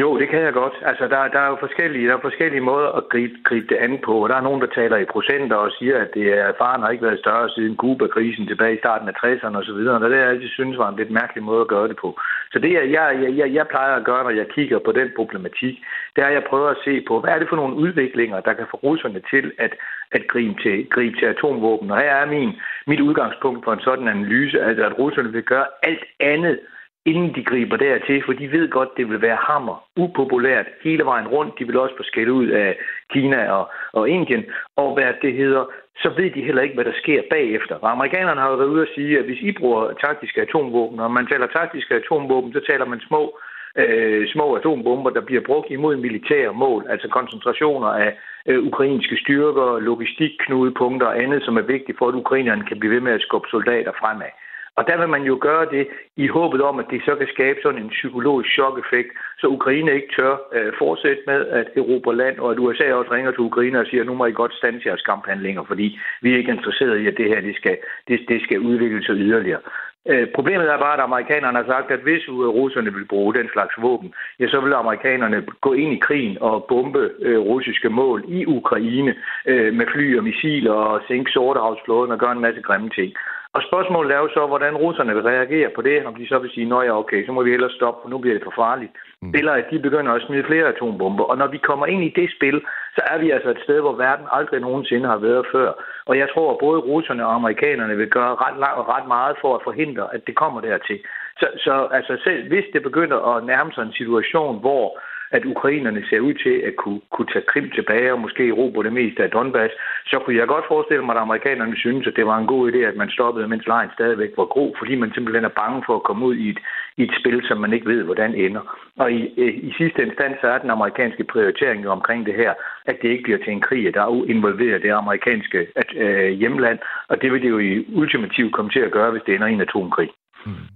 Jo, 0.00 0.18
det 0.18 0.28
kan 0.28 0.40
jeg 0.42 0.52
godt. 0.52 0.74
Altså, 0.82 1.04
der, 1.08 1.28
der 1.28 1.40
er 1.40 1.48
jo 1.48 1.56
forskellige, 1.60 2.08
der 2.08 2.14
er 2.16 2.28
forskellige 2.28 2.60
måder 2.60 2.88
at 2.88 3.08
gribe, 3.08 3.34
gribe 3.44 3.66
det 3.66 3.76
an 3.76 3.98
på. 4.04 4.26
Der 4.30 4.36
er 4.36 4.46
nogen, 4.48 4.60
der 4.60 4.66
taler 4.66 4.96
i 4.96 5.12
procenter 5.14 5.56
og 5.56 5.70
siger, 5.78 5.96
at 6.04 6.10
det 6.14 6.26
er, 6.38 6.52
faren 6.58 6.82
har 6.82 6.90
ikke 6.90 7.04
været 7.04 7.18
større 7.18 7.48
siden 7.50 7.76
Cuba-krisen 7.76 8.46
tilbage 8.46 8.74
i 8.74 8.78
starten 8.78 9.08
af 9.08 9.14
60'erne 9.24 9.56
osv. 9.56 9.80
Og 9.94 10.00
det 10.00 10.12
er 10.12 10.22
jeg 10.22 10.28
altid 10.28 10.48
synes 10.48 10.78
var 10.78 10.88
en 10.88 10.96
lidt 10.96 11.10
mærkelig 11.10 11.44
måde 11.44 11.60
at 11.60 11.68
gøre 11.68 11.88
det 11.88 11.96
på. 11.96 12.20
Så 12.52 12.58
det, 12.58 12.72
jeg, 12.72 12.90
jeg, 12.90 13.36
jeg, 13.36 13.54
jeg 13.54 13.66
plejer 13.68 13.94
at 13.96 14.04
gøre, 14.04 14.24
når 14.24 14.30
jeg 14.30 14.48
kigger 14.48 14.78
på 14.78 14.92
den 14.92 15.08
problematik, 15.16 15.74
det 16.16 16.22
er, 16.22 16.28
at 16.28 16.34
jeg 16.34 16.44
prøver 16.50 16.68
at 16.70 16.82
se 16.84 17.04
på, 17.08 17.20
hvad 17.20 17.30
er 17.30 17.38
det 17.38 17.48
for 17.48 17.56
nogle 17.56 17.74
udviklinger, 17.74 18.40
der 18.40 18.52
kan 18.52 18.66
få 18.70 18.76
russerne 18.76 19.20
til 19.30 19.52
at, 19.58 19.72
at 20.12 20.22
gribe, 20.28 20.62
til, 20.62 20.86
gribe 20.90 21.16
til 21.16 21.26
atomvåben. 21.26 21.90
Og 21.90 21.98
her 21.98 22.14
er 22.22 22.26
min, 22.26 22.52
mit 22.86 23.00
udgangspunkt 23.00 23.64
for 23.64 23.72
en 23.72 23.80
sådan 23.80 24.08
analyse, 24.08 24.62
altså 24.62 24.84
at 24.86 24.98
russerne 24.98 25.32
vil 25.32 25.42
gøre 25.42 25.66
alt 25.82 26.04
andet, 26.20 26.58
inden 27.06 27.34
de 27.34 27.44
griber 27.44 27.76
dertil, 27.76 28.22
for 28.26 28.32
de 28.32 28.52
ved 28.52 28.70
godt, 28.70 28.96
det 28.96 29.08
vil 29.10 29.22
være 29.22 29.36
hammer, 29.36 29.84
upopulært 29.96 30.66
hele 30.84 31.04
vejen 31.04 31.28
rundt. 31.28 31.58
De 31.58 31.66
vil 31.66 31.78
også 31.78 31.96
få 31.96 32.02
skæld 32.02 32.30
ud 32.30 32.48
af 32.48 32.78
Kina 33.12 33.50
og, 33.52 33.70
og 33.92 34.08
Indien. 34.08 34.44
Og 34.76 34.94
hvad 34.94 35.12
det 35.22 35.32
hedder, 35.32 35.64
så 36.02 36.08
ved 36.16 36.30
de 36.30 36.42
heller 36.42 36.62
ikke, 36.62 36.74
hvad 36.74 36.84
der 36.84 37.00
sker 37.02 37.22
bagefter. 37.30 37.74
Og 37.74 37.90
amerikanerne 37.90 38.40
har 38.40 38.50
jo 38.50 38.56
været 38.56 38.74
ude 38.74 38.82
at 38.82 38.94
sige, 38.94 39.18
at 39.18 39.24
hvis 39.24 39.40
I 39.40 39.52
bruger 39.52 39.92
taktiske 39.92 40.40
atomvåben, 40.40 41.00
og 41.00 41.10
man 41.10 41.26
taler 41.26 41.46
taktiske 41.46 41.94
atomvåben, 41.94 42.52
så 42.52 42.60
taler 42.68 42.84
man 42.84 43.00
små, 43.00 43.38
øh, 43.76 44.28
små 44.28 44.56
atombomber, 44.56 45.10
der 45.10 45.20
bliver 45.20 45.42
brugt 45.46 45.70
imod 45.70 45.96
militære 45.96 46.52
mål, 46.54 46.86
altså 46.88 47.08
koncentrationer 47.08 47.88
af 47.88 48.18
øh, 48.46 48.62
ukrainske 48.62 49.16
styrker, 49.16 49.78
logistikknudepunkter 49.78 51.06
og 51.06 51.22
andet, 51.22 51.42
som 51.44 51.56
er 51.56 51.62
vigtigt 51.74 51.98
for, 51.98 52.08
at 52.08 52.14
ukrainerne 52.14 52.64
kan 52.64 52.78
blive 52.78 52.94
ved 52.94 53.00
med 53.00 53.12
at 53.12 53.22
skubbe 53.22 53.48
soldater 53.50 53.92
fremad. 54.00 54.32
Og 54.76 54.86
der 54.88 54.96
vil 54.98 55.08
man 55.08 55.22
jo 55.22 55.38
gøre 55.40 55.66
det 55.70 55.88
i 56.16 56.26
håbet 56.26 56.62
om, 56.62 56.78
at 56.78 56.86
det 56.90 57.02
så 57.04 57.14
kan 57.16 57.28
skabe 57.34 57.58
sådan 57.62 57.82
en 57.82 57.88
psykologisk 57.88 58.50
chok-effekt, 58.50 59.10
så 59.38 59.46
Ukraine 59.46 59.94
ikke 59.94 60.14
tør 60.16 60.34
øh, 60.52 60.72
fortsætte 60.78 61.22
med 61.26 61.46
at 61.46 61.66
erobre 61.76 62.16
land, 62.16 62.38
og 62.38 62.50
at 62.50 62.58
USA 62.58 62.94
også 62.94 63.12
ringer 63.12 63.30
til 63.30 63.40
Ukraine 63.40 63.80
og 63.80 63.86
siger, 63.86 64.04
nu 64.04 64.14
må 64.14 64.26
I 64.26 64.32
godt 64.32 64.54
stande 64.54 64.82
jeres 64.86 65.02
kamphandlinger, 65.02 65.64
fordi 65.64 65.98
vi 66.22 66.32
er 66.32 66.38
ikke 66.38 66.52
interesseret 66.52 66.98
i, 66.98 67.06
at 67.06 67.16
det 67.16 67.28
her 67.28 67.40
det 67.40 67.56
skal, 67.56 67.76
det, 68.08 68.20
det 68.28 68.42
skal 68.42 68.58
udvikle 68.60 69.04
sig 69.04 69.14
yderligere. 69.14 69.60
Øh, 70.08 70.28
problemet 70.34 70.66
er 70.70 70.78
bare, 70.78 70.94
at 70.94 71.00
amerikanerne 71.00 71.58
har 71.58 71.66
sagt, 71.66 71.90
at 71.90 72.00
hvis 72.00 72.28
øh, 72.28 72.34
russerne 72.34 72.94
vil 72.94 73.04
bruge 73.04 73.34
den 73.34 73.48
slags 73.52 73.74
våben, 73.78 74.14
ja, 74.40 74.48
så 74.48 74.60
vil 74.60 74.72
amerikanerne 74.72 75.46
gå 75.60 75.72
ind 75.72 75.92
i 75.92 75.98
krigen 76.06 76.38
og 76.40 76.64
bombe 76.68 77.10
øh, 77.20 77.38
russiske 77.38 77.88
mål 77.88 78.24
i 78.28 78.46
Ukraine 78.46 79.14
øh, 79.46 79.74
med 79.74 79.86
fly 79.92 80.18
og 80.18 80.24
missiler 80.24 80.72
og 80.72 81.02
sænke 81.08 81.30
Sortehavsflåden 81.30 82.12
og 82.12 82.18
gøre 82.18 82.32
en 82.32 82.40
masse 82.40 82.60
grimme 82.60 82.90
ting. 82.90 83.12
Og 83.56 83.62
spørgsmålet 83.68 84.10
er 84.14 84.20
jo 84.24 84.28
så, 84.28 84.46
hvordan 84.46 84.76
russerne 84.76 85.14
vil 85.14 85.22
reagere 85.22 85.70
på 85.74 85.82
det, 85.82 86.06
om 86.06 86.14
de 86.14 86.28
så 86.28 86.38
vil 86.38 86.50
sige, 86.50 86.66
nå 86.68 86.82
ja, 86.82 86.98
okay, 86.98 87.26
så 87.26 87.32
må 87.32 87.42
vi 87.42 87.50
hellere 87.50 87.70
stoppe, 87.70 87.98
for 88.02 88.08
nu 88.08 88.18
bliver 88.18 88.34
det 88.36 88.44
for 88.44 88.56
farligt. 88.56 88.92
Mm. 89.22 89.32
Eller 89.38 89.52
at 89.52 89.66
de 89.70 89.78
begynder 89.78 90.12
at 90.12 90.22
smide 90.22 90.44
flere 90.44 90.66
atombomber. 90.68 91.24
Og 91.24 91.36
når 91.38 91.46
vi 91.46 91.58
kommer 91.58 91.86
ind 91.86 92.04
i 92.04 92.12
det 92.20 92.28
spil, 92.36 92.62
så 92.96 93.00
er 93.12 93.18
vi 93.18 93.30
altså 93.30 93.50
et 93.50 93.64
sted, 93.64 93.80
hvor 93.80 93.96
verden 94.06 94.26
aldrig 94.32 94.60
nogensinde 94.60 95.08
har 95.08 95.16
været 95.16 95.46
før. 95.52 95.72
Og 96.06 96.18
jeg 96.18 96.28
tror, 96.34 96.52
at 96.52 96.58
både 96.58 96.80
russerne 96.80 97.26
og 97.26 97.34
amerikanerne 97.34 97.96
vil 97.96 98.10
gøre 98.10 98.34
ret, 98.44 98.56
ret 98.94 99.06
meget 99.08 99.36
for 99.40 99.54
at 99.54 99.64
forhindre, 99.64 100.14
at 100.14 100.26
det 100.26 100.34
kommer 100.34 100.60
dertil. 100.60 100.98
Så, 101.40 101.46
så 101.64 101.88
altså 101.98 102.16
selv 102.24 102.48
hvis 102.48 102.64
det 102.72 102.82
begynder 102.82 103.18
at 103.34 103.44
nærme 103.44 103.72
sig 103.72 103.82
en 103.82 103.98
situation, 104.00 104.60
hvor 104.60 104.98
at 105.36 105.44
ukrainerne 105.44 106.02
ser 106.10 106.20
ud 106.20 106.34
til 106.44 106.54
at 106.68 106.74
kunne, 106.76 107.00
kunne 107.14 107.30
tage 107.32 107.48
Krim 107.50 107.70
tilbage 107.70 108.12
og 108.12 108.20
måske 108.20 108.48
erobre 108.48 108.84
det 108.84 108.92
meste 108.92 109.22
af 109.22 109.30
Donbass, 109.30 109.74
så 110.06 110.16
kunne 110.18 110.36
jeg 110.36 110.46
godt 110.46 110.66
forestille 110.68 111.04
mig, 111.04 111.14
at 111.16 111.22
amerikanerne 111.22 111.76
synes, 111.76 112.06
at 112.06 112.16
det 112.16 112.26
var 112.26 112.38
en 112.38 112.46
god 112.46 112.72
idé, 112.72 112.78
at 112.78 112.96
man 112.96 113.10
stoppede, 113.10 113.48
mens 113.48 113.66
lejen 113.66 113.90
stadigvæk 113.94 114.32
var 114.36 114.44
god, 114.44 114.70
fordi 114.78 114.94
man 114.94 115.12
simpelthen 115.14 115.44
er 115.44 115.58
bange 115.62 115.82
for 115.86 115.96
at 115.96 116.06
komme 116.08 116.26
ud 116.26 116.36
i 116.36 116.48
et, 116.48 116.60
i 116.96 117.02
et 117.02 117.14
spil, 117.20 117.40
som 117.48 117.58
man 117.60 117.72
ikke 117.72 117.86
ved, 117.86 118.02
hvordan 118.02 118.34
ender. 118.34 118.62
Og 118.96 119.12
i, 119.12 119.20
i 119.68 119.72
sidste 119.78 120.02
instans 120.02 120.36
så 120.40 120.46
er 120.48 120.58
den 120.58 120.70
amerikanske 120.70 121.24
prioritering 121.24 121.84
jo 121.84 121.90
omkring 121.90 122.26
det 122.26 122.34
her, 122.34 122.52
at 122.86 122.96
det 123.02 123.08
ikke 123.08 123.22
bliver 123.22 123.38
til 123.38 123.52
en 123.52 123.60
krig, 123.60 123.94
der 123.94 124.24
involverer 124.28 124.78
det 124.78 124.90
amerikanske 124.90 125.66
at, 125.76 125.88
øh, 125.96 126.30
hjemland, 126.30 126.78
og 127.08 127.22
det 127.22 127.32
vil 127.32 127.42
det 127.42 127.50
jo 127.50 127.58
i 127.58 127.86
ultimativt 127.94 128.52
komme 128.54 128.70
til 128.70 128.80
at 128.80 128.92
gøre, 128.92 129.10
hvis 129.10 129.22
det 129.26 129.34
ender 129.34 129.46
i 129.46 129.52
en 129.52 129.60
atomkrig. 129.60 130.10
Hmm. 130.46 130.73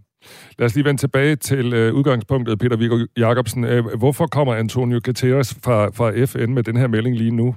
Lad 0.59 0.67
os 0.67 0.75
lige 0.75 0.85
vende 0.85 1.01
tilbage 1.01 1.37
til 1.37 1.75
øh, 1.75 1.95
udgangspunktet, 1.95 2.59
Peter 2.59 2.77
Viggo 2.77 2.97
Jacobsen. 3.19 3.65
Øh, 3.65 3.85
hvorfor 3.99 4.27
kommer 4.27 4.55
Antonio 4.55 5.01
Guterres 5.05 5.59
fra, 5.65 5.79
fra 5.99 6.09
FN 6.31 6.55
med 6.55 6.63
den 6.63 6.77
her 6.77 6.87
melding 6.87 7.17
lige 7.17 7.37
nu? 7.37 7.55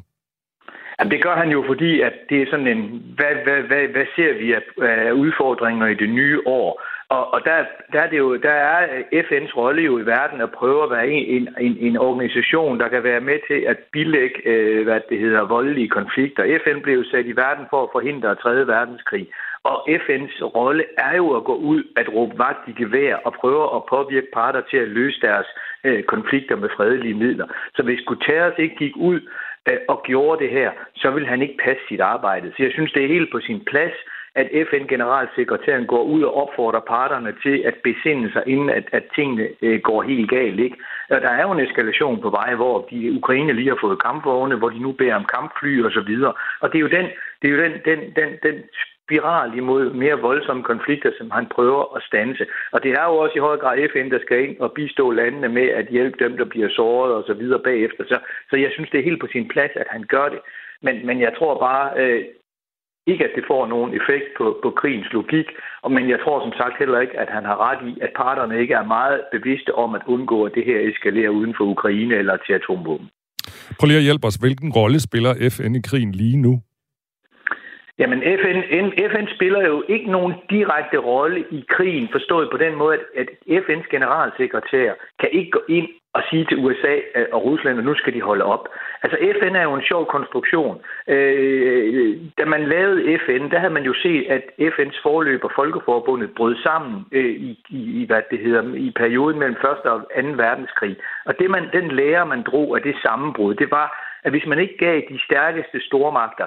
Jamen, 0.99 1.11
det 1.11 1.23
gør 1.23 1.35
han 1.35 1.49
jo, 1.49 1.63
fordi 1.67 2.01
at 2.01 2.13
det 2.29 2.41
er 2.41 2.45
sådan 2.49 2.67
en, 2.67 2.81
hvad, 3.17 3.33
hvad, 3.43 3.61
hvad, 3.69 3.83
hvad 3.87 4.05
ser 4.15 4.33
vi 4.41 4.53
af, 4.53 4.63
af 4.81 5.11
udfordringer 5.11 5.87
i 5.87 5.95
det 5.95 6.09
nye 6.09 6.39
år? 6.45 6.81
Og, 7.15 7.33
og 7.33 7.39
der, 7.45 7.57
der, 7.93 7.99
er 8.01 8.09
det 8.09 8.17
jo, 8.17 8.37
der 8.37 8.57
er 8.73 8.79
FN's 9.25 9.53
rolle 9.57 9.81
jo 9.81 9.99
i 9.99 10.05
verden 10.05 10.41
at 10.41 10.51
prøve 10.51 10.83
at 10.83 10.89
være 10.89 11.07
en, 11.07 11.47
en, 11.59 11.77
en 11.79 11.97
organisation, 11.97 12.79
der 12.79 12.87
kan 12.87 13.03
være 13.03 13.21
med 13.21 13.39
til 13.49 13.59
at 13.71 13.77
bilægge, 13.93 14.37
øh, 14.45 14.83
hvad 14.83 14.99
det 15.09 15.19
hedder, 15.19 15.47
voldelige 15.55 15.89
konflikter. 15.89 16.59
FN 16.63 16.81
blev 16.81 16.95
jo 16.95 17.03
sat 17.11 17.25
i 17.25 17.35
verden 17.35 17.65
for 17.69 17.83
at 17.83 17.89
forhindre 17.91 18.35
3. 18.35 18.67
verdenskrig. 18.67 19.27
Og 19.63 19.89
FN's 19.89 20.43
rolle 20.43 20.83
er 20.97 21.15
jo 21.15 21.35
at 21.37 21.43
gå 21.43 21.55
ud 21.55 21.83
at 21.95 22.13
råbe 22.13 22.37
vagt 22.37 22.67
i 22.67 22.73
gevær 22.83 23.15
og 23.15 23.33
prøve 23.33 23.75
at 23.75 23.85
påvirke 23.89 24.27
parter 24.33 24.61
til 24.69 24.77
at 24.77 24.87
løse 24.87 25.21
deres 25.21 25.47
øh, 25.83 26.03
konflikter 26.03 26.55
med 26.55 26.69
fredelige 26.75 27.13
midler. 27.13 27.47
Så 27.75 27.83
hvis 27.83 28.05
Guterres 28.07 28.57
ikke 28.57 28.75
gik 28.75 28.95
ud 28.95 29.19
øh, 29.69 29.77
og 29.87 30.03
gjorde 30.03 30.43
det 30.43 30.51
her, 30.51 30.71
så 30.95 31.11
vil 31.11 31.27
han 31.27 31.41
ikke 31.41 31.57
passe 31.63 31.83
sit 31.89 32.01
arbejde. 32.01 32.53
Så 32.57 32.63
jeg 32.63 32.71
synes, 32.71 32.91
det 32.91 33.03
er 33.03 33.15
helt 33.15 33.31
på 33.31 33.39
sin 33.39 33.65
plads, 33.65 33.93
at 34.35 34.49
FN-generalsekretæren 34.69 35.85
går 35.85 36.03
ud 36.03 36.21
og 36.23 36.35
opfordrer 36.35 36.79
parterne 36.79 37.33
til 37.43 37.57
at 37.65 37.75
besinde 37.83 38.31
sig, 38.31 38.43
inden 38.47 38.69
at, 38.69 38.85
at 38.91 39.03
tingene 39.15 39.47
øh, 39.61 39.81
går 39.81 40.01
helt 40.01 40.29
galt. 40.29 40.59
Ikke? 40.59 40.77
Og 41.09 41.21
der 41.21 41.29
er 41.29 41.41
jo 41.41 41.51
en 41.51 41.59
eskalation 41.59 42.21
på 42.21 42.29
vej, 42.29 42.55
hvor 42.55 42.87
de 42.91 43.13
Ukraine 43.13 43.53
lige 43.53 43.69
har 43.69 43.77
fået 43.81 44.03
kampvogne, 44.03 44.55
hvor 44.55 44.69
de 44.69 44.79
nu 44.79 44.91
beder 44.91 45.15
om 45.15 45.25
kampfly 45.25 45.83
og 45.83 45.91
så 45.91 46.01
videre. 46.01 46.33
Og 46.59 46.71
det 46.71 46.77
er 46.77 46.81
jo 46.81 46.87
den, 46.87 47.05
det 47.41 47.47
er 47.47 47.53
jo 47.55 47.63
den, 47.63 47.73
den, 47.85 47.99
den, 48.15 48.29
den 48.43 48.55
spiral 49.03 49.57
imod 49.57 49.93
mere 49.93 50.19
voldsomme 50.29 50.63
konflikter, 50.63 51.11
som 51.17 51.31
han 51.31 51.45
prøver 51.55 51.95
at 51.95 52.03
stanse. 52.09 52.45
Og 52.71 52.83
det 52.83 52.91
er 52.91 53.05
jo 53.09 53.15
også 53.23 53.35
i 53.37 53.45
høj 53.47 53.57
grad 53.57 53.77
FN, 53.93 54.11
der 54.11 54.19
skal 54.21 54.43
ind 54.45 54.59
og 54.59 54.71
bistå 54.71 55.11
landene 55.11 55.49
med 55.49 55.67
at 55.79 55.87
hjælpe 55.95 56.17
dem, 56.23 56.37
der 56.37 56.45
bliver 56.45 56.69
såret 56.69 57.13
og 57.13 57.23
så 57.27 57.33
videre 57.33 57.61
bagefter. 57.69 58.03
Så, 58.11 58.17
så 58.49 58.55
jeg 58.55 58.71
synes, 58.73 58.89
det 58.89 58.99
er 58.99 59.09
helt 59.09 59.21
på 59.21 59.31
sin 59.31 59.47
plads, 59.47 59.71
at 59.75 59.87
han 59.89 60.03
gør 60.03 60.29
det. 60.29 60.39
Men, 60.81 61.05
men 61.05 61.21
jeg 61.21 61.33
tror 61.37 61.59
bare, 61.59 61.85
øh, 62.01 62.23
ikke, 63.07 63.23
at 63.25 63.35
det 63.35 63.43
får 63.47 63.67
nogen 63.67 63.91
effekt 63.99 64.27
på, 64.37 64.45
på 64.63 64.69
krigens 64.81 65.09
logik, 65.11 65.47
men 65.95 66.09
jeg 66.09 66.19
tror 66.23 66.37
som 66.45 66.53
sagt 66.61 66.79
heller 66.79 66.99
ikke, 66.99 67.19
at 67.19 67.29
han 67.29 67.45
har 67.45 67.57
ret 67.67 67.81
i, 67.89 67.93
at 68.01 68.11
parterne 68.15 68.59
ikke 68.61 68.73
er 68.73 68.85
meget 68.97 69.21
bevidste 69.31 69.75
om 69.75 69.95
at 69.95 70.01
undgå, 70.07 70.45
at 70.45 70.51
det 70.55 70.65
her 70.65 70.79
eskalerer 70.89 71.29
uden 71.29 71.53
for 71.57 71.63
Ukraine 71.63 72.15
eller 72.15 72.37
til 72.45 72.53
atomvåben. 72.53 73.09
Prøv 73.79 73.87
lige 73.87 73.97
at 73.97 74.03
hjælpe 74.03 74.27
os. 74.27 74.35
Hvilken 74.35 74.71
rolle 74.71 74.99
spiller 74.99 75.33
FN 75.55 75.75
i 75.75 75.81
krigen 75.89 76.11
lige 76.11 76.37
nu? 76.37 76.61
Jamen, 77.99 78.19
FN, 78.21 78.59
FN 79.11 79.27
spiller 79.35 79.65
jo 79.67 79.83
ikke 79.87 80.11
nogen 80.11 80.33
direkte 80.49 80.97
rolle 80.97 81.45
i 81.51 81.65
krigen, 81.69 82.09
forstået 82.11 82.49
på 82.51 82.57
den 82.57 82.75
måde, 82.75 82.97
at, 83.15 83.29
FN's 83.47 83.87
generalsekretær 83.91 84.93
kan 85.19 85.29
ikke 85.31 85.51
gå 85.51 85.61
ind 85.69 85.87
og 86.13 86.21
sige 86.29 86.45
til 86.45 86.57
USA 86.57 86.95
øh, 87.15 87.25
og 87.31 87.45
Rusland, 87.45 87.79
at 87.79 87.85
nu 87.85 87.95
skal 87.95 88.13
de 88.13 88.21
holde 88.21 88.43
op. 88.43 88.69
Altså, 89.03 89.17
FN 89.39 89.55
er 89.55 89.63
jo 89.63 89.73
en 89.73 89.87
sjov 89.89 90.05
konstruktion. 90.05 90.81
Øh, 91.07 91.93
øh 91.97 92.17
da 92.37 92.45
man 92.45 92.63
lavede 92.63 93.19
FN, 93.25 93.49
der 93.51 93.59
havde 93.59 93.73
man 93.73 93.83
jo 93.83 93.93
set, 93.93 94.25
at 94.29 94.43
FN's 94.73 94.99
forløber, 95.03 95.49
Folkeforbundet, 95.55 96.35
brød 96.37 96.55
sammen 96.63 97.05
øh, 97.11 97.35
i, 97.35 97.59
i, 97.69 98.05
hvad 98.05 98.21
det 98.31 98.39
hedder, 98.39 98.75
i 98.75 98.91
perioden 98.95 99.39
mellem 99.39 99.57
1. 99.85 99.91
og 99.91 100.01
2. 100.01 100.27
verdenskrig. 100.45 100.95
Og 101.25 101.39
det 101.39 101.49
man, 101.49 101.69
den 101.73 101.91
lære, 101.91 102.25
man 102.25 102.43
drog 102.43 102.75
af 102.75 102.81
det 102.81 102.95
sammenbrud, 103.03 103.53
det 103.53 103.71
var, 103.71 103.87
at 104.23 104.31
hvis 104.31 104.45
man 104.45 104.59
ikke 104.59 104.77
gav 104.77 105.01
de 105.09 105.19
stærkeste 105.27 105.79
stormagter 105.87 106.45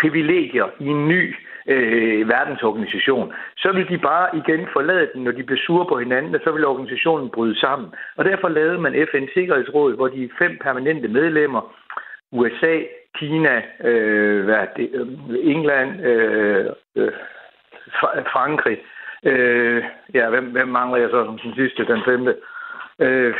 privilegier 0.00 0.66
i 0.80 0.86
en 0.86 1.08
ny 1.08 1.34
øh, 1.66 2.28
verdensorganisation, 2.28 3.32
så 3.56 3.72
vil 3.72 3.88
de 3.88 3.98
bare 3.98 4.36
igen 4.36 4.68
forlade 4.72 5.10
den, 5.14 5.22
når 5.22 5.32
de 5.32 5.42
bliver 5.42 5.60
sure 5.66 5.86
på 5.88 5.98
hinanden, 5.98 6.34
og 6.34 6.40
så 6.44 6.50
vil 6.52 6.66
organisationen 6.66 7.30
bryde 7.30 7.60
sammen. 7.60 7.88
Og 8.16 8.24
derfor 8.24 8.48
lavede 8.48 8.78
man 8.78 8.94
FN's 8.94 9.34
Sikkerhedsråd, 9.34 9.96
hvor 9.96 10.08
de 10.08 10.30
fem 10.38 10.58
permanente 10.62 11.08
medlemmer, 11.08 11.74
USA, 12.32 12.80
Kina, 13.18 13.62
øh, 13.84 14.44
hvad 14.44 14.66
det, 14.76 14.90
øh, 14.92 15.06
England, 15.54 16.06
øh, 16.06 16.66
øh, 16.96 17.12
Frankrig, 18.32 18.78
øh, 19.22 19.84
ja, 20.14 20.30
hvem, 20.30 20.44
hvem 20.44 20.68
mangler 20.68 20.98
jeg 20.98 21.10
så 21.10 21.24
som 21.24 21.38
den 21.38 21.54
sidste, 21.54 21.86
den 21.86 22.02
femte? 22.04 22.36
Øh, 23.00 23.34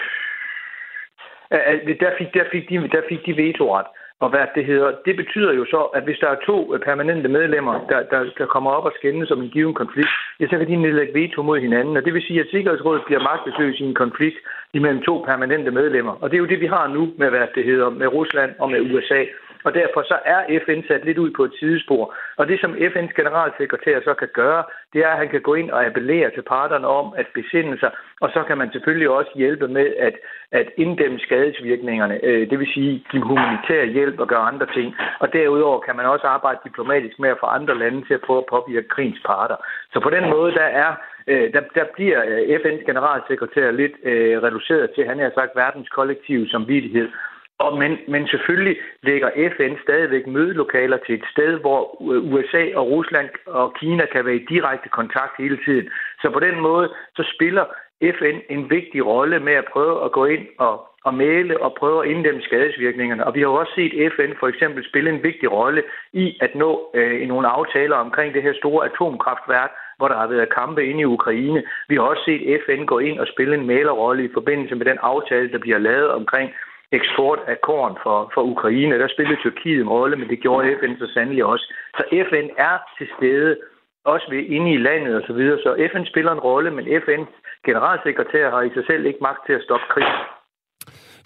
der, 2.01 2.11
fik, 2.19 2.35
der, 2.35 2.45
fik 2.53 2.69
de, 2.69 2.89
der 2.89 3.03
fik 3.09 3.27
de 3.27 3.37
vetoret. 3.37 3.87
Og 4.21 4.29
hvad 4.31 4.47
det 4.55 4.65
hedder, 4.65 4.91
det 5.07 5.17
betyder 5.17 5.53
jo 5.53 5.65
så, 5.65 5.81
at 5.97 6.03
hvis 6.05 6.19
der 6.19 6.29
er 6.29 6.45
to 6.47 6.75
øh, 6.75 6.81
permanente 6.81 7.29
medlemmer, 7.29 7.75
der, 7.91 8.01
der, 8.13 8.21
der 8.39 8.47
kommer 8.47 8.71
op 8.71 8.85
og 8.85 8.93
skændes 8.99 9.31
om 9.31 9.43
en 9.43 9.51
given 9.51 9.75
konflikt, 9.75 10.09
ja, 10.41 10.45
så 10.47 10.59
kan 10.59 10.69
de 10.69 10.77
nedlægge 10.77 11.15
veto 11.15 11.43
mod 11.43 11.59
hinanden. 11.61 11.97
Og 11.97 12.05
det 12.05 12.15
vil 12.15 12.23
sige, 12.23 12.41
at 12.41 12.47
Sikkerhedsrådet 12.51 13.03
bliver 13.07 13.23
magtesløs 13.31 13.81
i 13.81 13.85
en 13.85 13.95
konflikt 13.95 14.39
imellem 14.75 15.03
to 15.03 15.25
permanente 15.27 15.71
medlemmer. 15.71 16.15
Og 16.21 16.31
det 16.31 16.37
er 16.37 16.45
jo 16.45 16.53
det, 16.53 16.61
vi 16.61 16.67
har 16.67 16.87
nu 16.89 17.13
med, 17.19 17.31
hvad 17.31 17.47
det 17.55 17.65
hedder, 17.65 17.91
med 17.91 18.07
Rusland 18.07 18.51
og 18.59 18.71
med 18.71 18.81
USA 18.81 19.25
og 19.67 19.75
derfor 19.75 20.03
så 20.03 20.19
er 20.25 20.41
FN 20.65 20.81
sat 20.89 21.05
lidt 21.05 21.19
ud 21.19 21.31
på 21.31 21.45
et 21.45 21.55
sidespor. 21.59 22.15
Og 22.37 22.49
det, 22.49 22.61
som 22.61 22.73
FN's 22.91 23.15
generalsekretær 23.21 24.01
så 24.01 24.15
kan 24.15 24.29
gøre, 24.35 24.65
det 24.93 25.01
er, 25.05 25.09
at 25.09 25.19
han 25.19 25.29
kan 25.29 25.41
gå 25.41 25.55
ind 25.55 25.71
og 25.71 25.87
appellere 25.87 26.31
til 26.31 26.43
parterne 26.43 26.87
om 26.87 27.07
at 27.17 27.27
besinde 27.35 27.79
sig, 27.79 27.91
og 28.21 28.29
så 28.35 28.43
kan 28.49 28.59
man 28.59 28.73
selvfølgelig 28.73 29.09
også 29.09 29.33
hjælpe 29.35 29.69
med 29.69 29.89
at, 29.99 30.15
at 30.53 30.69
inddæmme 30.77 31.19
skadesvirkningerne, 31.19 32.25
øh, 32.25 32.51
det 32.51 32.59
vil 32.59 32.73
sige 32.75 33.05
give 33.11 33.23
humanitær 33.23 33.85
hjælp 33.85 34.21
og 34.21 34.29
gøre 34.29 34.49
andre 34.53 34.67
ting. 34.75 34.95
Og 35.19 35.33
derudover 35.33 35.81
kan 35.81 35.97
man 35.97 36.07
også 36.07 36.27
arbejde 36.27 36.59
diplomatisk 36.65 37.19
med 37.19 37.31
at 37.31 37.41
få 37.41 37.47
andre 37.47 37.79
lande 37.79 38.07
til 38.07 38.15
at 38.15 38.25
prøve 38.27 38.39
at 38.39 38.51
påvirke 38.51 38.89
krigens 38.89 39.21
parter. 39.27 39.57
Så 39.93 40.01
på 40.01 40.11
den 40.11 40.31
måde, 40.31 40.53
der 40.55 40.69
er 40.85 40.91
øh, 41.27 41.53
der, 41.53 41.63
der 41.75 41.85
bliver 41.95 42.21
øh, 42.27 42.61
FN's 42.61 42.85
generalsekretær 42.91 43.71
lidt 43.71 43.93
øh, 44.03 44.43
reduceret 44.43 44.91
til, 44.95 45.07
han 45.07 45.19
har 45.19 45.33
sagt, 45.35 45.57
verdens 45.57 45.89
kollektive 45.89 46.49
samvittighed. 46.49 47.09
Og 47.59 47.79
men, 47.79 47.99
men 48.09 48.29
selvfølgelig 48.29 48.77
lægger 49.03 49.31
FN 49.57 49.75
stadigvæk 49.83 50.27
mødelokaler 50.27 50.99
til 51.07 51.15
et 51.15 51.25
sted, 51.33 51.61
hvor 51.61 52.13
øh, 52.13 52.33
USA 52.33 52.65
og 52.75 52.91
Rusland 52.91 53.29
og 53.47 53.75
Kina 53.81 54.07
kan 54.07 54.25
være 54.25 54.37
i 54.37 54.47
direkte 54.49 54.89
kontakt 54.89 55.35
hele 55.39 55.59
tiden. 55.65 55.89
Så 56.23 56.31
på 56.31 56.41
den 56.41 56.61
måde, 56.61 56.89
så 57.17 57.33
spiller 57.35 57.65
FN 58.19 58.39
en 58.49 58.71
vigtig 58.71 59.07
rolle 59.07 59.41
med 59.41 59.53
at 59.53 59.65
prøve 59.73 60.05
at 60.05 60.13
gå 60.13 60.25
ind 60.25 60.47
og, 60.59 60.87
og 61.05 61.15
male 61.15 61.63
og 61.63 61.75
prøve 61.79 62.05
at 62.05 62.11
inddæmme 62.11 62.43
skadesvirkningerne. 62.43 63.27
Og 63.27 63.35
vi 63.35 63.41
har 63.41 63.49
jo 63.49 63.55
også 63.55 63.73
set 63.75 64.13
FN 64.13 64.33
for 64.41 64.49
eksempel 64.49 64.89
spille 64.89 65.11
en 65.11 65.23
vigtig 65.23 65.53
rolle 65.53 65.83
i 66.13 66.39
at 66.41 66.55
nå 66.55 66.91
øh, 66.95 67.23
i 67.23 67.27
nogle 67.27 67.49
aftaler 67.49 67.97
omkring 67.97 68.35
det 68.35 68.43
her 68.43 68.55
store 68.55 68.87
atomkraftværk, 68.87 69.71
hvor 69.97 70.09
der 70.09 70.17
har 70.17 70.27
været 70.27 70.55
kampe 70.55 70.87
inde 70.87 71.01
i 71.01 71.05
Ukraine. 71.05 71.63
Vi 71.89 71.95
har 71.95 72.03
også 72.03 72.23
set 72.25 72.61
FN 72.67 72.85
gå 72.85 72.99
ind 72.99 73.19
og 73.19 73.27
spille 73.27 73.55
en 73.55 73.67
malerrolle 73.67 74.25
i 74.25 74.35
forbindelse 74.35 74.75
med 74.75 74.87
den 74.87 74.99
aftale, 75.03 75.53
der 75.53 75.59
bliver 75.59 75.79
lavet 75.79 76.11
omkring 76.11 76.51
eksport 77.01 77.41
af 77.53 77.57
korn 77.69 77.95
for, 78.05 78.19
for 78.35 78.43
Ukraine. 78.55 78.99
Der 79.03 79.09
spillede 79.15 79.41
Tyrkiet 79.41 79.81
en 79.81 79.95
rolle, 79.97 80.17
men 80.17 80.29
det 80.29 80.43
gjorde 80.45 80.77
FN 80.81 80.95
så 81.03 81.07
sandelig 81.15 81.45
også. 81.53 81.67
Så 81.99 82.03
FN 82.29 82.47
er 82.71 82.77
til 82.99 83.09
stede, 83.17 83.51
også 84.05 84.27
ved 84.33 84.43
inde 84.57 84.71
i 84.77 84.83
landet 84.89 85.13
og 85.19 85.23
så 85.27 85.33
videre. 85.33 85.59
Så 85.65 85.71
FN 85.93 86.05
spiller 86.13 86.33
en 86.33 86.45
rolle, 86.49 86.71
men 86.77 86.85
FN's 87.05 87.33
generalsekretær 87.69 88.51
har 88.51 88.63
i 88.63 88.71
sig 88.77 88.85
selv 88.91 89.03
ikke 89.07 89.19
magt 89.29 89.43
til 89.47 89.55
at 89.59 89.63
stoppe 89.67 89.87
krig. 89.95 90.09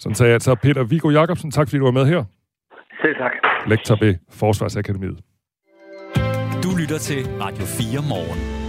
Sådan 0.01 0.15
sagde 0.15 0.31
jeg 0.31 0.41
så 0.41 0.55
Peter 0.55 0.83
Viggo 0.83 1.09
Jacobsen. 1.09 1.51
Tak 1.51 1.67
fordi 1.67 1.79
du 1.79 1.85
var 1.85 1.97
med 1.99 2.05
her. 2.13 2.23
Selv 3.01 3.15
tak. 3.15 3.33
Lektor 3.67 3.95
ved 4.05 4.13
Forsvarsakademiet. 4.39 5.19
Du 6.63 6.69
lytter 6.81 6.99
til 7.09 7.21
Radio 7.43 7.65
4 7.65 8.01
morgen. 8.13 8.60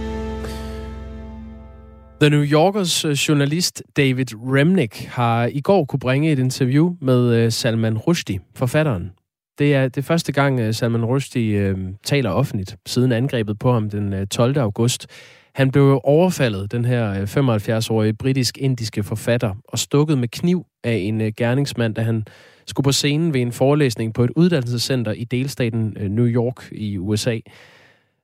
The 2.23 2.29
New 2.29 2.43
Yorkers 2.43 3.05
øh, 3.05 3.11
journalist 3.11 3.83
David 3.97 4.25
Remnick 4.33 5.05
har 5.05 5.45
i 5.45 5.61
går 5.61 5.85
kunne 5.85 5.99
bringe 5.99 6.31
et 6.31 6.39
interview 6.39 6.95
med 7.01 7.35
øh, 7.35 7.51
Salman 7.51 7.97
Rushdie, 7.97 8.39
forfatteren. 8.55 9.11
Det 9.59 9.75
er 9.75 9.87
det 9.87 10.05
første 10.05 10.31
gang, 10.31 10.59
øh, 10.59 10.73
Salman 10.73 11.05
Rushdie 11.05 11.59
øh, 11.59 11.77
taler 12.03 12.29
offentligt 12.29 12.75
siden 12.85 13.11
angrebet 13.11 13.59
på 13.59 13.73
ham 13.73 13.89
den 13.89 14.27
12. 14.27 14.57
august. 14.57 15.07
Han 15.55 15.71
blev 15.71 16.01
overfaldet, 16.03 16.71
den 16.71 16.85
her 16.85 17.25
75-årige 17.25 18.13
britisk-indiske 18.13 19.03
forfatter, 19.03 19.55
og 19.67 19.79
stukket 19.79 20.17
med 20.17 20.27
kniv 20.27 20.65
af 20.83 20.95
en 20.95 21.33
gerningsmand, 21.33 21.95
da 21.95 22.01
han 22.01 22.25
skulle 22.67 22.85
på 22.85 22.91
scenen 22.91 23.33
ved 23.33 23.41
en 23.41 23.51
forelæsning 23.51 24.13
på 24.13 24.23
et 24.23 24.31
uddannelsescenter 24.35 25.11
i 25.11 25.23
delstaten 25.23 25.97
New 26.09 26.27
York 26.27 26.69
i 26.71 26.97
USA. 26.97 27.39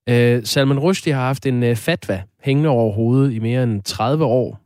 Øh, 0.09 0.43
Salman 0.43 0.79
Rushdie 0.79 1.13
har 1.13 1.25
haft 1.25 1.45
en 1.45 1.63
øh, 1.63 1.75
fatwa 1.75 2.21
hængende 2.43 2.69
over 2.69 2.93
hovedet 2.93 3.33
i 3.33 3.39
mere 3.39 3.63
end 3.63 3.83
30 3.83 4.25
år. 4.25 4.59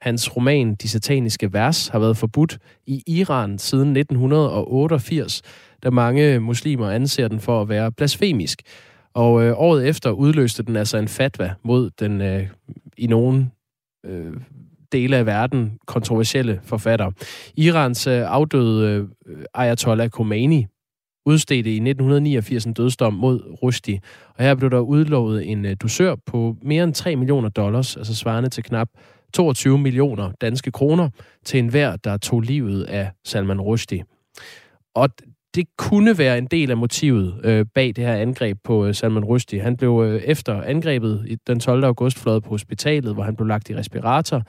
Hans 0.00 0.36
roman 0.36 0.74
De 0.74 0.88
Sataniske 0.88 1.52
Vers 1.52 1.88
har 1.88 1.98
været 1.98 2.16
forbudt 2.16 2.58
i 2.86 3.02
Iran 3.06 3.58
siden 3.58 3.96
1988, 3.96 5.42
da 5.82 5.90
mange 5.90 6.40
muslimer 6.40 6.90
anser 6.90 7.28
den 7.28 7.40
for 7.40 7.62
at 7.62 7.68
være 7.68 7.92
blasfemisk. 7.92 8.62
Og 9.14 9.42
øh, 9.42 9.54
året 9.56 9.88
efter 9.88 10.10
udløste 10.10 10.62
den 10.62 10.76
altså 10.76 10.98
en 10.98 11.08
fatwa 11.08 11.54
mod 11.62 11.90
den 11.90 12.20
øh, 12.20 12.46
i 12.96 13.06
nogen 13.06 13.52
øh, 14.06 14.32
dele 14.92 15.16
af 15.16 15.26
verden 15.26 15.78
kontroversielle 15.86 16.60
forfatter. 16.64 17.10
Irans 17.56 18.06
øh, 18.06 18.22
afdøde 18.26 19.08
øh, 19.26 19.44
Ayatollah 19.54 20.08
Khomeini 20.08 20.66
udstedte 21.30 21.70
i 21.70 21.74
1989 21.74 22.64
en 22.64 22.72
dødsdom 22.72 23.14
mod 23.14 23.40
Rushdie, 23.62 24.00
og 24.38 24.44
her 24.44 24.54
blev 24.54 24.70
der 24.70 24.78
udlovet 24.78 25.50
en 25.50 25.64
øh, 25.64 25.76
dusør 25.82 26.14
på 26.26 26.56
mere 26.62 26.84
end 26.84 26.94
3 26.94 27.16
millioner 27.16 27.48
dollars, 27.48 27.96
altså 27.96 28.14
svarende 28.14 28.48
til 28.48 28.64
knap 28.64 28.88
22 29.34 29.78
millioner 29.78 30.32
danske 30.40 30.70
kroner, 30.70 31.08
til 31.44 31.58
enhver, 31.58 31.96
der 31.96 32.16
tog 32.16 32.40
livet 32.40 32.82
af 32.82 33.10
Salman 33.24 33.60
Rushdie. 33.60 34.04
Og 34.94 35.08
det 35.54 35.66
kunne 35.78 36.18
være 36.18 36.38
en 36.38 36.46
del 36.46 36.70
af 36.70 36.76
motivet 36.76 37.40
øh, 37.44 37.66
bag 37.74 37.92
det 37.96 38.04
her 38.04 38.14
angreb 38.14 38.58
på 38.64 38.86
øh, 38.86 38.94
Salman 38.94 39.24
Rushdie. 39.24 39.60
Han 39.60 39.76
blev 39.76 40.02
øh, 40.06 40.22
efter 40.22 40.62
angrebet 40.62 41.24
i 41.26 41.36
den 41.46 41.60
12. 41.60 41.84
august 41.84 42.18
fløjet 42.18 42.42
på 42.42 42.48
hospitalet, 42.48 43.14
hvor 43.14 43.22
han 43.22 43.36
blev 43.36 43.46
lagt 43.46 43.70
i 43.70 43.76
respirator. 43.76 44.42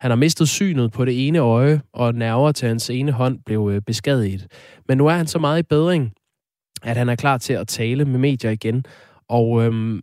Han 0.00 0.10
har 0.10 0.16
mistet 0.16 0.48
synet 0.48 0.92
på 0.92 1.04
det 1.04 1.26
ene 1.28 1.38
øje, 1.38 1.80
og 1.92 2.14
nerver 2.14 2.52
til 2.52 2.68
hans 2.68 2.90
ene 2.90 3.12
hånd 3.12 3.38
blev 3.46 3.70
øh, 3.72 3.82
beskadiget. 3.82 4.46
Men 4.88 4.98
nu 4.98 5.06
er 5.06 5.14
han 5.14 5.26
så 5.26 5.38
meget 5.38 5.58
i 5.58 5.62
bedring, 5.62 6.12
at 6.82 6.96
han 6.96 7.08
er 7.08 7.16
klar 7.16 7.38
til 7.38 7.52
at 7.52 7.68
tale 7.68 8.04
med 8.04 8.18
medier 8.18 8.50
igen. 8.50 8.84
Og 9.28 9.64
øhm, 9.64 10.00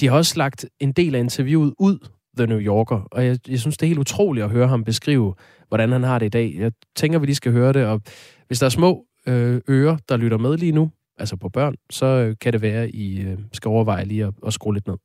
de 0.00 0.08
har 0.08 0.16
også 0.16 0.34
lagt 0.36 0.66
en 0.80 0.92
del 0.92 1.14
af 1.14 1.20
interviewet 1.20 1.74
ud, 1.78 1.98
The 2.36 2.46
New 2.46 2.58
Yorker, 2.58 3.08
og 3.10 3.26
jeg, 3.26 3.38
jeg 3.48 3.60
synes, 3.60 3.76
det 3.76 3.86
er 3.86 3.88
helt 3.88 3.98
utroligt 3.98 4.44
at 4.44 4.50
høre 4.50 4.68
ham 4.68 4.84
beskrive, 4.84 5.34
hvordan 5.68 5.92
han 5.92 6.02
har 6.02 6.18
det 6.18 6.26
i 6.26 6.28
dag. 6.28 6.54
Jeg 6.58 6.72
tænker, 6.96 7.18
vi 7.18 7.26
lige 7.26 7.36
skal 7.36 7.52
høre 7.52 7.72
det, 7.72 7.86
og 7.86 8.02
hvis 8.46 8.58
der 8.58 8.66
er 8.66 8.70
små 8.70 9.06
øh, 9.26 9.60
ører, 9.68 9.96
der 10.08 10.16
lytter 10.16 10.38
med 10.38 10.58
lige 10.58 10.72
nu, 10.72 10.90
altså 11.18 11.36
på 11.36 11.48
børn, 11.48 11.74
så 11.90 12.06
øh, 12.06 12.36
kan 12.40 12.52
det 12.52 12.62
være, 12.62 12.90
I 12.90 13.20
øh, 13.20 13.38
skal 13.52 13.68
overveje 13.68 14.04
lige 14.04 14.24
at, 14.24 14.34
at 14.46 14.52
skrue 14.52 14.74
lidt 14.74 14.86
ned. 14.86 14.96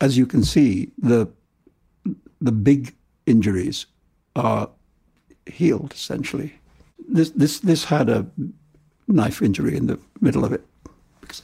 As 0.00 0.14
you 0.14 0.28
can 0.28 0.44
see, 0.44 0.86
the 1.02 1.26
the 2.42 2.64
big 2.64 2.86
injuries 3.26 3.88
are 4.34 4.66
healed 5.46 5.92
essentially. 5.94 6.48
This 7.14 7.30
this 7.30 7.60
this 7.60 7.84
had 7.84 8.08
a 8.08 8.24
knife 9.08 9.42
injury 9.42 9.76
in 9.76 9.86
the 9.86 9.98
middle 10.20 10.44
of 10.44 10.52
it. 10.52 10.64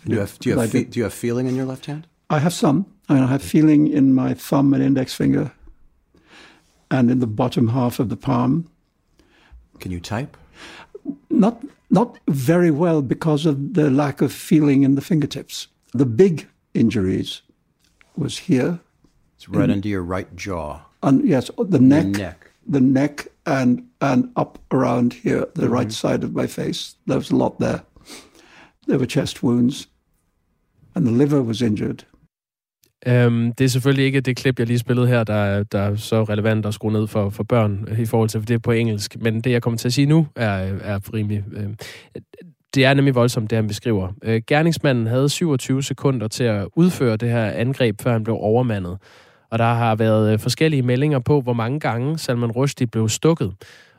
Do 0.04 0.12
you 0.12 0.20
have 0.20 0.38
do 0.38 0.50
you 0.50 0.58
have, 0.58 0.70
fe- 0.70 0.84
do 0.84 0.98
you 0.98 1.04
have 1.04 1.14
feeling 1.14 1.46
in 1.46 1.56
your 1.56 1.66
left 1.66 1.86
hand? 1.86 2.06
I 2.28 2.38
have 2.38 2.52
some. 2.52 2.86
I 3.08 3.14
mean, 3.14 3.24
I 3.24 3.26
have 3.26 3.42
feeling 3.42 3.88
in 3.88 4.14
my 4.14 4.34
thumb 4.34 4.72
and 4.74 4.82
index 4.82 5.14
finger, 5.14 5.52
and 6.90 7.10
in 7.10 7.18
the 7.18 7.26
bottom 7.26 7.68
half 7.68 7.98
of 7.98 8.08
the 8.08 8.16
palm. 8.16 8.70
Can 9.80 9.90
you 9.90 10.00
type? 10.00 10.36
Not 11.30 11.64
not 11.90 12.18
very 12.28 12.70
well 12.70 13.02
because 13.02 13.46
of 13.46 13.74
the 13.74 13.90
lack 13.90 14.20
of 14.20 14.32
feeling 14.32 14.82
in 14.84 14.94
the 14.94 15.00
fingertips. 15.00 15.66
The 15.92 16.06
big 16.06 16.46
injuries 16.74 17.42
was 18.16 18.38
here. 18.38 18.78
It's 19.36 19.48
right 19.48 19.64
in, 19.64 19.70
under 19.70 19.88
your 19.88 20.02
right 20.02 20.36
jaw. 20.36 20.82
And 21.02 21.26
yes, 21.26 21.50
the 21.58 21.80
neck, 21.80 22.04
the 22.12 22.18
neck, 22.18 22.50
the 22.66 22.80
neck, 22.80 23.26
and 23.50 23.78
and 24.00 24.24
up 24.36 24.58
around 24.70 25.12
here, 25.12 25.44
the 25.54 25.62
mm-hmm. 25.62 25.74
right 25.74 25.92
side 25.92 26.24
of 26.24 26.30
my 26.32 26.46
face. 26.46 26.96
There 27.06 27.18
was 27.18 27.30
a 27.30 27.36
lot 27.36 27.58
there. 27.60 27.80
There 28.88 28.98
were 28.98 29.06
chest 29.06 29.42
wounds, 29.42 29.88
and 30.94 31.06
the 31.06 31.12
liver 31.12 31.42
was 31.42 31.60
injured. 31.60 32.04
Um, 33.06 33.52
det 33.52 33.64
er 33.64 33.68
selvfølgelig 33.68 34.04
ikke 34.04 34.20
det 34.20 34.36
klip, 34.36 34.58
jeg 34.58 34.66
lige 34.66 34.78
spillede 34.78 35.06
her, 35.06 35.24
der, 35.24 35.62
der 35.62 35.78
er 35.78 35.96
så 35.96 36.22
relevant 36.22 36.66
at 36.66 36.74
skrue 36.74 36.92
ned 36.92 37.06
for, 37.06 37.30
for 37.30 37.42
børn 37.42 37.88
i 37.98 38.06
forhold 38.06 38.28
til, 38.28 38.40
for 38.40 38.46
det 38.46 38.54
er 38.54 38.58
på 38.58 38.70
engelsk. 38.70 39.16
Men 39.20 39.40
det, 39.40 39.50
jeg 39.50 39.62
kommer 39.62 39.78
til 39.78 39.88
at 39.88 39.92
sige 39.92 40.06
nu, 40.06 40.26
er, 40.36 40.48
er 40.82 41.14
rimelig... 41.14 41.44
Uh, 41.56 41.74
det 42.74 42.84
er 42.84 42.94
nemlig 42.94 43.14
voldsomt, 43.14 43.50
det 43.50 43.56
han 43.56 43.66
beskriver. 43.66 44.08
Uh, 44.26 44.34
gerningsmanden 44.46 45.06
havde 45.06 45.28
27 45.28 45.82
sekunder 45.82 46.28
til 46.28 46.44
at 46.44 46.68
udføre 46.76 47.16
det 47.16 47.28
her 47.28 47.44
angreb, 47.44 48.00
før 48.02 48.12
han 48.12 48.24
blev 48.24 48.36
overmandet. 48.40 48.98
Og 49.50 49.58
der 49.58 49.74
har 49.74 49.94
været 49.94 50.34
uh, 50.34 50.40
forskellige 50.40 50.82
meldinger 50.82 51.18
på, 51.18 51.40
hvor 51.40 51.52
mange 51.52 51.80
gange 51.80 52.18
Salman 52.18 52.50
Rushdie 52.50 52.86
blev 52.86 53.08
stukket. 53.08 53.52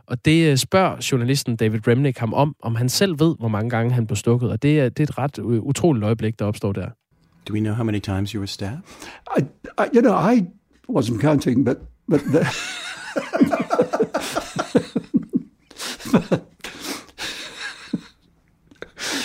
Og 0.08 0.26
det 0.26 0.60
spørger 0.60 1.08
journalisten 1.12 1.56
David 1.56 1.88
Remnick 1.88 2.18
ham 2.18 2.34
om, 2.34 2.56
om 2.64 2.76
han 2.76 2.90
selv 2.90 3.20
ved, 3.20 3.36
hvor 3.40 3.48
mange 3.48 3.70
gange 3.70 3.92
han 3.92 4.08
blev 4.08 4.16
stukket. 4.16 4.52
Og 4.52 4.62
det 4.62 4.80
er, 4.80 4.90
det 4.90 5.00
er 5.00 5.04
et 5.04 5.18
ret 5.18 5.40
utroligt 5.40 6.06
øjeblik, 6.06 6.40
der 6.40 6.46
opstår 6.46 6.72
der. 6.72 6.88
Do 7.48 7.54
we 7.54 7.60
know 7.60 7.74
how 7.74 7.84
many 7.84 8.00
times 8.00 8.32
you 8.32 8.40
were 8.40 8.48
stabbed? 8.48 8.80
I, 9.38 9.42
I 9.78 9.86
you 9.96 10.02
know, 10.02 10.32
I 10.34 10.46
wasn't 10.90 11.22
counting, 11.22 11.66
but 11.66 11.78
but, 12.12 12.20
the 12.20 12.46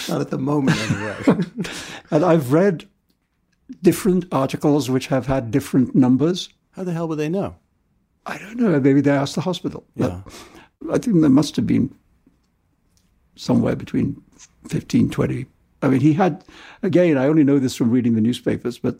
not 0.09 0.21
at 0.21 0.31
the 0.31 0.39
moment 0.39 0.79
anyway. 0.91 1.17
and 2.11 2.25
I've 2.25 2.53
read 2.53 2.87
different 3.83 4.25
articles 4.33 4.89
which 4.91 5.07
have 5.09 5.27
had 5.27 5.51
different 5.51 5.95
numbers. 5.95 6.49
How 6.71 6.85
the 6.85 6.93
hell 6.93 7.09
would 7.09 7.19
they 7.19 7.29
know? 7.29 7.55
I 8.27 8.39
don't 8.39 8.57
know. 8.57 8.81
Maybe 8.81 9.01
they 9.01 9.11
asked 9.11 9.35
the 9.35 9.41
hospital. 9.41 9.85
Yeah. 9.95 10.21
I 10.93 10.99
think 10.99 11.21
there 11.21 11.29
must 11.29 11.57
have 11.57 11.67
been 11.67 11.91
somewhere 13.37 13.77
between 13.77 14.17
15, 14.69 15.11
20 15.11 15.47
I 15.83 15.89
mean, 15.89 16.01
he 16.01 16.13
had, 16.13 16.33
again, 16.83 17.17
I 17.17 17.29
only 17.29 17.45
know 17.45 17.59
this 17.59 17.77
from 17.77 17.91
reading 17.91 18.15
the 18.15 18.21
newspapers, 18.21 18.79
but 18.79 18.95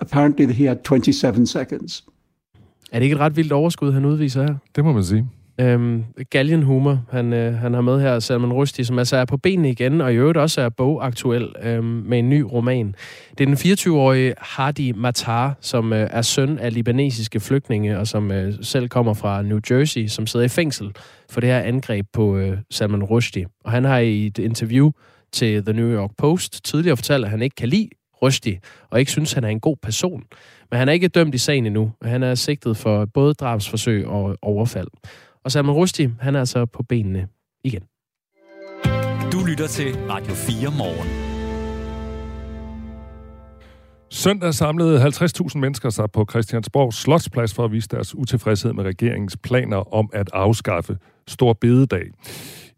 apparently 0.00 0.52
he 0.52 0.64
had 0.64 0.84
27 0.84 1.46
seconds. 1.46 2.04
Er 2.92 2.98
det 2.98 3.02
ikke 3.02 3.14
et 3.14 3.20
ret 3.20 3.36
vildt 3.36 3.52
overskud, 3.52 3.92
han 3.92 4.04
udviser 4.04 4.42
her? 4.42 4.54
Det 4.76 4.84
må 4.84 4.92
man 4.92 5.04
sige. 5.04 5.28
Øhm, 5.60 6.04
Galgen 6.30 6.62
Humor, 6.62 7.04
han, 7.10 7.32
øh, 7.32 7.54
han 7.54 7.74
har 7.74 7.80
med 7.80 8.00
her, 8.00 8.18
Salman 8.18 8.52
Rushdie, 8.52 8.84
som 8.84 8.98
altså 8.98 9.16
er 9.16 9.24
på 9.24 9.36
benene 9.36 9.70
igen, 9.70 10.00
og 10.00 10.12
i 10.12 10.16
øvrigt 10.16 10.38
også 10.38 10.60
er 10.60 10.68
bogaktuel 10.68 11.48
øhm, 11.62 11.84
med 11.84 12.18
en 12.18 12.28
ny 12.28 12.40
roman. 12.40 12.94
Det 13.38 13.40
er 13.40 13.54
den 13.54 13.54
24-årige 13.54 14.34
Hadi 14.38 14.92
Matar, 14.92 15.56
som 15.60 15.92
øh, 15.92 16.08
er 16.10 16.22
søn 16.22 16.58
af 16.58 16.74
libanesiske 16.74 17.40
flygtninge, 17.40 17.98
og 17.98 18.06
som 18.06 18.30
øh, 18.30 18.54
selv 18.62 18.88
kommer 18.88 19.14
fra 19.14 19.42
New 19.42 19.60
Jersey, 19.70 20.06
som 20.06 20.26
sidder 20.26 20.46
i 20.46 20.48
fængsel 20.48 20.90
for 21.30 21.40
det 21.40 21.48
her 21.48 21.60
angreb 21.60 22.06
på 22.12 22.36
øh, 22.36 22.58
Salman 22.70 23.02
Rushdie. 23.04 23.46
Og 23.64 23.70
han 23.70 23.84
har 23.84 23.98
i 23.98 24.26
et 24.26 24.38
interview 24.38 24.90
til 25.32 25.64
The 25.64 25.72
New 25.72 25.94
York 25.94 26.10
Post 26.18 26.64
tidligere 26.64 26.96
fortalt, 26.96 27.24
at 27.24 27.30
han 27.30 27.42
ikke 27.42 27.56
kan 27.56 27.68
lide 27.68 27.88
Rushdie, 28.22 28.60
og 28.90 29.00
ikke 29.00 29.12
synes, 29.12 29.32
han 29.32 29.44
er 29.44 29.48
en 29.48 29.60
god 29.60 29.76
person. 29.82 30.22
Men 30.70 30.78
han 30.78 30.88
er 30.88 30.92
ikke 30.92 31.08
dømt 31.08 31.34
i 31.34 31.38
sagen 31.38 31.66
endnu. 31.66 31.92
Han 32.02 32.22
er 32.22 32.34
sigtet 32.34 32.76
for 32.76 33.04
både 33.04 33.34
drabsforsøg 33.34 34.06
og 34.06 34.36
overfald. 34.42 34.88
Og 35.44 35.52
Salman 35.52 35.74
Rushdie, 35.74 36.14
han 36.20 36.34
er 36.34 36.38
altså 36.38 36.66
på 36.66 36.82
benene 36.82 37.28
igen. 37.64 37.82
Du 39.32 39.44
lytter 39.48 39.66
til 39.66 39.96
Radio 40.10 40.34
4 40.34 40.70
morgen. 40.78 41.08
Søndag 44.10 44.54
samlede 44.54 45.02
50.000 45.04 45.58
mennesker 45.58 45.90
sig 45.90 46.10
på 46.10 46.26
Christiansborg 46.30 46.94
Slotsplads 46.94 47.54
for 47.54 47.64
at 47.64 47.72
vise 47.72 47.88
deres 47.88 48.14
utilfredshed 48.14 48.72
med 48.72 48.84
regeringens 48.84 49.36
planer 49.36 49.94
om 49.94 50.10
at 50.12 50.30
afskaffe 50.32 50.98
Stor 51.28 51.52
Bededag. 51.52 52.10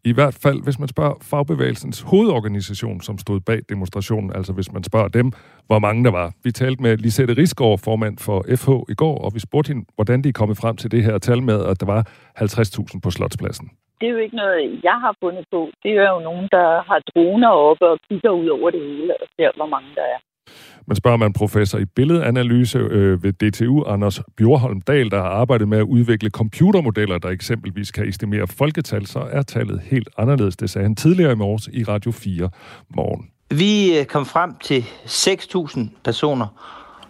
I 0.06 0.12
hvert 0.12 0.36
fald, 0.44 0.58
hvis 0.64 0.78
man 0.78 0.88
spørger 0.88 1.14
fagbevægelsens 1.30 2.00
hovedorganisation, 2.00 3.00
som 3.00 3.18
stod 3.18 3.40
bag 3.40 3.60
demonstrationen, 3.68 4.30
altså 4.36 4.52
hvis 4.52 4.72
man 4.72 4.84
spørger 4.84 5.08
dem, 5.08 5.32
hvor 5.66 5.78
mange 5.78 6.04
der 6.04 6.10
var. 6.10 6.32
Vi 6.44 6.50
talte 6.52 6.82
med 6.82 6.96
Lisette 6.96 7.34
Risgaard, 7.36 7.78
formand 7.78 8.18
for 8.18 8.38
FH 8.60 8.70
i 8.92 8.94
går, 8.94 9.16
og 9.24 9.34
vi 9.34 9.40
spurgte 9.40 9.68
hende, 9.68 9.84
hvordan 9.94 10.22
de 10.22 10.28
er 10.28 10.32
kommet 10.40 10.56
frem 10.56 10.76
til 10.76 10.90
det 10.90 11.04
her 11.04 11.18
tal 11.18 11.42
med, 11.42 11.64
at 11.70 11.80
der 11.80 11.86
var 11.86 12.02
50.000 12.38 13.00
på 13.04 13.10
Slotspladsen. 13.10 13.70
Det 14.00 14.06
er 14.08 14.12
jo 14.12 14.18
ikke 14.26 14.36
noget, 14.36 14.80
jeg 14.88 14.98
har 15.04 15.14
fundet 15.22 15.44
på. 15.52 15.60
Det 15.82 15.92
er 16.04 16.10
jo 16.14 16.20
nogen, 16.28 16.48
der 16.56 16.68
har 16.88 17.00
droner 17.10 17.48
oppe 17.48 17.84
og 17.92 17.98
kigger 18.08 18.30
ud 18.30 18.48
over 18.48 18.70
det 18.70 18.80
hele 18.80 19.14
og 19.22 19.26
ser, 19.36 19.50
hvor 19.56 19.66
mange 19.66 19.90
der 19.94 20.06
er. 20.14 20.18
Men 20.86 20.96
spørger 20.96 21.16
man 21.16 21.32
professor 21.32 21.78
i 21.78 21.84
billedanalyse 21.84 22.78
øh, 22.78 23.22
ved 23.22 23.32
DTU, 23.32 23.84
Anders 23.84 24.20
Bjorholm 24.36 24.80
Dahl, 24.80 25.10
der 25.10 25.20
har 25.20 25.28
arbejdet 25.28 25.68
med 25.68 25.78
at 25.78 25.82
udvikle 25.82 26.30
computermodeller, 26.30 27.18
der 27.18 27.28
eksempelvis 27.28 27.90
kan 27.90 28.08
estimere 28.08 28.46
folketal, 28.46 29.06
så 29.06 29.18
er 29.18 29.42
tallet 29.42 29.80
helt 29.84 30.08
anderledes. 30.18 30.56
Det 30.56 30.70
sagde 30.70 30.84
han 30.84 30.96
tidligere 30.96 31.32
i 31.32 31.36
morges 31.36 31.68
i 31.72 31.84
Radio 31.84 32.12
4 32.12 32.50
morgen. 32.96 33.28
Vi 33.50 33.98
øh, 33.98 34.04
kom 34.04 34.26
frem 34.26 34.54
til 34.62 34.84
6.000 35.04 35.80
personer, 36.04 36.46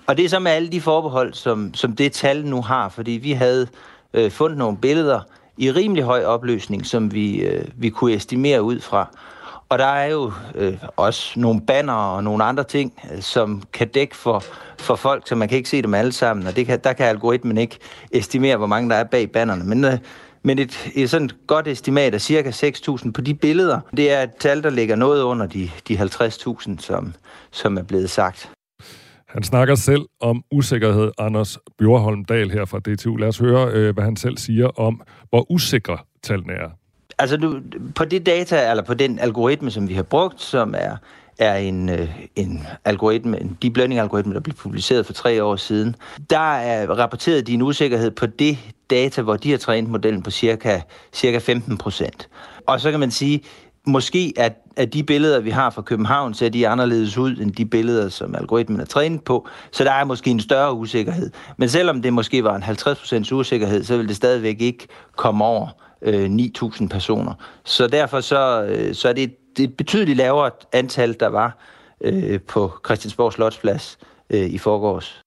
og 0.07 0.17
det 0.17 0.25
er 0.25 0.29
så 0.29 0.39
med 0.39 0.51
alle 0.51 0.69
de 0.69 0.81
forbehold, 0.81 1.33
som, 1.33 1.75
som 1.75 1.97
det 1.97 2.13
tal 2.13 2.47
nu 2.47 2.63
har, 2.63 2.89
fordi 2.89 3.11
vi 3.11 3.33
havde 3.33 3.67
øh, 4.15 4.31
fundet 4.31 4.59
nogle 4.59 4.77
billeder 4.77 5.21
i 5.59 5.71
rimelig 5.71 6.05
høj 6.05 6.25
opløsning, 6.25 6.87
som 6.87 7.13
vi, 7.13 7.37
øh, 7.37 7.65
vi 7.77 7.91
kunne 7.91 8.15
estimere 8.15 8.63
ud 8.63 8.81
fra. 8.81 9.17
Og 9.69 9.79
der 9.79 9.87
er 9.87 10.11
jo 10.11 10.33
øh, 10.55 10.79
også 10.97 11.41
nogle 11.41 11.61
banner 11.61 11.93
og 11.93 12.25
nogle 12.25 12.45
andre 12.45 12.65
ting, 12.65 12.93
øh, 13.13 13.23
som 13.23 13.63
kan 13.73 13.89
dække 13.89 14.17
for, 14.17 14.45
for 14.79 14.97
folk, 14.97 15.29
så 15.29 15.35
man 15.35 15.49
kan 15.49 15.57
ikke 15.57 15.69
se 15.69 15.83
dem 15.83 15.95
alle 15.95 16.13
sammen. 16.13 16.47
Og 16.47 16.57
det 16.57 16.67
kan, 16.67 16.81
der 16.85 16.93
kan 16.93 17.07
algoritmen 17.07 17.59
ikke 17.59 17.79
estimere, 18.11 18.57
hvor 18.57 18.67
mange 18.67 18.91
der 18.91 18.97
er 18.97 19.05
bag 19.05 19.33
bannerne. 19.33 19.65
Men, 19.65 19.85
øh, 19.85 19.99
men 20.43 20.59
et, 20.59 20.93
et 20.95 21.11
sådan 21.11 21.31
godt 21.47 21.69
estimat 21.69 22.15
af 22.15 22.21
cirka 22.21 22.51
6.000 22.51 23.11
på 23.11 23.21
de 23.21 23.35
billeder, 23.35 23.81
det 23.97 24.13
er 24.13 24.23
et 24.23 24.35
tal, 24.41 24.63
der 24.63 24.71
ligger 24.71 24.97
noget 24.97 25.23
under 25.23 25.47
de, 25.47 25.71
de 25.89 25.99
50.000, 25.99 26.79
som, 26.79 27.15
som 27.51 27.79
er 27.79 27.83
blevet 27.83 28.11
sagt. 28.11 28.51
Han 29.29 29.43
snakker 29.43 29.75
selv 29.75 30.03
om 30.21 30.43
usikkerhed, 30.53 31.11
Anders 31.19 31.59
Bjørholm 31.79 32.25
Dahl 32.25 32.51
her 32.51 32.65
fra 32.65 32.79
DTU. 32.79 33.17
Lad 33.17 33.29
os 33.29 33.39
høre, 33.39 33.71
øh, 33.73 33.95
hvad 33.95 34.05
han 34.05 34.17
selv 34.17 34.39
siger 34.39 34.67
om, 34.67 35.03
hvor 35.31 35.51
usikre 35.51 35.99
tallene 36.23 36.53
er. 36.53 36.71
Altså 37.19 37.37
du, 37.37 37.61
på 37.95 38.05
det 38.05 38.27
data, 38.27 38.71
eller 38.71 38.83
på 38.83 38.95
den 38.95 39.19
algoritme, 39.19 39.71
som 39.71 39.89
vi 39.89 39.95
har 39.95 40.03
brugt, 40.03 40.43
som 40.43 40.75
er, 40.79 40.97
er 41.39 41.57
en, 41.57 41.89
øh, 41.89 42.09
en 42.37 42.67
algoritme, 42.85 43.41
en 43.41 43.59
deep 43.63 43.77
learning 43.77 44.01
algoritme, 44.01 44.35
der 44.35 44.41
blev 44.41 44.55
publiceret 44.55 45.07
for 45.07 45.13
tre 45.13 45.45
år 45.45 45.57
siden, 45.57 45.97
der 46.31 46.57
er 46.57 46.87
rapporteret 46.87 47.47
din 47.47 47.63
usikkerhed 47.63 48.11
på 48.11 48.27
det 48.27 48.59
data, 48.91 49.23
hvor 49.23 49.37
de 49.37 49.51
har 49.51 49.59
trænet 49.59 49.91
modellen 49.91 50.23
på 50.23 50.31
cirka, 50.31 50.81
cirka 51.13 51.39
15 51.39 51.79
procent. 51.79 52.29
Og 52.67 52.81
så 52.81 52.91
kan 52.91 53.01
man 53.01 53.11
sige, 53.11 53.41
måske 53.87 54.33
at, 54.37 54.53
at 54.77 54.93
de 54.93 55.03
billeder, 55.03 55.41
vi 55.41 55.51
har 55.51 55.71
fra 55.71 55.83
København, 55.83 56.35
ser 56.35 56.49
de 56.49 56.69
anderledes 56.69 57.19
ud 57.19 57.37
end 57.37 57.53
de 57.53 57.67
billeder, 57.67 58.09
som 58.09 58.35
algoritmen 58.35 58.81
er 58.81 58.85
trænet 58.85 59.25
på. 59.25 59.49
Så 59.71 59.85
der 59.85 59.93
er 59.93 60.05
måske 60.05 60.31
en 60.31 60.41
større 60.41 60.75
usikkerhed. 60.75 61.31
Men 61.57 61.69
selvom 61.69 62.03
det 62.03 62.13
måske 62.13 62.45
var 62.45 62.57
en 62.57 62.63
50% 62.63 63.33
usikkerhed, 63.33 63.85
så 63.85 63.97
vil 63.97 64.09
det 64.09 64.17
stadigvæk 64.17 64.61
ikke 64.61 64.87
komme 65.17 65.45
over 65.45 65.69
øh, 66.05 66.25
9.000 66.25 66.89
personer. 66.89 67.35
Så 67.65 67.87
derfor 67.87 68.21
så, 68.21 68.65
øh, 68.65 68.95
så 68.95 69.09
er 69.09 69.13
det 69.13 69.23
et, 69.23 69.37
et 69.59 69.77
betydeligt 69.77 70.17
lavere 70.17 70.51
antal, 70.73 71.17
der 71.21 71.29
var 71.29 71.59
øh, 72.01 72.41
på 72.41 72.73
Christiansborg 72.87 73.33
Slotsplads 73.33 73.99
øh, 74.31 74.47
i 74.47 74.59
forgårs. 74.59 75.21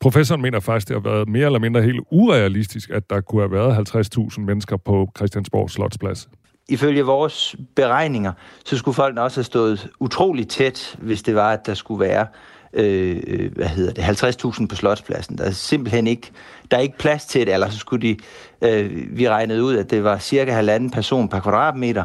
Professoren 0.00 0.42
mener 0.42 0.60
faktisk, 0.60 0.88
det 0.88 0.96
har 1.02 1.10
været 1.10 1.28
mere 1.28 1.46
eller 1.46 1.58
mindre 1.58 1.82
helt 1.82 2.00
urealistisk, 2.10 2.90
at 2.90 3.10
der 3.10 3.20
kunne 3.20 3.42
have 3.42 3.52
været 3.52 3.88
50.000 3.96 4.40
mennesker 4.40 4.76
på 4.76 5.08
Christiansborg 5.16 5.70
Slotsplads 5.70 6.28
ifølge 6.68 7.02
vores 7.02 7.56
beregninger, 7.76 8.32
så 8.64 8.78
skulle 8.78 8.94
folk 8.94 9.18
også 9.18 9.36
have 9.36 9.44
stået 9.44 9.88
utrolig 10.00 10.48
tæt, 10.48 10.96
hvis 10.98 11.22
det 11.22 11.34
var, 11.34 11.52
at 11.52 11.66
der 11.66 11.74
skulle 11.74 12.00
være 12.00 12.26
øh, 12.72 13.22
øh 13.26 13.56
hvad 13.56 13.66
hedder 13.66 13.92
det, 13.92 14.02
50.000 14.02 14.66
på 14.66 14.76
Slotspladsen. 14.76 15.38
Der 15.38 15.44
er 15.44 15.50
simpelthen 15.50 16.06
ikke, 16.06 16.30
der 16.70 16.76
er 16.76 16.80
ikke 16.80 16.98
plads 16.98 17.24
til 17.24 17.46
det, 17.46 17.54
eller 17.54 17.70
så 17.70 17.78
skulle 17.78 18.08
de, 18.08 18.16
øh, 18.62 19.16
vi 19.18 19.28
regnede 19.28 19.62
ud, 19.62 19.76
at 19.76 19.90
det 19.90 20.04
var 20.04 20.18
cirka 20.18 20.52
halvanden 20.52 20.90
person 20.90 21.28
per 21.28 21.40
kvadratmeter, 21.40 22.04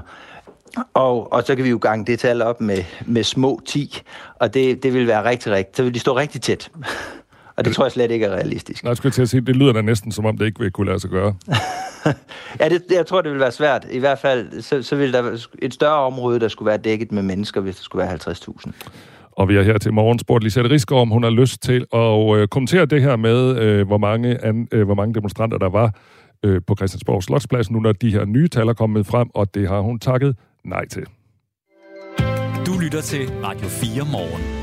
og, 0.94 1.34
og 1.34 1.44
så 1.44 1.56
kan 1.56 1.66
vi 1.66 1.70
jo 1.70 1.78
gange 1.82 2.06
det 2.06 2.20
tal 2.20 2.42
op 2.42 2.62
med, 2.62 2.84
med 3.06 3.24
små 3.24 3.62
10, 3.66 4.02
og 4.36 4.54
det, 4.54 4.84
det 4.84 4.94
vil 4.94 5.08
være 5.08 5.24
rigtig, 5.24 5.52
rigtig, 5.52 5.76
så 5.76 5.84
vil 5.84 5.94
de 5.94 6.00
stå 6.00 6.18
rigtig 6.18 6.42
tæt. 6.42 6.72
Og 7.56 7.66
det 7.66 7.76
tror 7.76 7.86
jeg 7.86 7.92
slet 7.92 8.12
ikke 8.12 8.26
er 8.26 8.32
realistisk. 8.32 8.84
Nej, 8.84 8.90
jeg 8.90 8.98
skulle 8.98 9.12
til 9.12 9.22
at 9.22 9.30
sige, 9.30 9.42
det 9.42 9.56
lyder 9.56 9.74
da 9.74 9.82
næsten 9.82 10.12
som 10.12 10.26
om, 10.26 10.38
det 10.38 10.46
ikke 10.46 10.60
vil 10.60 10.72
kunne 10.72 10.88
lade 10.88 11.00
sig 11.00 11.10
gøre. 11.10 11.36
ja, 12.60 12.70
det, 12.70 12.84
jeg 12.92 13.06
tror, 13.06 13.22
det 13.22 13.32
vil 13.32 13.40
være 13.40 13.52
svært. 13.52 13.88
I 13.92 14.00
hvert 14.00 14.20
fald, 14.20 14.62
så, 14.62 14.84
så 14.84 14.96
vil 14.96 15.14
der 15.14 15.38
et 15.60 15.74
større 15.74 16.00
område, 16.00 16.40
der 16.40 16.48
skulle 16.48 16.68
være 16.68 16.78
dækket 16.78 17.12
med 17.12 17.24
mennesker, 17.24 17.62
hvis 17.62 17.76
der 17.76 17.84
skulle 17.84 18.08
være 18.08 18.16
50.000. 18.16 18.72
Og 19.38 19.50
vi 19.50 19.56
er 19.56 19.64
her 19.64 19.78
til 19.78 19.94
morgen 19.94 20.20
spurgt 20.20 20.44
Lisette 20.44 20.70
Rigsgaard, 20.70 21.02
om 21.02 21.10
hun 21.10 21.24
har 21.24 21.30
lyst 21.30 21.62
til 21.62 21.86
at 21.94 22.38
øh, 22.38 22.48
kommentere 22.48 22.86
det 22.86 23.02
her 23.02 23.16
med, 23.16 23.58
øh, 23.58 23.88
hvor, 23.88 23.98
mange 23.98 24.46
an, 24.46 24.68
øh, 24.72 24.86
hvor 24.86 24.96
mange 24.96 25.14
demonstranter 25.14 25.58
der 25.58 25.70
var 25.70 25.96
øh, 26.44 26.62
på 26.68 26.76
Christiansborg 26.76 27.24
Slotsplads, 27.24 27.72
nu 27.72 27.80
når 27.80 27.92
de 27.92 28.12
her 28.12 28.26
nye 28.26 28.48
tal 28.48 28.68
er 28.68 28.74
kommet 28.74 29.06
frem, 29.06 29.30
og 29.34 29.56
det 29.56 29.68
har 29.68 29.80
hun 29.80 30.00
takket 30.00 30.36
nej 30.66 30.86
til. 30.88 31.06
Du 32.66 32.80
lytter 32.84 33.02
til 33.02 33.30
Radio 33.44 33.68
4 33.68 34.06
morgen. 34.12 34.63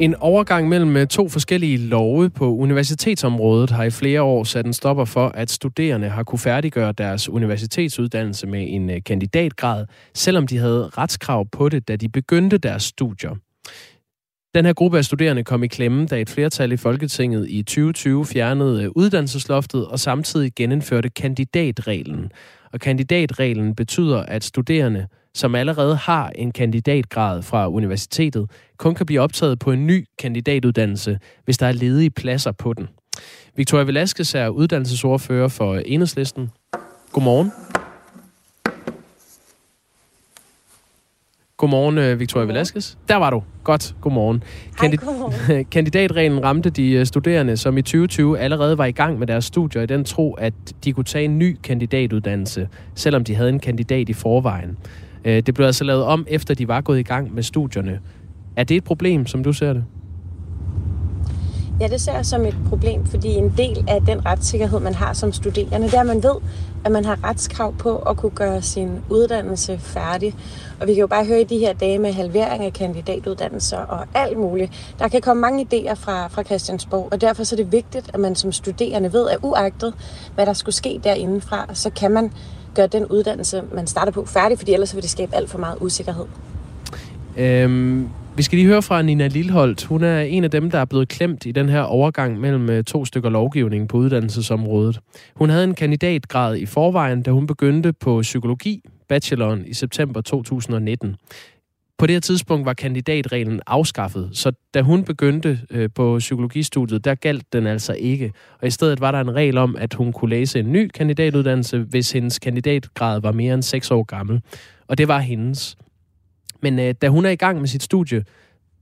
En 0.00 0.14
overgang 0.14 0.68
mellem 0.68 0.96
øh, 0.96 1.06
to 1.06 1.28
forskellige 1.28 1.76
love 1.78 2.30
på 2.30 2.54
universitetsområdet 2.54 3.70
har 3.70 3.84
i 3.84 3.90
flere 3.90 4.22
år 4.22 4.44
sat 4.44 4.66
en 4.66 4.72
stopper 4.72 5.04
for, 5.04 5.28
at 5.28 5.50
studerende 5.50 6.08
har 6.08 6.22
kunne 6.22 6.38
færdiggøre 6.38 6.92
deres 6.92 7.28
universitetsuddannelse 7.28 8.46
med 8.46 8.66
en 8.68 8.90
øh, 8.90 9.00
kandidatgrad, 9.06 9.86
selvom 10.14 10.46
de 10.46 10.58
havde 10.58 10.90
retskrav 10.98 11.46
på 11.52 11.68
det, 11.68 11.88
da 11.88 11.96
de 11.96 12.08
begyndte 12.08 12.58
deres 12.58 12.82
studier. 12.82 13.30
Den 14.54 14.64
her 14.64 14.72
gruppe 14.72 14.98
af 14.98 15.04
studerende 15.04 15.44
kom 15.44 15.62
i 15.62 15.66
klemme, 15.66 16.06
da 16.06 16.20
et 16.20 16.30
flertal 16.30 16.72
i 16.72 16.76
Folketinget 16.76 17.46
i 17.50 17.62
2020 17.62 18.26
fjernede 18.26 18.84
øh, 18.84 18.90
uddannelsesloftet 18.96 19.86
og 19.86 20.00
samtidig 20.00 20.52
genindførte 20.56 21.08
kandidatreglen. 21.08 22.32
Og 22.72 22.80
kandidatreglen 22.80 23.74
betyder, 23.74 24.22
at 24.22 24.44
studerende 24.44 25.06
som 25.34 25.54
allerede 25.54 25.96
har 25.96 26.30
en 26.34 26.52
kandidatgrad 26.52 27.42
fra 27.42 27.68
universitetet, 27.68 28.50
kun 28.76 28.94
kan 28.94 29.06
blive 29.06 29.20
optaget 29.20 29.58
på 29.58 29.72
en 29.72 29.86
ny 29.86 30.06
kandidatuddannelse, 30.18 31.18
hvis 31.44 31.58
der 31.58 31.66
er 31.66 31.72
ledige 31.72 32.10
pladser 32.10 32.52
på 32.52 32.72
den. 32.72 32.88
Victoria 33.56 33.84
Velasquez 33.84 34.34
er 34.34 34.48
uddannelsesordfører 34.48 35.48
for 35.48 35.74
Enhedslisten. 35.76 36.50
Godmorgen. 37.12 37.52
Godmorgen, 41.60 41.98
øh, 41.98 42.20
Victoria 42.20 42.46
Velasquez. 42.46 42.94
Der 43.08 43.16
var 43.16 43.30
du. 43.30 43.42
Godt. 43.64 43.94
Godmorgen. 44.00 44.42
Hej, 44.80 44.96
godmorgen. 44.96 45.64
Kandidatreglen 45.72 46.44
ramte 46.44 46.70
de 46.70 46.92
øh, 46.92 47.06
studerende, 47.06 47.56
som 47.56 47.78
i 47.78 47.82
2020 47.82 48.38
allerede 48.38 48.78
var 48.78 48.84
i 48.84 48.92
gang 48.92 49.18
med 49.18 49.26
deres 49.26 49.44
studier 49.44 49.82
i 49.82 49.86
den 49.86 50.04
tro, 50.04 50.32
at 50.32 50.52
de 50.84 50.92
kunne 50.92 51.04
tage 51.04 51.24
en 51.24 51.38
ny 51.38 51.56
kandidatuddannelse, 51.62 52.68
selvom 52.94 53.24
de 53.24 53.34
havde 53.34 53.48
en 53.48 53.60
kandidat 53.60 54.08
i 54.08 54.12
forvejen. 54.12 54.78
Øh, 55.24 55.42
det 55.46 55.54
blev 55.54 55.66
altså 55.66 55.84
lavet 55.84 56.04
om, 56.04 56.26
efter 56.28 56.54
de 56.54 56.68
var 56.68 56.80
gået 56.80 56.98
i 56.98 57.02
gang 57.02 57.34
med 57.34 57.42
studierne. 57.42 58.00
Er 58.56 58.64
det 58.64 58.76
et 58.76 58.84
problem, 58.84 59.26
som 59.26 59.44
du 59.44 59.52
ser 59.52 59.72
det? 59.72 59.84
Ja, 61.80 61.86
det 61.86 62.00
ser 62.00 62.12
jeg 62.12 62.26
som 62.26 62.44
et 62.44 62.56
problem, 62.68 63.06
fordi 63.06 63.28
en 63.28 63.54
del 63.56 63.84
af 63.88 64.00
den 64.00 64.26
retssikkerhed, 64.26 64.80
man 64.80 64.94
har 64.94 65.12
som 65.12 65.32
studerende, 65.32 65.86
det 65.86 65.94
er, 65.94 66.00
at 66.00 66.06
man 66.06 66.22
ved, 66.22 66.34
at 66.84 66.92
man 66.92 67.04
har 67.04 67.24
retskrav 67.24 67.74
på 67.76 67.96
at 67.96 68.16
kunne 68.16 68.30
gøre 68.30 68.62
sin 68.62 68.90
uddannelse 69.10 69.78
færdig. 69.78 70.34
Og 70.80 70.86
vi 70.86 70.94
kan 70.94 71.00
jo 71.00 71.06
bare 71.06 71.24
høre 71.24 71.40
i 71.40 71.44
de 71.44 71.58
her 71.58 71.72
dage 71.72 71.98
med 71.98 72.12
halvering 72.12 72.64
af 72.64 72.72
kandidatuddannelser 72.72 73.78
og 73.78 74.06
alt 74.14 74.38
muligt. 74.38 74.94
Der 74.98 75.08
kan 75.08 75.20
komme 75.20 75.40
mange 75.40 75.66
idéer 75.72 75.94
fra, 75.94 76.28
fra 76.28 76.42
Christiansborg, 76.42 77.08
og 77.12 77.20
derfor 77.20 77.44
så 77.44 77.54
er 77.54 77.56
det 77.56 77.72
vigtigt, 77.72 78.10
at 78.14 78.20
man 78.20 78.34
som 78.34 78.52
studerende 78.52 79.12
ved, 79.12 79.28
at 79.28 79.38
uagtet 79.42 79.94
hvad 80.34 80.46
der 80.46 80.52
skulle 80.52 80.74
ske 80.74 81.00
derindefra, 81.04 81.66
så 81.74 81.90
kan 81.90 82.10
man 82.10 82.32
gøre 82.74 82.86
den 82.86 83.06
uddannelse, 83.06 83.62
man 83.74 83.86
starter 83.86 84.12
på, 84.12 84.24
færdig, 84.24 84.58
fordi 84.58 84.72
ellers 84.72 84.94
vil 84.94 85.02
det 85.02 85.10
skabe 85.10 85.34
alt 85.34 85.50
for 85.50 85.58
meget 85.58 85.78
usikkerhed. 85.80 86.24
Øhm, 87.36 88.08
vi 88.36 88.42
skal 88.42 88.58
lige 88.58 88.68
høre 88.68 88.82
fra 88.82 89.02
Nina 89.02 89.26
Lilholdt. 89.26 89.84
Hun 89.84 90.04
er 90.04 90.20
en 90.20 90.44
af 90.44 90.50
dem, 90.50 90.70
der 90.70 90.78
er 90.78 90.84
blevet 90.84 91.08
klemt 91.08 91.46
i 91.46 91.52
den 91.52 91.68
her 91.68 91.80
overgang 91.80 92.40
mellem 92.40 92.70
øh, 92.70 92.84
to 92.84 93.04
stykker 93.04 93.30
lovgivning 93.30 93.88
på 93.88 93.96
uddannelsesområdet. 93.96 95.00
Hun 95.34 95.50
havde 95.50 95.64
en 95.64 95.74
kandidatgrad 95.74 96.56
i 96.56 96.66
forvejen, 96.66 97.22
da 97.22 97.30
hun 97.30 97.46
begyndte 97.46 97.92
på 97.92 98.20
psykologi, 98.22 98.82
bacheloren, 99.08 99.66
i 99.66 99.74
september 99.74 100.20
2019. 100.20 101.16
På 102.00 102.06
det 102.06 102.14
her 102.14 102.20
tidspunkt 102.20 102.66
var 102.66 102.72
kandidatreglen 102.72 103.60
afskaffet, 103.66 104.30
så 104.32 104.52
da 104.74 104.82
hun 104.82 105.04
begyndte 105.04 105.60
øh, 105.70 105.88
på 105.94 106.18
psykologistudiet, 106.18 107.04
der 107.04 107.14
galt 107.14 107.52
den 107.52 107.66
altså 107.66 107.92
ikke. 107.92 108.32
Og 108.60 108.66
i 108.66 108.70
stedet 108.70 109.00
var 109.00 109.12
der 109.12 109.20
en 109.20 109.34
regel 109.34 109.58
om, 109.58 109.76
at 109.76 109.94
hun 109.94 110.12
kunne 110.12 110.30
læse 110.30 110.58
en 110.58 110.72
ny 110.72 110.88
kandidatuddannelse, 110.88 111.78
hvis 111.78 112.12
hendes 112.12 112.38
kandidatgrad 112.38 113.20
var 113.20 113.32
mere 113.32 113.54
end 113.54 113.62
6 113.62 113.90
år 113.90 114.02
gammel. 114.02 114.40
Og 114.88 114.98
det 114.98 115.08
var 115.08 115.18
hendes. 115.18 115.76
Men 116.62 116.78
øh, 116.78 116.94
da 117.02 117.08
hun 117.08 117.26
er 117.26 117.30
i 117.30 117.36
gang 117.36 117.58
med 117.58 117.68
sit 117.68 117.82
studie, 117.82 118.24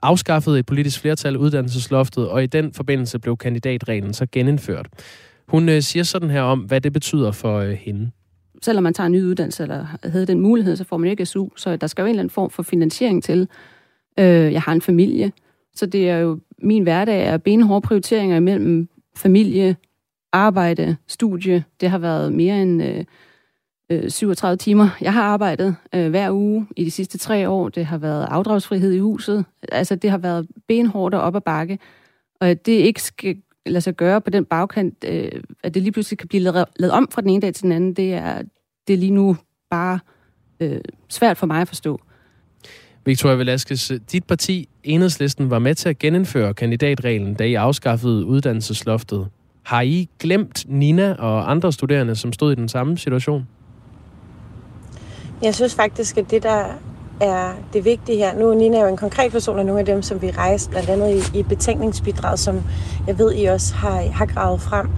afskaffede 0.03 0.59
et 0.59 0.67
politisk 0.67 1.01
flertal 1.01 1.37
uddannelsesloftet, 1.37 2.29
og 2.29 2.43
i 2.43 2.47
den 2.47 2.73
forbindelse 2.73 3.19
blev 3.19 3.37
kandidatreglen 3.37 4.15
så 4.15 4.27
genindført. 4.33 4.87
Hun 5.49 5.69
øh, 5.69 5.83
siger 5.83 6.03
sådan 6.03 6.31
her 6.31 6.43
om, 6.43 6.59
hvad 6.59 6.81
det 6.81 6.93
betyder 6.93 7.31
for 7.31 7.59
øh, 7.59 7.71
hende 7.71 8.11
selvom 8.63 8.83
man 8.83 8.95
tager 8.95 9.07
en 9.07 9.13
ny 9.13 9.23
uddannelse 9.23 9.63
eller 9.63 9.87
havde 10.05 10.27
den 10.27 10.41
mulighed, 10.41 10.77
så 10.77 10.85
får 10.85 10.97
man 10.97 11.11
ikke 11.11 11.27
SU. 11.27 11.49
Så 11.57 11.77
der 11.77 11.87
skal 11.87 12.03
jo 12.03 12.07
en 12.07 12.11
eller 12.11 12.23
anden 12.23 12.31
form 12.31 12.51
for 12.51 12.63
finansiering 12.63 13.25
til. 13.25 13.49
Øh, 14.19 14.53
jeg 14.53 14.63
har 14.63 14.73
en 14.73 14.83
familie, 14.83 15.33
så 15.75 15.87
det 15.87 16.11
er 16.11 16.19
jo 16.19 16.39
min 16.63 16.83
hverdag 16.83 17.27
er 17.27 17.37
benhårde 17.37 17.87
prioriteringer 17.87 18.37
imellem 18.37 18.89
familie, 19.17 19.77
arbejde, 20.33 20.97
studie. 21.07 21.65
Det 21.81 21.91
har 21.91 21.99
været 21.99 22.33
mere 22.33 22.63
end 22.63 22.83
øh, 22.83 23.05
øh 23.91 24.11
37 24.11 24.57
timer. 24.57 24.89
Jeg 25.01 25.13
har 25.13 25.23
arbejdet 25.23 25.77
øh, 25.95 26.11
hver 26.11 26.31
uge 26.31 26.67
i 26.77 26.85
de 26.85 26.91
sidste 26.91 27.19
tre 27.19 27.49
år. 27.49 27.69
Det 27.69 27.87
har 27.87 27.99
været 27.99 28.27
afdragsfrihed 28.31 28.93
i 28.93 28.99
huset. 28.99 29.45
Altså, 29.73 29.95
det 29.95 30.11
har 30.11 30.19
været 30.19 30.47
benhårdt 30.69 31.15
og 31.15 31.21
op 31.21 31.37
ad 31.37 31.41
bakke. 31.41 31.79
Og 32.41 32.67
det 32.67 32.73
ikke 32.73 33.03
skal 33.03 33.37
lade 33.67 33.81
sig 33.81 33.95
gøre 33.95 34.21
på 34.21 34.31
den 34.31 34.45
bagkant, 34.45 35.05
øh, 35.05 35.31
at 35.63 35.75
det 35.75 35.83
lige 35.83 35.93
pludselig 35.93 36.19
kan 36.19 36.29
blive 36.29 36.43
lavet, 36.43 36.93
om 36.93 37.09
fra 37.11 37.21
den 37.21 37.31
ene 37.31 37.41
dag 37.41 37.55
til 37.55 37.63
den 37.63 37.73
anden, 37.73 37.95
det 37.95 38.15
er, 38.15 38.43
det 38.87 38.93
er 38.93 38.99
lige 38.99 39.11
nu 39.11 39.37
bare 39.71 39.99
øh, 40.61 40.81
svært 41.09 41.37
for 41.37 41.47
mig 41.47 41.61
at 41.61 41.69
forstå. 41.69 42.01
Victoria 43.05 43.37
Velasquez, 43.37 43.93
dit 44.13 44.25
parti, 44.25 44.69
Enhedslisten, 44.85 45.51
var 45.51 45.59
med 45.59 45.75
til 45.75 45.89
at 45.89 45.99
genindføre 45.99 46.55
kandidatreglen, 46.55 47.35
da 47.35 47.45
I 47.45 47.55
afskaffede 47.55 48.25
uddannelsesloftet. 48.25 49.29
Har 49.63 49.81
I 49.81 50.09
glemt 50.19 50.65
Nina 50.69 51.13
og 51.13 51.51
andre 51.51 51.73
studerende, 51.73 52.17
som 52.17 52.33
stod 52.33 52.53
i 52.53 52.55
den 52.55 52.69
samme 52.69 52.99
situation? 52.99 53.49
Jeg 55.43 55.55
synes 55.55 55.75
faktisk, 55.75 56.19
at 56.19 56.31
det, 56.31 56.43
der 56.43 56.65
er 57.21 57.53
det 57.73 57.85
vigtige 57.85 58.19
her. 58.19 58.39
Nu 58.39 58.51
er 58.51 58.55
Nina 58.55 58.81
jo 58.81 58.87
en 58.87 58.97
konkret 58.97 59.33
person, 59.33 59.59
og 59.59 59.65
nogle 59.65 59.81
af 59.81 59.87
dem, 59.87 60.03
som 60.03 60.23
vi 60.23 60.31
rejste 60.31 60.71
blandt 60.71 60.89
andet 60.89 61.33
i, 61.35 61.39
i 61.39 61.43
betænkningsbidrag, 61.43 62.39
som 62.39 62.63
jeg 63.07 63.19
ved, 63.19 63.35
I 63.37 63.45
også 63.45 63.75
har, 63.75 64.01
har 64.01 64.27
gravet 64.27 64.61
frem. 64.61 64.89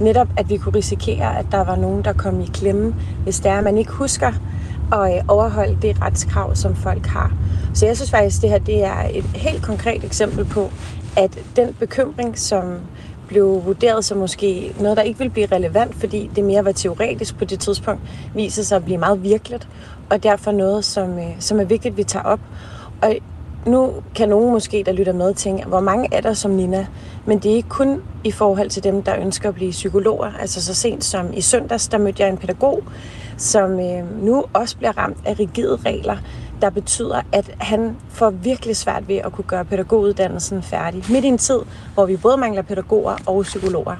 Netop, 0.00 0.28
at 0.36 0.50
vi 0.50 0.56
kunne 0.56 0.74
risikere, 0.74 1.38
at 1.38 1.46
der 1.50 1.64
var 1.64 1.76
nogen, 1.76 2.04
der 2.04 2.12
kom 2.12 2.40
i 2.40 2.46
klemme, 2.54 2.94
hvis 3.22 3.40
det 3.40 3.50
er, 3.50 3.58
at 3.58 3.64
man 3.64 3.78
ikke 3.78 3.92
husker 3.92 4.32
at 4.92 5.16
øh, 5.16 5.24
overholde 5.28 5.78
det 5.82 6.02
retskrav, 6.02 6.54
som 6.54 6.76
folk 6.76 7.06
har. 7.06 7.32
Så 7.74 7.86
jeg 7.86 7.96
synes 7.96 8.10
faktisk, 8.10 8.36
at 8.36 8.42
det 8.42 8.50
her 8.50 8.58
det 8.58 8.84
er 8.84 9.08
et 9.18 9.24
helt 9.24 9.62
konkret 9.62 10.04
eksempel 10.04 10.44
på, 10.44 10.70
at 11.16 11.38
den 11.56 11.74
bekymring, 11.78 12.38
som 12.38 12.78
blev 13.28 13.62
vurderet 13.64 14.04
som 14.04 14.18
måske 14.18 14.74
noget, 14.80 14.96
der 14.96 15.02
ikke 15.02 15.18
ville 15.18 15.30
blive 15.32 15.46
relevant, 15.46 15.94
fordi 15.94 16.30
det 16.36 16.44
mere 16.44 16.64
var 16.64 16.72
teoretisk 16.72 17.38
på 17.38 17.44
det 17.44 17.60
tidspunkt, 17.60 18.02
viser 18.34 18.62
sig 18.62 18.76
at 18.76 18.84
blive 18.84 18.98
meget 18.98 19.22
virkeligt, 19.22 19.68
og 20.10 20.22
derfor 20.22 20.52
noget, 20.52 20.84
som, 20.84 21.18
øh, 21.18 21.36
som 21.40 21.60
er 21.60 21.64
vigtigt, 21.64 21.92
at 21.92 21.96
vi 21.96 22.04
tager 22.04 22.24
op. 22.24 22.40
Og 23.02 23.16
nu 23.66 23.92
kan 24.14 24.28
nogen 24.28 24.50
måske, 24.50 24.82
der 24.86 24.92
lytter 24.92 25.12
med, 25.12 25.34
tænke, 25.34 25.64
hvor 25.64 25.80
mange 25.80 26.08
er 26.12 26.20
der 26.20 26.32
som 26.32 26.50
Nina? 26.50 26.86
Men 27.26 27.38
det 27.38 27.50
er 27.50 27.54
ikke 27.54 27.68
kun 27.68 28.02
i 28.24 28.30
forhold 28.30 28.70
til 28.70 28.84
dem, 28.84 29.02
der 29.02 29.20
ønsker 29.20 29.48
at 29.48 29.54
blive 29.54 29.70
psykologer. 29.70 30.32
Altså 30.40 30.62
så 30.62 30.74
sent 30.74 31.04
som 31.04 31.32
i 31.34 31.40
søndags, 31.40 31.88
der 31.88 31.98
mødte 31.98 32.22
jeg 32.22 32.30
en 32.30 32.38
pædagog, 32.38 32.82
som 33.36 33.80
øh, 33.80 34.24
nu 34.24 34.44
også 34.52 34.76
bliver 34.76 34.98
ramt 34.98 35.18
af 35.24 35.38
rigide 35.38 35.76
regler, 35.76 36.16
der 36.62 36.70
betyder, 36.70 37.22
at 37.32 37.54
han 37.58 37.96
får 38.08 38.30
virkelig 38.30 38.76
svært 38.76 39.08
ved 39.08 39.16
at 39.16 39.32
kunne 39.32 39.44
gøre 39.44 39.64
pædagoguddannelsen 39.64 40.62
færdig. 40.62 41.04
Midt 41.10 41.24
i 41.24 41.28
en 41.28 41.38
tid, 41.38 41.58
hvor 41.94 42.06
vi 42.06 42.16
både 42.16 42.36
mangler 42.36 42.62
pædagoger 42.62 43.16
og 43.26 43.42
psykologer. 43.42 43.96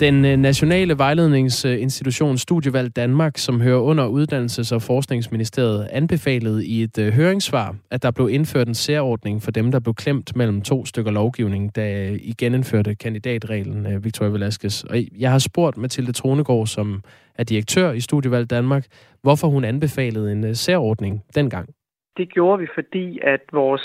Den 0.00 0.24
øh, 0.24 0.36
nationale 0.36 0.98
vejledningsinstitution 0.98 2.38
Studievalg 2.38 2.96
Danmark, 2.96 3.32
som 3.36 3.60
hører 3.60 3.80
under 3.80 4.08
Uddannelses- 4.08 4.74
og 4.74 4.82
Forskningsministeriet, 4.82 5.88
anbefalede 5.92 6.66
i 6.66 6.82
et 6.82 6.98
øh, 6.98 7.12
høringssvar, 7.12 7.74
at 7.90 8.02
der 8.02 8.10
blev 8.10 8.28
indført 8.30 8.68
en 8.68 8.74
særordning 8.74 9.42
for 9.42 9.50
dem, 9.50 9.70
der 9.72 9.80
blev 9.80 9.94
klemt 9.94 10.36
mellem 10.36 10.62
to 10.62 10.86
stykker 10.86 11.10
lovgivning, 11.10 11.76
da 11.76 12.10
øh, 12.10 12.12
I 12.12 12.34
genindførte 12.38 12.94
kandidatreglen, 12.94 14.04
Victoria 14.04 14.32
Velasquez. 14.32 14.84
Og 14.84 14.96
jeg 15.18 15.30
har 15.30 15.38
spurgt 15.38 15.76
Mathilde 15.76 16.12
Tronegård, 16.12 16.66
som 16.66 17.02
er 17.38 17.44
direktør 17.44 17.92
i 17.92 18.00
Studievalg 18.00 18.50
Danmark, 18.50 18.84
hvorfor 19.22 19.48
hun 19.48 19.64
anbefalede 19.64 20.32
en 20.32 20.54
særordning 20.54 21.22
dengang. 21.34 21.68
Det 22.16 22.32
gjorde 22.32 22.60
vi, 22.60 22.66
fordi 22.74 23.18
at 23.22 23.40
vores 23.52 23.82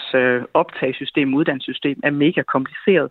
optagssystem, 0.54 1.34
uddannelsessystem, 1.34 2.00
er 2.04 2.12
mega 2.12 2.42
kompliceret. 2.42 3.10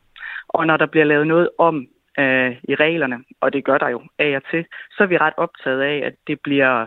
Og 0.49 0.67
når 0.67 0.77
der 0.77 0.87
bliver 0.87 1.05
lavet 1.05 1.27
noget 1.27 1.49
om 1.59 1.87
øh, 2.19 2.57
i 2.69 2.75
reglerne, 2.75 3.25
og 3.41 3.53
det 3.53 3.65
gør 3.65 3.79
der 3.79 3.89
jo 3.89 4.03
af 4.19 4.37
og 4.37 4.43
til, 4.51 4.67
så 4.91 5.03
er 5.03 5.07
vi 5.07 5.17
ret 5.17 5.35
optaget 5.37 5.81
af, 5.81 5.97
at 6.07 6.15
det 6.27 6.41
bliver 6.41 6.87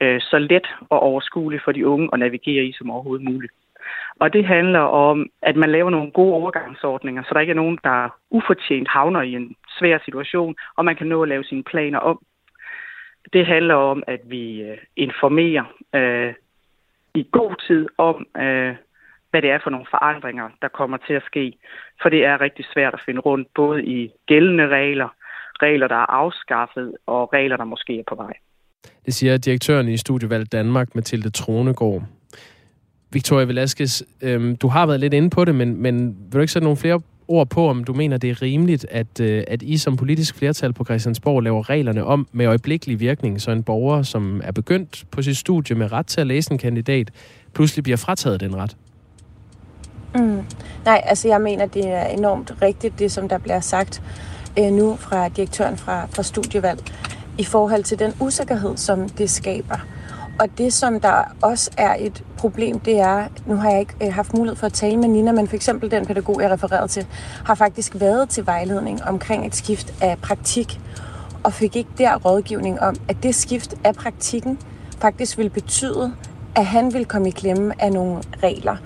øh, 0.00 0.20
så 0.20 0.38
let 0.38 0.66
og 0.90 1.00
overskueligt 1.00 1.64
for 1.64 1.72
de 1.72 1.86
unge 1.86 2.08
at 2.12 2.18
navigere 2.18 2.64
i 2.64 2.72
som 2.72 2.90
overhovedet 2.90 3.24
muligt. 3.24 3.52
Og 4.20 4.32
det 4.32 4.44
handler 4.44 4.80
om, 4.80 5.26
at 5.42 5.56
man 5.56 5.70
laver 5.70 5.90
nogle 5.90 6.10
gode 6.10 6.34
overgangsordninger, 6.34 7.22
så 7.22 7.30
der 7.34 7.40
ikke 7.40 7.50
er 7.50 7.62
nogen, 7.62 7.78
der 7.84 8.08
ufortjent 8.30 8.88
havner 8.88 9.22
i 9.22 9.32
en 9.32 9.56
svær 9.78 9.98
situation, 10.04 10.56
og 10.76 10.84
man 10.84 10.96
kan 10.96 11.06
nå 11.06 11.22
at 11.22 11.28
lave 11.28 11.44
sine 11.44 11.62
planer 11.62 11.98
om. 11.98 12.20
Det 13.32 13.46
handler 13.46 13.74
om, 13.74 14.02
at 14.06 14.20
vi 14.24 14.62
øh, 14.62 14.78
informerer 14.96 15.64
øh, 15.94 16.34
i 17.14 17.28
god 17.32 17.54
tid 17.66 17.88
om, 17.98 18.26
øh, 18.36 18.74
hvad 19.30 19.42
det 19.42 19.50
er 19.50 19.58
for 19.62 19.70
nogle 19.70 19.86
forandringer, 19.90 20.48
der 20.62 20.68
kommer 20.68 20.96
til 21.06 21.14
at 21.14 21.22
ske. 21.26 21.52
For 22.02 22.08
det 22.08 22.24
er 22.24 22.40
rigtig 22.40 22.64
svært 22.74 22.94
at 22.94 23.00
finde 23.06 23.20
rundt, 23.20 23.48
både 23.54 23.84
i 23.84 24.10
gældende 24.26 24.68
regler, 24.68 25.08
regler, 25.62 25.88
der 25.88 25.96
er 25.96 26.10
afskaffet, 26.22 26.94
og 27.06 27.32
regler, 27.32 27.56
der 27.56 27.64
måske 27.64 27.98
er 27.98 28.04
på 28.08 28.14
vej. 28.14 28.32
Det 29.06 29.14
siger 29.14 29.36
direktøren 29.36 29.88
i 29.88 29.96
Studievalg 29.96 30.52
Danmark, 30.52 30.94
Mathilde 30.94 31.30
Tronegård. 31.30 32.02
Victoria 33.12 33.46
Velasquez, 33.46 34.02
øhm, 34.22 34.56
du 34.56 34.68
har 34.68 34.86
været 34.86 35.00
lidt 35.00 35.14
inde 35.14 35.30
på 35.30 35.44
det, 35.44 35.54
men, 35.54 35.82
men 35.82 35.94
vil 36.08 36.32
du 36.32 36.40
ikke 36.40 36.52
sætte 36.52 36.64
nogle 36.64 36.76
flere 36.76 37.00
ord 37.28 37.48
på, 37.48 37.68
om 37.68 37.84
du 37.84 37.92
mener, 37.92 38.16
det 38.16 38.30
er 38.30 38.42
rimeligt, 38.42 38.86
at, 38.90 39.20
øh, 39.20 39.44
at 39.48 39.62
I 39.62 39.76
som 39.76 39.96
politisk 39.96 40.38
flertal 40.38 40.72
på 40.72 40.84
Christiansborg 40.84 41.42
laver 41.42 41.70
reglerne 41.70 42.04
om 42.04 42.28
med 42.32 42.46
øjeblikkelig 42.46 43.00
virkning, 43.00 43.40
så 43.40 43.50
en 43.50 43.62
borger, 43.62 44.02
som 44.02 44.40
er 44.44 44.52
begyndt 44.52 45.04
på 45.10 45.22
sit 45.22 45.36
studie 45.36 45.76
med 45.76 45.92
ret 45.92 46.06
til 46.06 46.20
at 46.20 46.26
læse 46.26 46.52
en 46.52 46.58
kandidat, 46.58 47.10
pludselig 47.54 47.82
bliver 47.82 47.96
frataget 47.96 48.40
den 48.40 48.56
ret? 48.56 48.76
Mm. 50.18 50.44
Nej, 50.84 51.02
altså 51.04 51.28
jeg 51.28 51.40
mener, 51.40 51.66
det 51.66 51.88
er 51.88 52.02
enormt 52.02 52.54
rigtigt, 52.62 52.98
det 52.98 53.12
som 53.12 53.28
der 53.28 53.38
bliver 53.38 53.60
sagt 53.60 54.02
øh, 54.58 54.72
nu 54.72 54.96
fra 54.96 55.28
direktøren 55.28 55.76
fra, 55.76 56.06
fra 56.10 56.22
Studievalg, 56.22 56.80
i 57.38 57.44
forhold 57.44 57.84
til 57.84 57.98
den 57.98 58.14
usikkerhed, 58.20 58.76
som 58.76 59.08
det 59.08 59.30
skaber. 59.30 59.76
Og 60.40 60.48
det, 60.58 60.72
som 60.72 61.00
der 61.00 61.36
også 61.42 61.70
er 61.76 61.96
et 61.98 62.24
problem, 62.36 62.78
det 62.78 63.00
er, 63.00 63.24
nu 63.46 63.56
har 63.56 63.70
jeg 63.70 63.80
ikke 63.80 63.94
øh, 64.02 64.14
haft 64.14 64.34
mulighed 64.34 64.56
for 64.56 64.66
at 64.66 64.72
tale 64.72 64.96
med 64.96 65.08
Nina, 65.08 65.32
men 65.32 65.48
for 65.48 65.56
eksempel 65.56 65.90
den 65.90 66.06
pædagog, 66.06 66.42
jeg 66.42 66.50
refererede 66.50 66.88
til, 66.88 67.06
har 67.44 67.54
faktisk 67.54 67.92
været 68.00 68.28
til 68.28 68.46
vejledning 68.46 69.04
omkring 69.04 69.46
et 69.46 69.54
skift 69.54 69.94
af 70.00 70.18
praktik, 70.18 70.80
og 71.42 71.52
fik 71.52 71.76
ikke 71.76 71.90
der 71.98 72.16
rådgivning 72.16 72.80
om, 72.80 72.96
at 73.08 73.16
det 73.22 73.34
skift 73.34 73.74
af 73.84 73.94
praktikken 73.94 74.58
faktisk 75.00 75.38
vil 75.38 75.50
betyde, 75.50 76.12
at 76.54 76.66
han 76.66 76.94
vil 76.94 77.04
komme 77.04 77.28
i 77.28 77.30
klemme 77.30 77.82
af 77.82 77.92
nogle 77.92 78.22
regler. 78.42 78.76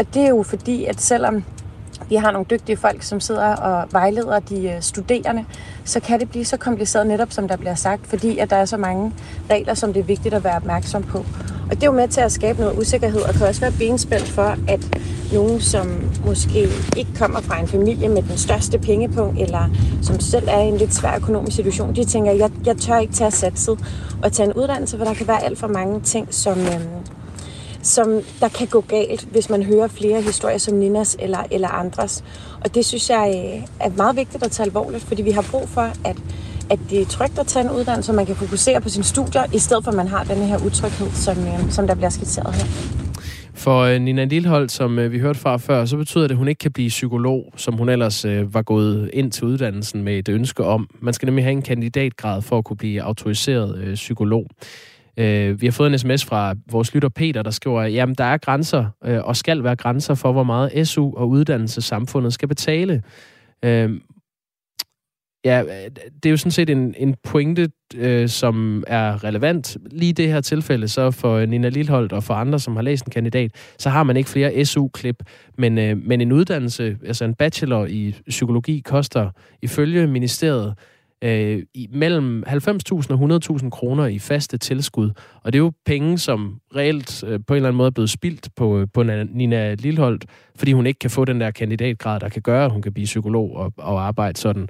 Og 0.00 0.14
det 0.14 0.22
er 0.22 0.28
jo 0.28 0.42
fordi, 0.42 0.84
at 0.84 1.00
selvom 1.00 1.44
vi 2.08 2.14
har 2.14 2.30
nogle 2.30 2.46
dygtige 2.50 2.76
folk, 2.76 3.02
som 3.02 3.20
sidder 3.20 3.56
og 3.56 3.88
vejleder 3.92 4.38
de 4.38 4.68
øh, 4.68 4.82
studerende, 4.82 5.44
så 5.84 6.00
kan 6.00 6.20
det 6.20 6.30
blive 6.30 6.44
så 6.44 6.56
kompliceret 6.56 7.06
netop, 7.06 7.32
som 7.32 7.48
der 7.48 7.56
bliver 7.56 7.74
sagt, 7.74 8.06
fordi 8.06 8.38
at 8.38 8.50
der 8.50 8.56
er 8.56 8.64
så 8.64 8.76
mange 8.76 9.12
regler, 9.50 9.74
som 9.74 9.92
det 9.92 10.00
er 10.00 10.04
vigtigt 10.04 10.34
at 10.34 10.44
være 10.44 10.56
opmærksom 10.56 11.02
på. 11.02 11.18
Og 11.70 11.70
det 11.70 11.82
er 11.82 11.86
jo 11.86 11.92
med 11.92 12.08
til 12.08 12.20
at 12.20 12.32
skabe 12.32 12.60
noget 12.60 12.78
usikkerhed, 12.78 13.20
og 13.20 13.34
kan 13.34 13.46
også 13.46 13.60
være 13.60 13.72
benspændt 13.78 14.28
for, 14.28 14.56
at 14.68 14.80
nogen, 15.32 15.60
som 15.60 16.10
måske 16.26 16.68
ikke 16.96 17.10
kommer 17.18 17.40
fra 17.40 17.60
en 17.60 17.68
familie 17.68 18.08
med 18.08 18.22
den 18.22 18.36
største 18.36 18.78
pengepunkt, 18.78 19.40
eller 19.40 19.68
som 20.02 20.20
selv 20.20 20.48
er 20.48 20.60
i 20.60 20.68
en 20.68 20.76
lidt 20.76 20.94
svær 20.94 21.16
økonomisk 21.16 21.56
situation, 21.56 21.96
de 21.96 22.04
tænker, 22.04 22.32
jeg, 22.32 22.50
jeg 22.66 22.76
tør 22.76 22.98
ikke 22.98 23.12
tage 23.12 23.30
satset 23.30 23.78
og 24.22 24.32
tage 24.32 24.46
en 24.46 24.52
uddannelse, 24.52 24.98
for 24.98 25.04
der 25.04 25.14
kan 25.14 25.28
være 25.28 25.44
alt 25.44 25.58
for 25.58 25.68
mange 25.68 26.00
ting, 26.00 26.34
som, 26.34 26.58
øh, 26.58 26.80
som 27.82 28.20
der 28.40 28.48
kan 28.48 28.66
gå 28.66 28.80
galt, 28.80 29.28
hvis 29.32 29.50
man 29.50 29.62
hører 29.62 29.88
flere 29.88 30.22
historier 30.22 30.58
som 30.58 30.74
Ninas 30.74 31.16
eller, 31.18 31.38
eller 31.50 31.68
andres. 31.68 32.24
Og 32.64 32.74
det 32.74 32.84
synes 32.86 33.10
jeg 33.10 33.54
øh, 33.56 33.62
er 33.80 33.90
meget 33.96 34.16
vigtigt 34.16 34.44
at 34.44 34.50
tage 34.50 34.66
alvorligt, 34.66 35.04
fordi 35.04 35.22
vi 35.22 35.30
har 35.30 35.44
brug 35.50 35.68
for, 35.68 35.80
at, 35.80 36.16
at 36.70 36.78
det 36.90 37.00
er 37.00 37.06
trygt 37.06 37.38
at 37.38 37.46
tage 37.46 37.64
en 37.64 37.70
uddannelse, 37.70 38.06
så 38.06 38.12
man 38.12 38.26
kan 38.26 38.36
fokusere 38.36 38.80
på 38.80 38.88
sine 38.88 39.04
studier, 39.04 39.44
i 39.54 39.58
stedet 39.58 39.84
for 39.84 39.90
at 39.90 39.96
man 39.96 40.08
har 40.08 40.24
den 40.24 40.36
her 40.36 40.66
utryghed, 40.66 41.10
som, 41.10 41.38
øh, 41.38 41.70
som 41.70 41.86
der 41.86 41.94
bliver 41.94 42.10
skitseret 42.10 42.54
her. 42.54 42.64
For 43.54 43.80
øh, 43.80 44.00
Nina 44.00 44.24
Lilholdt, 44.24 44.72
som 44.72 45.12
vi 45.12 45.18
hørte 45.18 45.38
fra 45.38 45.56
før, 45.56 45.84
så 45.84 45.96
betyder 45.96 46.24
det, 46.24 46.30
at 46.30 46.36
hun 46.36 46.48
ikke 46.48 46.58
kan 46.58 46.72
blive 46.72 46.88
psykolog, 46.88 47.52
som 47.56 47.74
hun 47.74 47.88
ellers 47.88 48.26
var 48.26 48.62
gået 48.62 49.10
ind 49.12 49.32
til 49.32 49.44
uddannelsen 49.44 50.02
med 50.02 50.18
et 50.18 50.28
ønske 50.28 50.64
om. 50.64 50.88
Man 51.00 51.14
skal 51.14 51.26
nemlig 51.26 51.44
have 51.44 51.52
en 51.52 51.62
kandidatgrad 51.62 52.42
for 52.42 52.58
at 52.58 52.64
kunne 52.64 52.76
blive 52.76 53.02
autoriseret 53.02 53.78
øh, 53.78 53.94
psykolog. 53.94 54.46
Øh, 55.20 55.60
vi 55.60 55.66
har 55.66 55.72
fået 55.72 55.92
en 55.92 55.98
sms 55.98 56.24
fra 56.24 56.54
vores 56.70 56.94
lytter 56.94 57.08
Peter, 57.08 57.42
der 57.42 57.50
skriver, 57.50 58.02
at 58.02 58.18
der 58.18 58.24
er 58.24 58.36
grænser, 58.36 58.86
øh, 59.04 59.24
og 59.24 59.36
skal 59.36 59.64
være 59.64 59.76
grænser 59.76 60.14
for, 60.14 60.32
hvor 60.32 60.42
meget 60.42 60.88
SU 60.88 61.14
og 61.16 61.28
uddannelse 61.28 61.82
samfundet 61.82 62.34
skal 62.34 62.48
betale. 62.48 63.02
Øh, 63.64 63.90
ja, 65.44 65.62
det 66.22 66.26
er 66.26 66.30
jo 66.30 66.36
sådan 66.36 66.50
set 66.50 66.70
en, 66.70 66.94
en 66.98 67.14
pointe, 67.24 67.70
øh, 67.94 68.28
som 68.28 68.84
er 68.86 69.24
relevant. 69.24 69.76
Lige 69.90 70.08
i 70.08 70.12
det 70.12 70.28
her 70.28 70.40
tilfælde, 70.40 70.88
så 70.88 71.10
for 71.10 71.46
Nina 71.46 71.68
Lilholdt 71.68 72.12
og 72.12 72.24
for 72.24 72.34
andre, 72.34 72.58
som 72.58 72.76
har 72.76 72.82
læst 72.82 73.04
en 73.04 73.10
kandidat, 73.10 73.74
så 73.78 73.90
har 73.90 74.02
man 74.02 74.16
ikke 74.16 74.30
flere 74.30 74.64
SU-klip, 74.64 75.22
men, 75.58 75.78
øh, 75.78 75.96
men 75.96 76.20
en 76.20 76.32
uddannelse, 76.32 76.98
altså 77.06 77.24
en 77.24 77.34
bachelor 77.34 77.86
i 77.86 78.14
psykologi, 78.28 78.82
koster 78.84 79.30
ifølge 79.62 80.06
ministeriet 80.06 80.74
øh, 81.22 81.62
i, 81.74 81.88
mellem 81.92 82.44
90.000 82.46 82.52
og 82.92 83.40
100.000 83.60 83.70
kroner 83.70 84.06
i 84.06 84.18
faste 84.18 84.58
tilskud. 84.58 85.10
Og 85.42 85.52
det 85.52 85.58
er 85.58 85.62
jo 85.62 85.72
penge, 85.86 86.18
som 86.18 86.60
reelt 86.76 87.24
øh, 87.26 87.40
på 87.46 87.54
en 87.54 87.56
eller 87.56 87.68
anden 87.68 87.76
måde 87.76 87.86
er 87.86 87.90
blevet 87.90 88.10
spildt 88.10 88.48
på, 88.56 88.78
øh, 88.78 88.86
på 88.94 89.02
Nina 89.02 89.74
Lilholdt, 89.74 90.24
fordi 90.56 90.72
hun 90.72 90.86
ikke 90.86 90.98
kan 90.98 91.10
få 91.10 91.24
den 91.24 91.40
der 91.40 91.50
kandidatgrad, 91.50 92.20
der 92.20 92.28
kan 92.28 92.42
gøre, 92.42 92.64
at 92.64 92.72
hun 92.72 92.82
kan 92.82 92.92
blive 92.92 93.04
psykolog 93.04 93.56
og, 93.56 93.72
og 93.76 94.06
arbejde 94.06 94.40
sådan. 94.40 94.68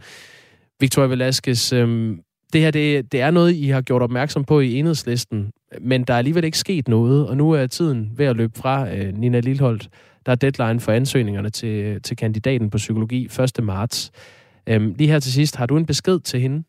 Victoria 0.81 1.09
Velasquez, 1.09 1.73
øh, 1.73 2.17
det 2.53 2.61
her 2.61 2.71
det, 2.71 3.13
det 3.13 3.21
er 3.21 3.31
noget, 3.31 3.55
I 3.55 3.69
har 3.69 3.81
gjort 3.81 4.03
opmærksom 4.03 4.45
på 4.45 4.61
i 4.61 4.75
enhedslisten, 4.75 5.53
men 5.81 6.05
der 6.05 6.15
er 6.15 6.19
alligevel 6.19 6.45
ikke 6.45 6.59
sket 6.59 6.89
noget, 6.89 7.29
og 7.29 7.37
nu 7.37 7.51
er 7.51 7.67
tiden 7.67 8.11
ved 8.17 8.27
at 8.27 8.37
løbe 8.37 8.59
fra 8.59 8.95
øh, 8.95 9.19
Nina 9.19 9.41
Lilholdt. 9.41 9.89
Der 10.27 10.33
er 10.33 10.37
deadline 10.37 10.81
for 10.81 10.93
ansøgningerne 10.93 11.51
til, 11.51 11.69
øh, 11.69 12.01
til 12.01 12.17
kandidaten 12.17 12.71
på 12.71 12.77
psykologi 12.77 13.25
1. 13.25 13.65
marts. 13.65 14.13
Øhm, 14.67 14.95
lige 14.99 15.11
her 15.11 15.21
til 15.21 15.33
sidst, 15.33 15.57
har 15.57 15.67
du 15.67 15.77
en 15.77 15.87
besked 15.87 16.21
til 16.21 16.41
hende? 16.41 16.65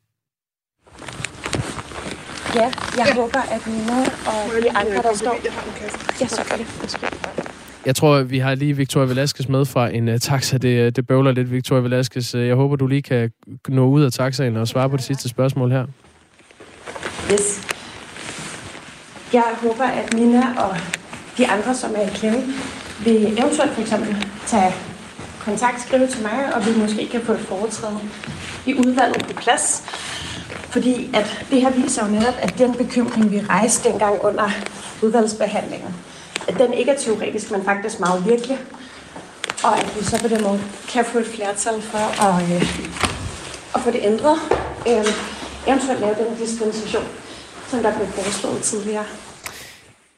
Ja, 2.56 2.62
jeg 2.62 3.08
ja. 3.08 3.16
håber, 3.16 3.40
at 3.40 3.68
Nina 3.68 4.00
og 4.02 4.64
de 4.64 4.78
andre, 4.78 5.02
der 5.02 5.16
står... 5.16 5.38
Ja, 6.22 6.28
så 6.28 6.44
gør 6.50 6.56
det. 6.56 6.68
Jeg 7.86 7.96
tror, 7.96 8.22
vi 8.24 8.40
har 8.40 8.56
lige 8.56 8.76
Victoria 8.76 9.08
Velasquez 9.08 9.48
med 9.48 9.66
fra 9.66 9.90
en 9.90 10.08
uh, 10.08 10.18
taxa. 10.18 10.58
Det, 10.58 10.96
det 10.96 11.08
bøvler 11.08 11.32
lidt, 11.32 11.52
Victoria 11.52 11.82
Velasquez. 11.82 12.36
Jeg 12.36 12.56
håber, 12.56 12.76
du 12.76 12.88
lige 12.88 13.02
kan 13.02 13.32
nå 13.68 13.88
ud 13.88 14.04
af 14.04 14.12
taxaen 14.12 14.58
og 14.58 14.68
svare 14.68 14.90
på 14.90 14.98
det 14.98 15.06
sidste 15.06 15.30
spørgsmål 15.30 15.72
her. 15.72 15.86
Yes. 17.32 17.68
Jeg 19.34 19.44
håber, 19.62 19.84
at 19.84 20.14
Nina 20.14 20.44
og 20.58 20.76
de 21.38 21.48
andre, 21.48 21.76
som 21.76 21.92
er 21.96 22.02
i 22.02 22.10
klemme, 22.14 22.44
vil 23.04 23.16
eventuelt 23.16 23.72
for 23.72 23.82
eksempel 23.82 24.28
tage 24.48 24.74
kontakt, 25.46 25.82
skrive 25.82 26.08
til 26.08 26.22
mig, 26.22 26.56
og 26.56 26.66
vi 26.66 26.72
måske 26.82 27.08
kan 27.12 27.22
få 27.22 27.32
et 27.32 27.40
foretræde 27.40 28.00
i 28.66 28.74
udvalget 28.74 29.26
på 29.26 29.34
plads. 29.34 29.84
Fordi 30.50 31.10
at 31.14 31.46
det 31.52 31.62
her 31.62 31.72
viser 31.72 32.06
jo 32.06 32.12
netop, 32.12 32.34
at 32.42 32.58
den 32.58 32.74
bekymring, 32.74 33.32
vi 33.32 33.40
rejste 33.40 33.90
dengang 33.90 34.24
under 34.24 34.50
udvalgsbehandlingen, 35.02 35.96
at 36.48 36.56
den 36.60 36.74
ikke 36.74 36.92
er 36.92 36.98
teoretisk, 36.98 37.52
men 37.52 37.64
faktisk 37.64 38.00
meget 38.00 38.26
virkelig. 38.26 38.58
Og 39.64 39.80
at 39.80 39.96
vi 40.00 40.04
så 40.04 40.22
på 40.22 40.28
den 40.28 40.44
måde 40.44 40.60
kan 40.90 41.06
få 41.06 41.18
et 41.18 41.26
flertal 41.26 41.82
for 41.82 42.24
at, 42.28 42.56
øh, 42.56 42.62
at 43.76 43.82
få 43.82 43.92
det 43.92 44.00
ændret. 44.04 44.38
Øh, 44.88 45.06
eventuelt 45.68 46.00
lave 46.00 46.16
den 46.16 46.38
dispensation, 46.40 47.04
som 47.68 47.84
der 47.84 47.98
blev 47.98 48.08
foreslået 48.08 48.62
tidligere. 48.62 49.06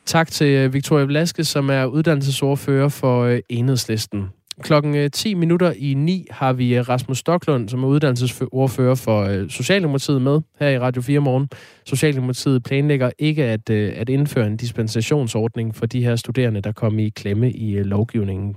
Tak 0.05 0.32
til 0.32 0.47
øh, 0.47 0.74
Victoria 0.74 1.05
Vlaske, 1.05 1.43
som 1.43 1.69
er 1.69 1.86
uddannelsesordfører 1.86 2.89
for 2.89 3.24
øh, 3.24 3.39
Enhedslisten. 3.49 4.30
Klokken 4.62 5.12
10 5.12 5.32
øh, 5.32 5.38
minutter 5.38 5.74
i 5.78 5.93
9 5.93 6.28
har 6.32 6.54
vi 6.54 6.82
Rasmus 6.82 7.18
Stoklund, 7.18 7.70
som 7.70 7.84
er 7.84 7.88
uddannelsesordfører 7.88 8.95
for 8.95 9.49
Socialdemokratiet 9.49 10.22
med 10.22 10.41
her 10.60 10.70
i 10.70 10.80
Radio 10.80 11.01
4 11.01 11.20
morgen. 11.20 11.49
Socialdemokratiet 11.86 12.64
planlægger 12.64 13.12
ikke 13.20 13.43
at, 13.43 13.70
at 13.70 14.10
indføre 14.10 14.47
en 14.47 14.58
dispensationsordning 14.58 15.76
for 15.76 15.86
de 15.86 16.04
her 16.04 16.16
studerende, 16.16 16.62
der 16.62 16.72
kom 16.72 16.99
i 16.99 17.10
klemme 17.10 17.51
i 17.51 17.84
lovgivningen. 17.84 18.56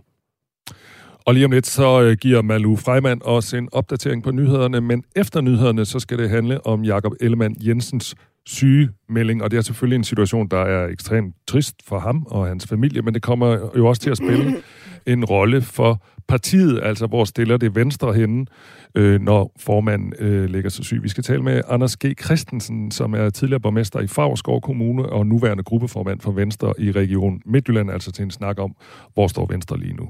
Og 1.27 1.35
lige 1.35 1.45
om 1.45 1.51
lidt, 1.51 1.67
så 1.67 2.17
giver 2.21 2.43
Malu 2.43 2.77
Freimann 2.77 3.21
os 3.25 3.55
en 3.55 3.69
opdatering 3.73 4.23
på 4.23 4.31
nyhederne, 4.31 4.81
men 4.81 5.05
efter 5.17 5.41
nyhederne, 5.41 5.85
så 5.85 5.99
skal 5.99 6.19
det 6.19 6.31
handle 6.31 6.67
om 6.67 6.85
Jakob 6.85 7.13
Ellemann 7.21 7.57
Jensens 7.61 8.15
sygemelding, 8.47 9.43
og 9.43 9.51
det 9.51 9.57
er 9.57 9.61
selvfølgelig 9.61 9.97
en 9.97 10.05
situation, 10.05 10.49
der 10.49 10.59
er 10.59 10.89
ekstremt 10.89 11.35
trist 11.49 11.75
for 11.89 11.99
ham 11.99 12.27
og 12.31 12.47
hans 12.47 12.67
familie, 12.67 13.03
men 13.03 13.15
det 13.15 13.23
kommer 13.23 13.71
jo 13.77 13.87
også 13.87 14.03
til 14.03 14.11
at 14.11 14.17
spille 14.17 14.57
en 15.07 15.25
rolle 15.25 15.63
for 15.63 16.03
partiet, 16.29 16.81
altså 16.83 17.07
hvor 17.07 17.25
stiller 17.25 17.57
det 17.57 17.75
Venstre 17.75 18.15
henne, 18.15 18.47
øh, 18.95 19.21
når 19.21 19.53
formanden 19.59 20.13
øh, 20.19 20.51
lægger 20.51 20.71
sig 20.71 20.85
syg. 20.85 21.03
Vi 21.03 21.09
skal 21.09 21.25
tale 21.25 21.43
med 21.43 21.63
Anders 21.69 21.97
G. 21.97 22.25
Christensen, 22.25 22.91
som 22.91 23.15
er 23.15 23.31
tidligere 23.31 23.61
borgmester 23.61 24.01
i 24.01 24.07
Favrskov 24.07 24.61
Kommune 24.61 25.07
og 25.07 25.27
nuværende 25.27 25.63
gruppeformand 25.63 26.21
for 26.21 26.31
Venstre 26.31 26.73
i 26.79 26.93
Region 26.93 27.41
Midtjylland, 27.47 27.91
altså 27.91 28.13
til 28.13 28.23
en 28.23 28.31
snak 28.31 28.59
om, 28.59 28.77
hvor 29.15 29.29
står 29.29 29.47
Venstre 29.47 29.79
lige 29.79 29.95
nu. 29.95 30.09